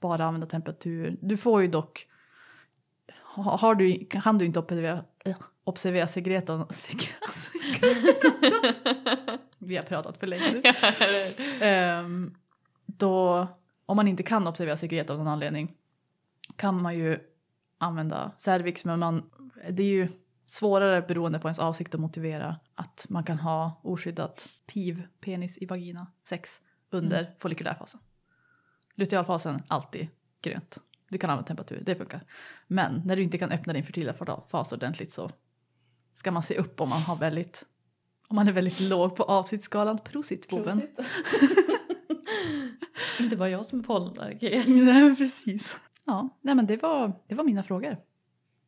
bara 0.00 0.24
använda 0.24 0.46
temperatur. 0.46 1.16
Du 1.20 1.36
får 1.36 1.62
ju 1.62 1.68
dock, 1.68 2.06
ha- 3.34 3.56
har 3.56 3.74
du, 3.74 4.06
kan 4.10 4.38
du 4.38 4.44
inte 4.44 4.58
observera, 4.58 5.04
observera 5.64 6.06
sekret 6.06 6.50
av, 6.50 6.72
vi 9.58 9.76
har 9.76 9.84
pratat 9.84 10.16
för 10.16 10.26
länge 10.26 10.52
nu. 10.52 10.62
Ehm, 11.66 12.34
då, 12.86 13.46
om 13.86 13.96
man 13.96 14.08
inte 14.08 14.22
kan 14.22 14.46
observera 14.46 14.76
sekret 14.76 15.10
av 15.10 15.18
någon 15.18 15.28
anledning 15.28 15.74
kan 16.56 16.82
man 16.82 16.94
ju 16.98 17.18
använda 17.78 18.32
cervix 18.38 18.84
men 18.84 18.98
man, 18.98 19.30
det 19.70 19.82
är 19.82 19.86
ju 19.86 20.08
svårare 20.50 21.02
beroende 21.02 21.38
på 21.38 21.48
ens 21.48 21.58
avsikt 21.58 21.94
att 21.94 22.00
motivera 22.00 22.56
att 22.74 23.06
man 23.08 23.24
kan 23.24 23.38
ha 23.38 23.80
oskyddat 23.82 24.48
PIV, 24.66 25.02
penis 25.20 25.58
i 25.58 25.66
vagina, 25.66 26.06
sex 26.28 26.50
under 26.90 27.20
Mm. 27.20 27.32
follikulärfasen. 27.38 28.00
Lutealfasen, 28.94 29.62
alltid 29.68 30.08
grönt. 30.42 30.78
Du 31.08 31.18
kan 31.18 31.30
använda 31.30 31.46
temperatur, 31.48 31.82
det 31.86 31.94
funkar. 31.94 32.20
Men 32.66 33.02
när 33.04 33.16
du 33.16 33.22
inte 33.22 33.38
kan 33.38 33.50
öppna 33.52 33.72
din 33.72 33.84
fertila 33.84 34.14
fas 34.48 34.72
ordentligt 34.72 35.12
så 35.12 35.30
ska 36.16 36.30
man 36.30 36.42
se 36.42 36.58
upp 36.58 36.80
om 36.80 36.88
man 36.88 37.02
har 37.02 37.16
väldigt 37.16 37.64
om 38.28 38.36
man 38.36 38.48
är 38.48 38.52
väldigt 38.52 38.80
låg 38.80 39.16
på 39.16 39.22
avsitsskalan. 39.22 39.98
Prosit 39.98 40.48
boven. 40.48 40.82
Inte 43.20 43.36
bara 43.36 43.48
jag 43.48 43.66
som 43.66 43.78
är 43.80 43.82
pollenallergiker. 43.84 44.64
Nej 44.84 45.16
precis. 45.16 45.76
Ja, 46.04 46.28
nej 46.40 46.54
men 46.54 46.66
det 46.66 46.76
var, 46.76 47.12
det 47.26 47.34
var 47.34 47.44
mina 47.44 47.62
frågor. 47.62 47.96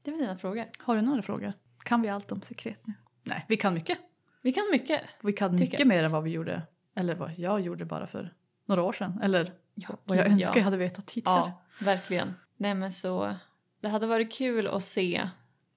Det 0.03 0.11
var 0.11 0.19
dina 0.19 0.37
frågor. 0.39 0.65
Har 0.79 0.97
du 0.97 1.03
några 1.03 1.23
frågor? 1.23 1.53
Kan 1.83 2.03
vi 2.03 2.09
allt 2.09 2.33
om 2.33 2.43
sekret 2.43 2.87
nu? 2.87 2.93
Nej, 3.23 3.45
vi 3.49 3.57
kan 3.57 3.75
mycket. 3.75 3.99
Vi 4.43 4.53
kan 4.53 4.65
mycket. 4.73 5.03
Vi 5.23 5.33
kan 5.33 5.55
mycket 5.55 5.79
jag. 5.81 5.89
mer 5.89 6.05
än 6.05 6.13
vad 6.13 6.23
vi 6.23 6.31
gjorde, 6.31 6.63
eller 6.97 7.15
vad 7.15 7.39
jag 7.39 7.61
gjorde 7.61 7.85
bara 7.85 8.07
för 8.07 8.35
några 8.67 8.83
år 8.83 8.93
sedan. 8.93 9.21
Eller 9.23 9.53
Ja, 9.75 9.89
vad 10.05 10.17
jag 10.17 10.25
gud, 10.25 10.33
önskar 10.33 10.49
jag 10.49 10.57
ja. 10.61 10.65
hade 10.65 10.77
vetat 10.77 11.07
tidigare. 11.07 11.53
Ja, 11.79 11.85
verkligen. 11.85 12.35
Nej 12.57 12.75
men 12.75 12.93
så, 12.93 13.35
det 13.81 13.89
hade 13.89 14.07
varit 14.07 14.33
kul 14.33 14.67
att 14.67 14.85
se 14.85 15.29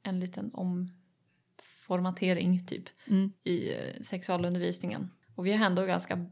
en 0.03 0.19
liten 0.19 0.51
omformatering 0.53 2.65
typ 2.67 2.83
Mm. 3.07 3.31
i 3.43 3.73
eh, 3.73 4.01
sexualundervisningen. 4.01 5.11
Och 5.35 5.45
vi 5.45 5.53
har 5.53 5.65
ändå 5.65 5.85
ganska 5.85 6.25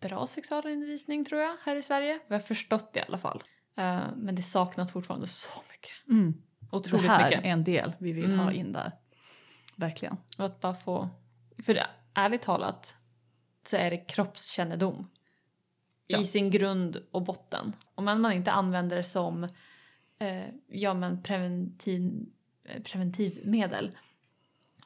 bra 0.00 0.26
sexualundervisning 0.26 1.24
tror 1.24 1.40
jag 1.40 1.56
här 1.64 1.76
i 1.76 1.82
Sverige. 1.82 2.18
Vi 2.28 2.34
har 2.34 2.42
förstått 2.42 2.92
det 2.92 3.00
i 3.00 3.04
alla 3.08 3.18
fall. 3.18 3.42
Eh, 3.76 4.02
men 4.16 4.34
det 4.34 4.42
saknas 4.42 4.92
fortfarande 4.92 5.26
så 5.26 5.50
mycket. 5.72 5.92
Mm. 6.08 6.34
Det 6.60 6.76
Otroligt 6.76 7.06
här 7.06 7.24
mycket. 7.30 7.44
är 7.44 7.48
en 7.48 7.64
del 7.64 7.92
vi 7.98 8.12
vill 8.12 8.34
ha 8.36 8.42
Mm. 8.42 8.54
in 8.54 8.72
där. 8.72 8.92
Verkligen. 9.76 10.16
Och 10.38 10.44
att 10.44 10.60
bara 10.60 10.74
få, 10.74 11.08
för 11.64 11.74
det, 11.74 11.86
ärligt 12.14 12.42
talat 12.42 12.94
så 13.66 13.76
är 13.76 13.90
det 13.90 13.96
kroppskännedom 13.98 15.10
Ja. 16.06 16.20
i 16.20 16.26
sin 16.26 16.50
grund 16.50 17.02
och 17.10 17.22
botten. 17.22 17.72
Om 17.94 18.04
man 18.04 18.32
inte 18.32 18.50
använder 18.52 18.96
det 18.96 19.04
som 19.04 19.44
eh, 20.18 20.44
ja, 20.68 20.94
men 20.94 21.22
preventiv, 21.22 22.26
eh, 22.64 22.82
preventivmedel 22.82 23.96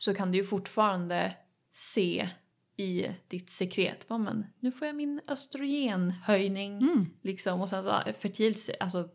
så 0.01 0.15
kan 0.15 0.33
du 0.33 0.39
ju 0.39 0.45
fortfarande 0.45 1.37
se 1.73 2.29
i 2.77 3.07
ditt 3.29 3.51
sekret, 3.51 4.07
ja, 4.09 4.19
men 4.19 4.47
nu 4.61 4.73
får 4.73 4.87
jag 4.87 4.97
min 4.97 5.21
östrogenhöjning 5.29 6.77
Mm. 6.79 7.07
liksom 7.23 7.61
och 7.61 7.69
sen 7.69 7.83
så 7.83 8.03
fertilt, 8.19 8.71
alltså 8.81 9.09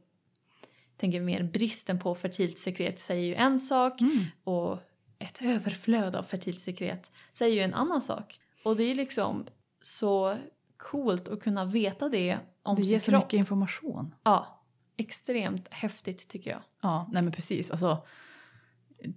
tänker 0.97 1.21
mer 1.21 1.43
bristen 1.43 1.99
på 1.99 2.15
fertilt 2.15 2.59
sekret 2.59 2.99
säger 2.99 3.23
ju 3.23 3.35
en 3.35 3.59
sak 3.59 4.01
Mm. 4.01 4.25
och 4.43 4.79
ett 5.23 5.41
överflöd 5.41 6.15
av 6.15 6.23
fertilt 6.23 6.61
sekret 6.61 7.11
säger 7.33 7.55
ju 7.55 7.61
en 7.61 7.73
annan 7.73 8.01
sak. 8.01 8.39
Och 8.63 8.75
det 8.77 8.83
är 8.83 8.95
liksom 8.95 9.45
så 9.81 10.35
coolt 10.77 11.27
att 11.27 11.43
kunna 11.43 11.65
veta 11.65 12.09
det 12.09 12.39
om 12.63 12.75
Det 12.75 12.81
sin 12.81 12.91
ger 12.91 12.99
så 12.99 13.11
kropp. 13.11 13.23
mycket 13.23 13.37
information. 13.37 14.15
Ja, 14.23 14.63
extremt 14.97 15.67
häftigt 15.69 16.27
tycker 16.27 16.51
jag. 16.51 16.61
Ja, 16.81 17.09
nej 17.11 17.21
men 17.21 17.31
precis. 17.31 17.71
Alltså, 17.71 18.05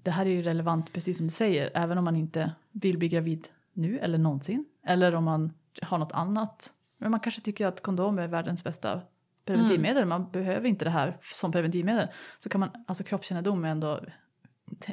det 0.03 0.11
här 0.11 0.27
är 0.27 0.31
ju 0.31 0.43
relevant 0.43 0.93
precis 0.93 1.17
som 1.17 1.27
du 1.27 1.33
säger. 1.33 1.71
Även 1.75 1.99
om 1.99 2.05
man 2.05 2.17
inte 2.17 2.53
vill 2.73 2.99
bli 2.99 3.09
gravid 3.09 3.49
nu 3.73 3.99
eller 3.99 4.19
någonsin. 4.19 4.65
Eller 4.87 5.15
om 5.15 5.25
man 5.25 5.53
har 5.83 5.99
något 5.99 6.13
annat. 6.13 6.73
Men 6.99 7.11
man 7.11 7.21
kanske 7.21 7.41
tycker 7.41 7.67
att 7.67 7.81
kondom 7.83 8.19
är 8.19 8.29
världens 8.29 8.65
bästa 8.65 9.01
preventivmedel. 9.45 10.07
Man 10.07 10.31
behöver 10.31 10.69
inte 10.69 10.85
det 10.85 10.91
här 10.91 11.19
som 11.23 11.53
preventivmedel. 11.53 12.09
Så 12.39 12.49
kan 12.49 12.61
man, 12.61 12.71
alltså 12.87 13.05
kroppskännedom 13.05 13.65
är 13.65 13.69
ändå 13.69 14.01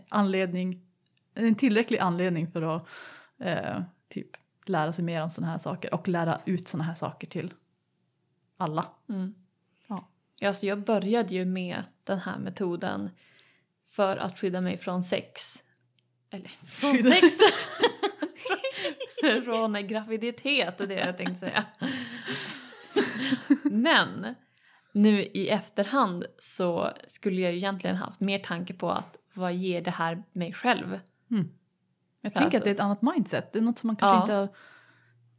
anledning, 0.10 0.82
en 1.34 1.56
tillräcklig 1.56 1.98
anledning 2.00 2.52
för 2.52 2.62
att 2.76 2.88
eh, 3.40 3.82
typ 4.10 4.30
lära 4.66 4.94
sig 4.94 5.04
mer 5.04 5.22
om 5.24 5.30
sådana 5.30 5.52
här 5.52 5.60
saker. 5.60 5.94
Och 5.94 6.08
lära 6.08 6.42
ut 6.46 6.68
sådana 6.68 6.84
här 6.84 6.96
saker 6.96 7.28
till 7.28 7.54
alla. 8.58 8.86
Mm. 9.10 9.36
Ja. 9.88 10.08
Alltså 10.48 10.66
jag 10.66 10.84
började 10.84 11.34
ju 11.34 11.46
med 11.46 11.84
den 12.04 12.20
här 12.20 12.38
metoden 12.38 13.10
för 13.92 14.18
att 14.18 14.40
skydda 14.40 14.62
mig 14.62 14.78
från 14.78 15.04
sex. 15.04 15.64
Eller 16.30 16.48
från 16.50 16.92
Skydda- 16.98 17.12
sex! 17.12 17.38
från, 19.22 19.44
från 19.44 19.88
graviditet 19.88 20.82
är 20.82 20.88
det 20.88 20.94
jag 20.94 21.18
tänkte 21.18 21.40
säga. 21.40 21.66
Men 23.64 24.36
nu 24.94 25.24
i 25.24 25.50
efterhand 25.50 26.26
så 26.40 26.92
skulle 27.08 27.42
jag 27.42 27.52
ju 27.52 27.58
egentligen 27.58 27.96
haft 27.96 28.22
mer 28.22 28.40
tanke 28.40 28.74
på 28.74 28.92
att 28.92 29.18
vad 29.34 29.54
ger 29.54 29.82
det 29.82 29.92
här 29.92 30.24
mig 30.32 30.54
själv? 30.54 31.00
Mm. 31.34 31.50
Jag 32.22 32.34
tänker 32.34 32.46
Alltså- 32.46 32.58
att 32.58 32.64
det 32.64 32.70
är 32.70 32.74
ett 32.74 32.80
annat 32.80 33.02
mindset. 33.02 33.54
Det 33.54 33.60
är 33.60 33.64
något 33.64 33.80
som 33.80 33.88
man 33.88 33.96
kanske 33.96 34.34
Ja. 34.34 34.42
inte 34.44 34.54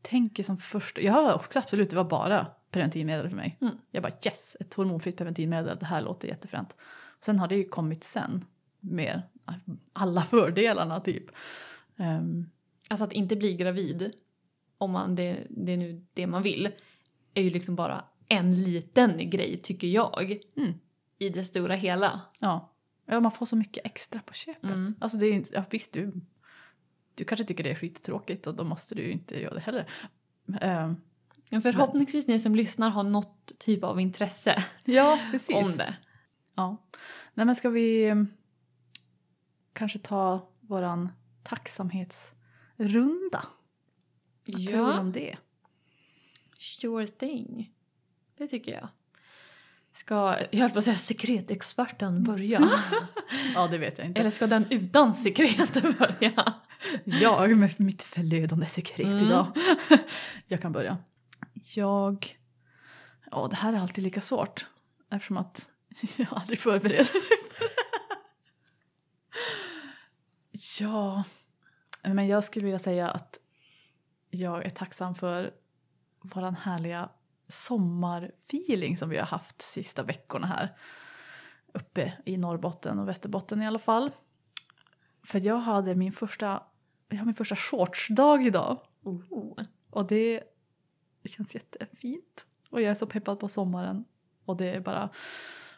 tänker 0.03 0.42
som 0.42 0.59
första. 0.59 1.01
Jag 1.01 1.12
har 1.12 1.34
också 1.34 1.59
absolut, 1.59 1.90
det 1.90 1.97
var 1.97 2.05
bara 2.05 2.47
preventivmedel 2.70 3.28
för 3.28 3.36
mig. 3.36 3.59
Mm. 3.61 3.74
Jag 3.90 4.03
bara 4.03 4.12
yes, 4.26 4.57
ett 4.61 4.74
hormonfritt 4.74 5.16
preventivmedel, 5.16 5.78
det 5.78 5.86
här 5.86 6.01
låter 6.01 6.28
jättefränt. 6.28 6.76
Sen 7.20 7.38
har 7.38 7.49
det 7.49 7.55
ju 7.57 7.64
kommit 7.68 8.05
sen 8.05 8.45
med 8.80 9.22
alla 9.92 10.22
fördelarna 10.24 11.01
typ. 11.01 11.24
Ehm, 11.97 12.47
Alltså 12.88 13.05
att 13.05 13.12
inte 13.12 13.36
bli 13.36 13.55
gravid, 13.55 14.12
om 14.78 14.90
man 14.90 15.14
det, 15.14 15.47
det 15.51 15.72
är 15.72 15.76
nu 15.76 16.05
det 16.14 16.26
man 16.26 16.42
vill, 16.42 16.70
är 17.34 17.42
ju 17.42 17.51
liksom 17.51 17.76
bara 17.76 18.05
en 18.28 18.62
liten 18.62 19.30
grej 19.30 19.61
tycker 19.62 19.86
jag. 19.88 20.38
Mm. 20.57 20.72
I 21.18 21.28
det 21.28 21.45
stora 21.45 21.74
hela. 21.74 22.20
ja. 22.38 22.70
Ja, 23.07 23.20
man 23.20 23.32
får 23.32 23.46
så 23.46 23.57
mycket 23.57 23.86
extra 23.86 24.20
på 24.20 24.34
köpet. 24.34 24.64
Mm. 24.64 24.94
Alltså 25.00 25.18
det 25.18 25.26
är 25.26 25.32
inte, 25.32 25.55
ja, 25.55 25.64
visst 25.70 25.92
du, 25.92 26.12
du 27.14 27.24
kanske 27.24 27.44
tycker 27.44 27.64
det 27.64 27.70
är 27.70 27.74
skittråkigt 27.74 28.46
och 28.46 28.55
då 28.55 28.64
måste 28.64 28.94
du 28.94 29.02
ju 29.02 29.11
inte 29.11 29.40
göra 29.40 29.55
det 29.55 29.61
heller. 29.61 29.90
Ehm, 30.61 30.96
Men 31.50 31.62
förhoppningsvis 31.62 32.26
ni 32.26 32.40
som 32.40 32.55
lyssnar 32.55 32.90
har 32.90 33.02
något 33.02 33.52
typ 33.59 33.84
av 33.84 34.00
intresse 34.00 34.64
ja, 34.84 35.18
precis. 35.30 35.57
om 35.57 35.76
det. 35.76 35.96
Ja. 36.55 36.76
Nej 37.34 37.46
men 37.46 37.57
ska 37.57 37.70
vi 37.70 38.05
eh, 38.05 38.22
kanske 39.72 39.98
ta 39.98 40.48
våran 40.61 41.12
tacksamhetsrunda? 41.42 43.46
Vad 44.46 44.66
tror 44.66 44.92
du 44.92 44.98
om 44.98 45.12
det? 45.12 45.36
sure 46.59 47.07
thing. 47.07 47.72
Det 48.36 48.48
tycker 48.48 48.72
jag. 48.72 48.88
Ska, 49.95 50.36
jag 50.51 50.61
höll 50.61 50.70
på 50.70 50.78
att 50.78 50.84
säga 50.84 50.97
sekretexperten 50.97 52.24
börja? 52.24 52.70
Ja 53.55 53.66
det 53.66 53.78
vet 53.78 53.99
jag 53.99 54.07
inte. 54.07 54.20
Eller 54.20 54.30
ska 54.30 54.47
den 54.47 54.66
utan 54.70 55.14
sekret 55.14 55.72
börja? 55.99 56.55
Jag 57.05 57.57
med 57.57 57.80
mitt 57.80 58.03
förlödande 58.03 58.66
sekret 58.66 59.07
Mm. 59.07 59.26
idag. 59.26 59.47
jag 60.47 60.62
kan 60.62 60.72
börja. 60.72 60.99
Jag... 61.74 62.36
Ja 63.30 63.49
det 63.51 63.57
här 63.57 63.72
är 63.72 63.78
alltid 63.78 64.05
lika 64.05 64.20
svårt. 64.20 64.66
Eftersom 65.11 65.36
att 65.36 65.68
jag 66.16 66.26
aldrig 66.30 66.59
förbereder 66.59 66.97
mig 66.97 67.22
för 67.51 67.64
det. 67.64 67.70
Ja, 70.80 71.24
men 72.03 72.26
jag 72.26 72.45
skulle 72.45 72.64
vilja 72.64 72.78
säga 72.78 73.09
att 73.11 73.38
jag 74.30 74.64
är 74.66 74.70
tacksam 74.70 75.14
för 75.14 75.51
våran 76.22 76.55
härliga 76.55 77.09
sommarfeeling 77.49 78.97
som 78.97 79.09
vi 79.09 79.18
har 79.18 79.26
haft 79.26 79.62
sista 79.62 80.03
veckorna 80.03 80.47
här. 80.47 80.76
Uppe 81.72 82.12
i 82.24 82.36
Norrbotten 82.36 82.99
och 82.99 83.09
Västerbotten 83.09 83.62
i 83.62 83.66
alla 83.66 83.78
fall. 83.78 84.11
För 85.22 85.40
jag 85.40 85.59
hade 85.59 85.95
min 85.95 86.12
första, 86.12 86.62
jag 87.09 87.18
har 87.18 87.26
min 87.26 87.34
första 87.34 87.57
shortsdag 87.57 88.47
idag. 88.47 88.80
Oh. 89.03 89.59
Och 89.90 90.07
det 90.07 90.42
känns 91.24 91.55
jättefint. 91.55 92.47
Och 92.70 92.82
jag 92.82 92.90
är 92.90 92.95
så 92.95 93.07
peppad 93.07 93.40
på 93.40 93.49
sommaren. 93.49 94.05
Och 94.45 94.57
det 94.57 94.74
är 94.74 94.80
bara 94.80 95.11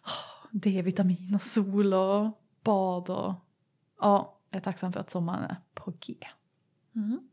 åh, 0.05 0.49
D-vitamin 0.51 1.35
och 1.35 1.43
sol 1.43 1.95
och 1.95 2.43
bad 2.63 3.11
och 3.11 3.35
ja, 4.01 4.39
jag 4.51 4.59
är 4.59 4.65
tacksam 4.65 4.93
för 4.93 5.01
att 5.01 5.11
sommaren 5.11 5.45
är 5.45 5.57
på 5.75 5.93
G. 6.01 6.15
Mm. 6.95 7.29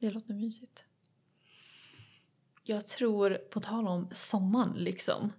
Det 0.00 0.10
låter 0.10 0.34
mysigt. 0.34 0.84
Jag 2.66 2.88
tror, 2.88 3.38
på 3.50 3.60
tal 3.60 3.88
om 3.88 4.08
sommaren 4.12 4.72
liksom, 4.72 5.32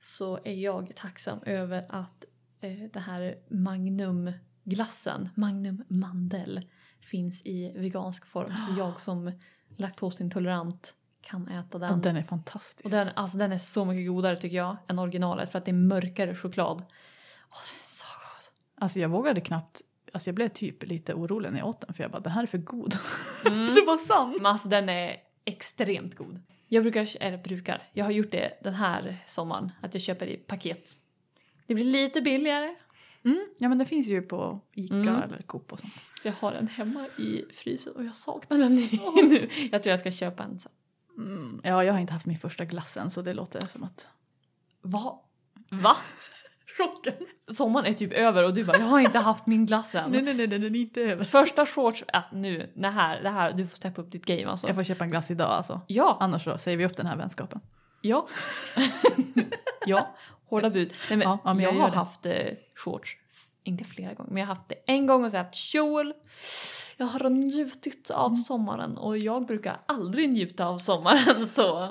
så 0.00 0.38
är 0.44 0.54
jag 0.54 0.92
tacksam 0.96 1.38
över 1.46 1.86
att 1.88 2.24
eh, 2.60 2.90
det 2.92 3.00
här 3.00 3.36
Magnum-glassen, 3.48 5.28
Magnum 5.34 5.84
mandel, 5.88 6.68
finns 7.00 7.42
i 7.44 7.72
vegansk 7.76 8.26
form. 8.26 8.52
Så 8.56 8.78
jag 8.78 9.00
som 9.00 9.32
laktosintolerant 9.76 10.94
kan 11.20 11.48
äta 11.48 11.78
den. 11.78 11.92
Och 11.92 11.98
den 11.98 12.16
är 12.16 12.22
fantastisk. 12.22 12.84
Och 12.84 12.90
den, 12.90 13.08
alltså, 13.14 13.38
den 13.38 13.52
är 13.52 13.58
så 13.58 13.84
mycket 13.84 14.06
godare 14.06 14.36
tycker 14.36 14.56
jag 14.56 14.76
än 14.88 14.98
originalet 14.98 15.50
för 15.52 15.58
att 15.58 15.64
det 15.64 15.70
är 15.70 15.72
mörkare 15.72 16.34
choklad. 16.34 16.78
Åh, 17.50 17.58
den 17.70 17.80
är 17.80 17.84
så 17.84 18.04
god. 18.04 18.82
Alltså 18.82 18.98
jag 19.00 19.08
vågade 19.08 19.40
knappt, 19.40 19.82
alltså 20.12 20.28
jag 20.28 20.34
blev 20.34 20.48
typ 20.48 20.82
lite 20.82 21.14
orolig 21.14 21.52
när 21.52 21.58
jag 21.58 21.68
åt 21.68 21.80
den 21.80 21.94
för 21.94 22.02
jag 22.04 22.10
bara 22.10 22.20
den 22.20 22.32
här 22.32 22.42
är 22.42 22.46
för 22.46 22.58
god. 22.58 22.94
Mm. 23.46 23.74
det 23.74 23.84
var 23.86 23.98
sant. 23.98 24.36
Men 24.36 24.46
alltså 24.46 24.68
den 24.68 24.88
är 24.88 25.16
extremt 25.44 26.14
god. 26.14 26.40
Jag 26.68 26.82
brukar, 26.84 27.08
eller 27.20 27.38
brukar, 27.38 27.82
jag 27.92 28.04
har 28.04 28.12
gjort 28.12 28.30
det 28.30 28.58
den 28.62 28.74
här 28.74 29.16
sommaren 29.26 29.72
att 29.82 29.94
jag 29.94 30.02
köper 30.02 30.26
i 30.26 30.36
paket. 30.36 30.90
Det 31.66 31.74
blir 31.74 31.84
lite 31.84 32.20
billigare 32.20 32.74
Mm, 33.24 33.46
ja 33.58 33.68
men 33.68 33.78
det 33.78 33.86
finns 33.86 34.06
ju 34.06 34.22
på 34.22 34.60
Ica 34.72 34.94
Mm. 34.94 35.22
eller 35.22 35.42
Coop 35.42 35.72
och 35.72 35.80
sånt. 35.80 35.92
så 36.22 36.28
jag 36.28 36.32
har 36.32 36.52
den 36.52 36.68
hemma 36.68 37.06
i 37.18 37.44
frysen 37.54 37.92
och 37.96 38.04
jag 38.04 38.16
saknar 38.16 38.58
den 38.58 38.74
nu. 38.74 39.48
Jag 39.72 39.82
tror 39.82 39.90
jag 39.90 39.98
ska 40.00 40.10
köpa 40.12 40.42
en 40.42 40.58
sen. 40.58 40.72
Mm, 41.16 41.60
ja 41.64 41.84
jag 41.84 41.92
har 41.92 42.00
inte 42.00 42.12
haft 42.12 42.26
min 42.26 42.38
första 42.38 42.64
glass 42.64 42.96
än 42.96 43.10
så 43.10 43.22
det 43.22 43.32
låter 43.34 43.66
som 43.66 43.82
att 43.84 44.06
Va? 44.80 45.20
Va? 45.70 45.96
Chocken. 46.78 47.14
Sommaren 47.56 47.86
är 47.86 47.92
typ 47.92 48.12
över 48.12 48.44
och 48.44 48.54
du 48.54 48.64
bara 48.64 48.76
jag 48.78 48.84
har 48.86 49.00
inte 49.00 49.18
haft 49.18 49.46
min 49.46 49.66
glass 49.66 49.94
än. 49.94 50.10
Nej 50.12 50.22
nej 50.22 50.34
nej 50.34 50.46
den 50.46 50.62
är 50.64 50.76
inte 50.76 51.00
över. 51.00 51.24
Första 51.24 51.66
shorts, 51.66 52.04
äh, 52.14 52.20
nu, 52.32 52.72
det 52.74 52.88
här, 52.88 53.22
det 53.22 53.30
här, 53.30 53.52
du 53.52 53.66
får 53.66 53.76
steppa 53.76 54.02
upp 54.02 54.12
ditt 54.12 54.24
game 54.24 54.46
alltså. 54.46 54.66
Jag 54.66 54.76
får 54.76 54.84
köpa 54.84 55.04
en 55.04 55.10
glass 55.10 55.30
idag 55.30 55.50
alltså. 55.50 55.80
Ja, 55.86 56.16
Annars 56.20 56.44
så 56.44 56.58
säger 56.58 56.76
vi 56.78 56.86
upp 56.86 56.96
den 56.96 57.06
här 57.06 57.16
vänskapen. 57.16 57.60
ja. 58.00 58.28
ja, 59.86 60.14
hårda 60.48 60.70
bud. 60.70 60.92
Nej, 61.08 61.18
men 61.18 61.28
Ja, 61.28 61.38
ja, 61.44 61.54
men 61.54 61.64
jag, 61.64 61.74
jag 61.74 61.80
har 61.80 61.90
det. 61.90 61.96
haft 61.96 62.26
eh, 62.26 62.32
shorts, 62.76 63.16
inte 63.64 63.84
flera 63.84 64.14
gånger, 64.14 64.30
men 64.30 64.40
jag 64.40 64.46
har 64.46 64.54
haft 64.54 64.68
det 64.68 64.74
en 64.86 65.06
gång 65.06 65.24
och 65.24 65.30
så 65.30 65.36
har 65.36 65.38
jag 65.40 65.44
haft 65.44 65.54
kjol. 65.56 66.12
Jag 66.96 67.06
har 67.06 67.30
njutit 67.30 68.10
av 68.10 68.26
Mm. 68.26 68.36
sommaren 68.36 68.96
och 68.98 69.18
jag 69.18 69.46
brukar 69.46 69.80
aldrig 69.86 70.28
njuta 70.28 70.66
av 70.66 70.78
sommaren 70.78 71.46
så. 71.54 71.88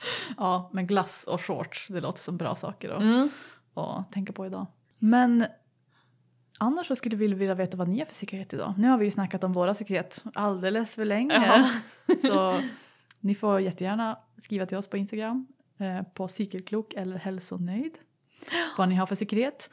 Ja 0.36 0.70
men 0.72 0.86
glass 0.86 1.24
och 1.24 1.42
shorts 1.42 1.88
det 1.88 2.00
låter 2.00 2.22
som 2.22 2.36
bra 2.36 2.54
saker 2.56 2.90
att, 2.90 3.02
Mm. 3.02 3.28
att 3.74 4.12
tänka 4.12 4.32
på 4.32 4.46
idag. 4.46 4.66
Men 4.98 5.46
annars 6.58 6.86
så 6.86 6.96
skulle 6.96 7.16
vi 7.16 7.26
vilja 7.34 7.54
veta 7.54 7.76
vad 7.76 7.88
ni 7.88 7.98
har 7.98 8.06
för 8.06 8.14
sekret 8.14 8.52
idag. 8.52 8.74
Nu 8.78 8.88
har 8.88 8.98
vi 8.98 9.04
ju 9.04 9.10
snackat 9.10 9.44
om 9.44 9.52
våra 9.52 9.74
sekret 9.74 10.24
alldeles 10.34 10.94
för 10.94 11.04
länge. 11.04 11.34
Ja. 11.34 11.70
Så 12.22 12.60
ni 13.20 13.34
får 13.34 13.60
jättegärna 13.60 14.18
skriva 14.42 14.66
till 14.66 14.76
oss 14.76 14.86
på 14.86 14.96
Instagram 14.96 15.46
eh, 15.78 16.02
på 16.02 16.28
cykelklok 16.28 16.94
eller 16.94 17.16
hälsonöjd. 17.16 17.98
Vad 18.78 18.88
ni 18.88 18.94
har 18.94 19.06
för 19.06 19.14
sekret. 19.14 19.70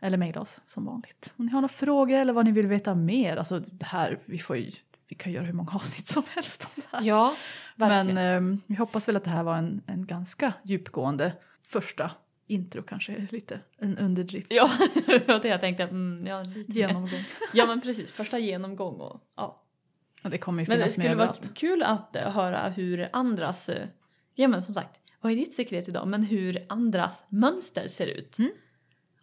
Eller 0.00 0.16
mejla 0.18 0.40
oss 0.40 0.60
som 0.68 0.84
vanligt. 0.84 1.32
Om 1.36 1.46
ni 1.46 1.52
har 1.52 1.60
några 1.60 1.72
frågor 1.74 2.14
eller 2.16 2.32
vad 2.32 2.44
ni 2.44 2.52
vill 2.52 2.66
veta 2.66 2.94
mer. 2.94 3.36
Alltså 3.36 3.58
det 3.60 3.84
här, 3.86 4.18
vi 4.24 4.38
får 4.38 4.56
ju, 4.56 4.72
vi 5.08 5.16
kan 5.16 5.32
göra 5.32 5.44
hur 5.44 5.52
många 5.52 5.72
avsnitt 5.72 6.08
som 6.08 6.22
helst 6.28 6.64
om 6.64 6.70
det 6.90 6.96
här. 6.96 7.04
Ja, 7.04 7.36
verkligen. 7.78 8.14
Men 8.14 8.52
eh, 8.52 8.58
vi 8.66 8.74
hoppas 8.74 9.08
väl 9.08 9.16
att 9.16 9.24
det 9.24 9.30
här 9.30 9.42
var 9.42 9.56
en, 9.56 9.82
en 9.86 10.06
ganska 10.06 10.52
djupgående 10.62 11.32
första 11.62 12.10
intro 12.46 12.82
kanske 12.82 13.26
lite 13.30 13.60
en 13.78 13.98
underdrift. 13.98 14.46
Ja, 14.50 14.70
det 15.42 15.48
jag 15.48 15.60
tänkte. 15.60 15.82
Mm, 15.82 16.26
ja, 16.26 16.42
lite. 16.42 16.72
Genomgång. 16.72 17.24
ja 17.52 17.66
men 17.66 17.80
precis, 17.80 18.10
första 18.10 18.38
genomgång 18.38 18.94
och 18.94 19.20
ja. 19.36 19.56
Och 20.24 20.30
det 20.30 20.38
kommer 20.38 20.62
ju 20.62 20.68
Men 20.68 20.78
det 20.78 20.84
finnas 20.84 20.94
skulle 20.94 21.14
vara 21.14 21.34
kul 21.54 21.82
att 21.82 22.16
eh, 22.16 22.30
höra 22.30 22.68
hur 22.68 23.08
andras, 23.12 23.68
eh, 23.68 23.88
ja 24.34 24.48
men 24.48 24.62
som 24.62 24.74
sagt, 24.74 25.00
vad 25.20 25.32
är 25.32 25.36
ditt 25.36 25.54
sekret 25.54 25.88
idag? 25.88 26.08
Men 26.08 26.22
hur 26.22 26.66
andras 26.68 27.24
mönster 27.28 27.88
ser 27.88 28.06
ut. 28.06 28.38
Mm. 28.38 28.50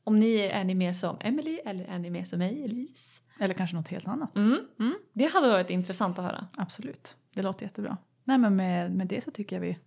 Om 0.04 0.20
ni 0.20 0.36
är 0.36 0.64
ni 0.64 0.76
mer 0.76 0.94
som 0.94 1.18
Emily 1.20 1.60
eller 1.66 1.86
är 1.86 2.00
ni 2.00 2.10
mer 2.10 2.26
som 2.26 2.40
mig, 2.40 2.66
Elise? 2.66 3.22
Eller 3.40 3.54
kanske 3.54 3.76
något 3.76 3.88
helt 3.88 4.08
annat. 4.08 4.36
Mm. 4.36 4.60
Mm. 4.80 4.96
Det 5.14 5.26
hade 5.26 5.48
varit 5.48 5.70
intressant 5.70 6.20
att 6.20 6.26
höra. 6.26 6.48
Absolut, 6.58 7.16
det 7.34 7.42
låter 7.42 7.66
jättebra. 7.66 7.98
Nej 8.26 8.38
men 8.38 8.56
med, 8.56 8.92
med 8.92 9.08
det 9.08 9.24
så 9.24 9.32
tycker 9.32 9.56
jag 9.56 9.62
vi 9.62 9.78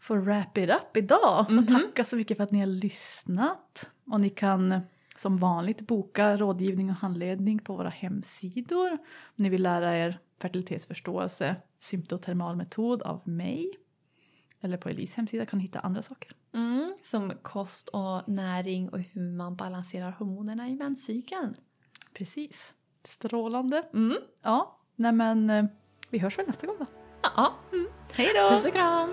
får 0.00 0.16
wrap 0.16 0.58
it 0.58 0.70
up 0.70 0.96
idag. 0.96 1.46
Mhm. 1.50 1.58
Och 1.58 1.66
tacka 1.66 2.04
så 2.04 2.16
mycket 2.16 2.36
för 2.36 2.44
att 2.44 2.50
ni 2.50 2.58
har 2.58 2.66
lyssnat. 2.66 3.90
Och 4.06 4.20
ni 4.20 4.30
kan 4.30 4.80
som 5.16 5.36
vanligt 5.36 5.80
boka 5.80 6.36
rådgivning 6.36 6.90
och 6.90 6.96
handledning 6.96 7.58
på 7.58 7.76
våra 7.76 7.88
hemsidor. 7.88 8.92
Om 8.92 8.98
ni 9.36 9.48
vill 9.48 9.62
lära 9.62 9.96
er 9.96 10.18
fertilitetsförståelse, 10.40 11.56
symptotermal 11.78 12.56
metod 12.56 13.02
av 13.02 13.28
mig. 13.28 13.70
Eller 14.60 14.76
på 14.76 14.88
Elise 14.88 15.16
hemsida 15.16 15.46
kan 15.46 15.58
ni 15.58 15.64
hitta 15.64 15.80
andra 15.80 16.02
saker. 16.02 16.32
Mm. 16.54 16.94
Som 17.04 17.32
kost 17.42 17.88
och 17.88 18.28
näring 18.28 18.88
och 18.88 18.98
hur 18.98 19.36
man 19.36 19.56
balanserar 19.56 20.10
hormonerna 20.10 20.68
i 20.68 20.74
menscykeln. 20.74 21.54
Precis. 22.14 22.74
Strålande. 23.04 23.84
Mm. 23.94 24.16
Ja, 24.42 24.78
nej 24.96 25.12
men 25.12 25.50
eh, 25.50 25.64
vi 26.10 26.18
hörs 26.18 26.38
väl 26.38 26.46
nästa 26.46 26.66
gång 26.66 26.76
då. 26.78 26.86
Ja, 27.22 27.52
Hej 28.16 28.32
då! 28.34 28.48
puss 28.50 28.64
och 28.64 28.72
kram! 28.72 29.12